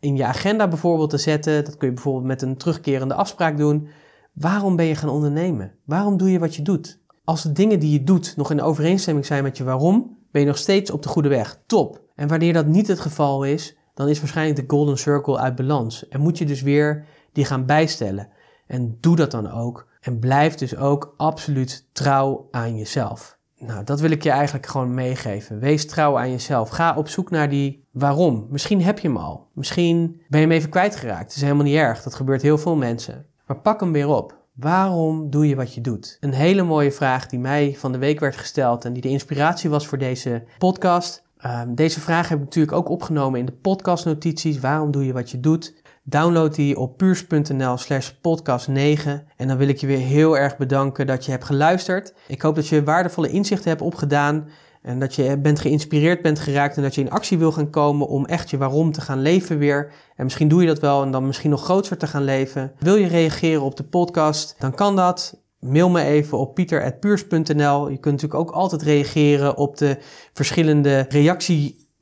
in 0.00 0.16
je 0.16 0.24
agenda 0.24 0.68
bijvoorbeeld 0.68 1.10
te 1.10 1.18
zetten. 1.18 1.64
Dat 1.64 1.76
kun 1.76 1.88
je 1.88 1.94
bijvoorbeeld 1.94 2.26
met 2.26 2.42
een 2.42 2.56
terugkerende 2.56 3.14
afspraak 3.14 3.56
doen. 3.56 3.88
Waarom 4.34 4.76
ben 4.76 4.84
je 4.84 4.94
gaan 4.94 5.08
ondernemen? 5.08 5.72
Waarom 5.84 6.16
doe 6.16 6.30
je 6.30 6.38
wat 6.38 6.54
je 6.54 6.62
doet? 6.62 7.02
Als 7.24 7.42
de 7.42 7.52
dingen 7.52 7.78
die 7.78 7.92
je 7.92 8.04
doet 8.04 8.36
nog 8.36 8.50
in 8.50 8.62
overeenstemming 8.62 9.26
zijn 9.26 9.42
met 9.42 9.56
je 9.56 9.64
waarom, 9.64 10.16
ben 10.30 10.40
je 10.40 10.46
nog 10.46 10.58
steeds 10.58 10.90
op 10.90 11.02
de 11.02 11.08
goede 11.08 11.28
weg. 11.28 11.60
Top. 11.66 12.02
En 12.14 12.28
wanneer 12.28 12.52
dat 12.52 12.66
niet 12.66 12.88
het 12.88 13.00
geval 13.00 13.44
is, 13.44 13.76
dan 13.94 14.08
is 14.08 14.18
waarschijnlijk 14.18 14.60
de 14.60 14.74
golden 14.74 14.98
circle 14.98 15.38
uit 15.38 15.54
balans. 15.54 16.08
En 16.08 16.20
moet 16.20 16.38
je 16.38 16.44
dus 16.44 16.62
weer 16.62 17.06
die 17.32 17.44
gaan 17.44 17.66
bijstellen. 17.66 18.28
En 18.66 18.96
doe 19.00 19.16
dat 19.16 19.30
dan 19.30 19.50
ook. 19.50 19.86
En 20.00 20.18
blijf 20.18 20.54
dus 20.54 20.76
ook 20.76 21.14
absoluut 21.16 21.88
trouw 21.92 22.48
aan 22.50 22.76
jezelf. 22.76 23.38
Nou, 23.58 23.84
dat 23.84 24.00
wil 24.00 24.10
ik 24.10 24.22
je 24.22 24.30
eigenlijk 24.30 24.66
gewoon 24.66 24.94
meegeven. 24.94 25.58
Wees 25.58 25.86
trouw 25.86 26.18
aan 26.18 26.30
jezelf. 26.30 26.68
Ga 26.68 26.96
op 26.96 27.08
zoek 27.08 27.30
naar 27.30 27.48
die 27.48 27.86
waarom. 27.90 28.46
Misschien 28.50 28.82
heb 28.82 28.98
je 28.98 29.08
hem 29.08 29.16
al. 29.16 29.48
Misschien 29.52 30.22
ben 30.28 30.40
je 30.40 30.46
hem 30.46 30.56
even 30.56 30.70
kwijtgeraakt. 30.70 31.24
Het 31.24 31.36
is 31.36 31.42
helemaal 31.42 31.64
niet 31.64 31.76
erg. 31.76 32.02
Dat 32.02 32.14
gebeurt 32.14 32.42
heel 32.42 32.58
veel 32.58 32.76
mensen. 32.76 33.26
Maar 33.46 33.58
pak 33.58 33.80
hem 33.80 33.92
weer 33.92 34.08
op. 34.08 34.36
Waarom 34.54 35.30
doe 35.30 35.48
je 35.48 35.56
wat 35.56 35.74
je 35.74 35.80
doet? 35.80 36.16
Een 36.20 36.32
hele 36.32 36.62
mooie 36.62 36.92
vraag 36.92 37.26
die 37.26 37.38
mij 37.38 37.74
van 37.78 37.92
de 37.92 37.98
week 37.98 38.20
werd 38.20 38.36
gesteld 38.36 38.84
en 38.84 38.92
die 38.92 39.02
de 39.02 39.08
inspiratie 39.08 39.70
was 39.70 39.86
voor 39.86 39.98
deze 39.98 40.44
podcast. 40.58 41.22
Ehm, 41.38 41.74
deze 41.74 42.00
vraag 42.00 42.28
heb 42.28 42.38
ik 42.38 42.44
natuurlijk 42.44 42.76
ook 42.76 42.88
opgenomen 42.88 43.40
in 43.40 43.46
de 43.46 43.52
podcastnotities. 43.52 44.60
Waarom 44.60 44.90
doe 44.90 45.06
je 45.06 45.12
wat 45.12 45.30
je 45.30 45.40
doet? 45.40 45.74
Download 46.02 46.54
die 46.54 46.78
op 46.78 46.96
puurs.nl 46.96 47.76
slash 47.76 48.10
podcast 48.10 48.68
9. 48.68 49.26
En 49.36 49.48
dan 49.48 49.56
wil 49.56 49.68
ik 49.68 49.78
je 49.78 49.86
weer 49.86 49.98
heel 49.98 50.38
erg 50.38 50.56
bedanken 50.56 51.06
dat 51.06 51.24
je 51.24 51.30
hebt 51.30 51.44
geluisterd. 51.44 52.14
Ik 52.26 52.42
hoop 52.42 52.54
dat 52.54 52.68
je 52.68 52.84
waardevolle 52.84 53.30
inzichten 53.30 53.68
hebt 53.68 53.82
opgedaan. 53.82 54.48
En 54.84 54.98
dat 54.98 55.14
je 55.14 55.38
bent 55.38 55.60
geïnspireerd 55.60 56.22
bent 56.22 56.38
geraakt 56.38 56.76
en 56.76 56.82
dat 56.82 56.94
je 56.94 57.00
in 57.00 57.10
actie 57.10 57.38
wil 57.38 57.52
gaan 57.52 57.70
komen 57.70 58.06
om 58.08 58.26
echt 58.26 58.50
je 58.50 58.56
waarom 58.56 58.92
te 58.92 59.00
gaan 59.00 59.22
leven 59.22 59.58
weer. 59.58 59.92
En 60.16 60.24
misschien 60.24 60.48
doe 60.48 60.60
je 60.60 60.66
dat 60.66 60.80
wel 60.80 61.02
en 61.02 61.10
dan 61.10 61.26
misschien 61.26 61.50
nog 61.50 61.64
groter 61.64 61.96
te 61.96 62.06
gaan 62.06 62.24
leven. 62.24 62.72
Wil 62.78 62.96
je 62.96 63.06
reageren 63.06 63.62
op 63.62 63.76
de 63.76 63.82
podcast? 63.82 64.54
Dan 64.58 64.74
kan 64.74 64.96
dat. 64.96 65.42
Mail 65.60 65.90
me 65.90 66.02
even 66.02 66.38
op 66.38 66.54
pieter.puurs.nl. 66.54 67.88
Je 67.88 67.98
kunt 67.98 68.22
natuurlijk 68.22 68.40
ook 68.40 68.50
altijd 68.50 68.82
reageren 68.82 69.56
op 69.56 69.76
de 69.76 69.98
verschillende 70.32 71.06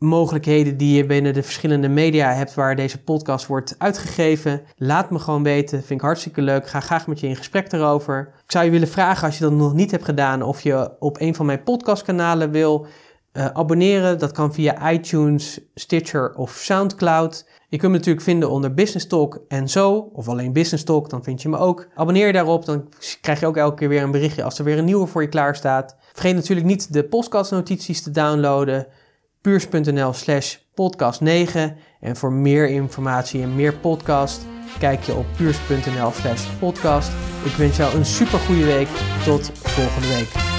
reactiemogelijkheden 0.02 0.76
die 0.76 0.96
je 0.96 1.06
binnen 1.06 1.34
de 1.34 1.42
verschillende 1.42 1.88
media 1.88 2.32
hebt 2.32 2.54
waar 2.54 2.76
deze 2.76 3.02
podcast 3.02 3.46
wordt 3.46 3.74
uitgegeven. 3.78 4.62
Laat 4.76 5.10
me 5.10 5.18
gewoon 5.18 5.42
weten, 5.42 5.78
vind 5.78 6.00
ik 6.00 6.06
hartstikke 6.06 6.42
leuk. 6.42 6.68
Ga 6.68 6.80
graag 6.80 7.06
met 7.06 7.20
je 7.20 7.26
in 7.26 7.36
gesprek 7.36 7.72
erover. 7.72 8.32
Ik 8.44 8.52
zou 8.52 8.64
je 8.64 8.70
willen 8.70 8.88
vragen 8.88 9.26
als 9.26 9.38
je 9.38 9.44
dat 9.44 9.52
nog 9.52 9.74
niet 9.74 9.90
hebt 9.90 10.04
gedaan 10.04 10.42
of 10.42 10.60
je 10.60 10.90
op 10.98 11.20
een 11.20 11.34
van 11.34 11.46
mijn 11.46 11.62
podcastkanalen 11.62 12.50
wil 12.50 12.86
uh, 13.32 13.46
abonneren. 13.46 14.18
Dat 14.18 14.32
kan 14.32 14.54
via 14.54 14.90
iTunes, 14.90 15.60
Stitcher 15.74 16.34
of 16.34 16.50
SoundCloud. 16.50 17.46
Je 17.68 17.78
kunt 17.78 17.92
me 17.92 17.98
natuurlijk 17.98 18.24
vinden 18.24 18.50
onder 18.50 18.74
Business 18.74 19.06
Talk 19.06 19.40
en 19.48 19.68
zo, 19.68 20.10
of 20.12 20.28
alleen 20.28 20.52
Business 20.52 20.84
Talk, 20.84 21.10
dan 21.10 21.24
vind 21.24 21.42
je 21.42 21.48
me 21.48 21.56
ook. 21.56 21.88
Abonneer 21.94 22.26
je 22.26 22.32
daarop, 22.32 22.64
dan 22.64 22.88
krijg 23.20 23.40
je 23.40 23.46
ook 23.46 23.56
elke 23.56 23.76
keer 23.76 23.88
weer 23.88 24.02
een 24.02 24.10
berichtje 24.10 24.42
als 24.42 24.58
er 24.58 24.64
weer 24.64 24.78
een 24.78 24.84
nieuwe 24.84 25.06
voor 25.06 25.22
je 25.22 25.28
klaar 25.28 25.56
staat. 25.56 25.96
Vergeet 26.12 26.34
natuurlijk 26.34 26.66
niet 26.66 26.92
de 26.92 27.04
podcastnotities 27.04 28.02
te 28.02 28.10
downloaden. 28.10 28.86
puurs.nl 29.42 30.12
slash 30.12 30.56
podcast 30.74 31.20
9. 31.20 31.76
En 32.00 32.16
voor 32.16 32.32
meer 32.32 32.68
informatie 32.68 33.42
en 33.42 33.54
meer 33.54 33.74
podcast, 33.74 34.46
kijk 34.78 35.02
je 35.02 35.14
op 35.14 35.26
puurs.nl 35.36 36.10
slash 36.12 36.46
podcast. 36.58 37.10
Ik 37.44 37.52
wens 37.52 37.76
jou 37.76 37.96
een 37.96 38.06
super 38.06 38.38
goede 38.38 38.64
week. 38.64 38.88
Tot 39.24 39.50
volgende 39.54 40.08
week. 40.08 40.51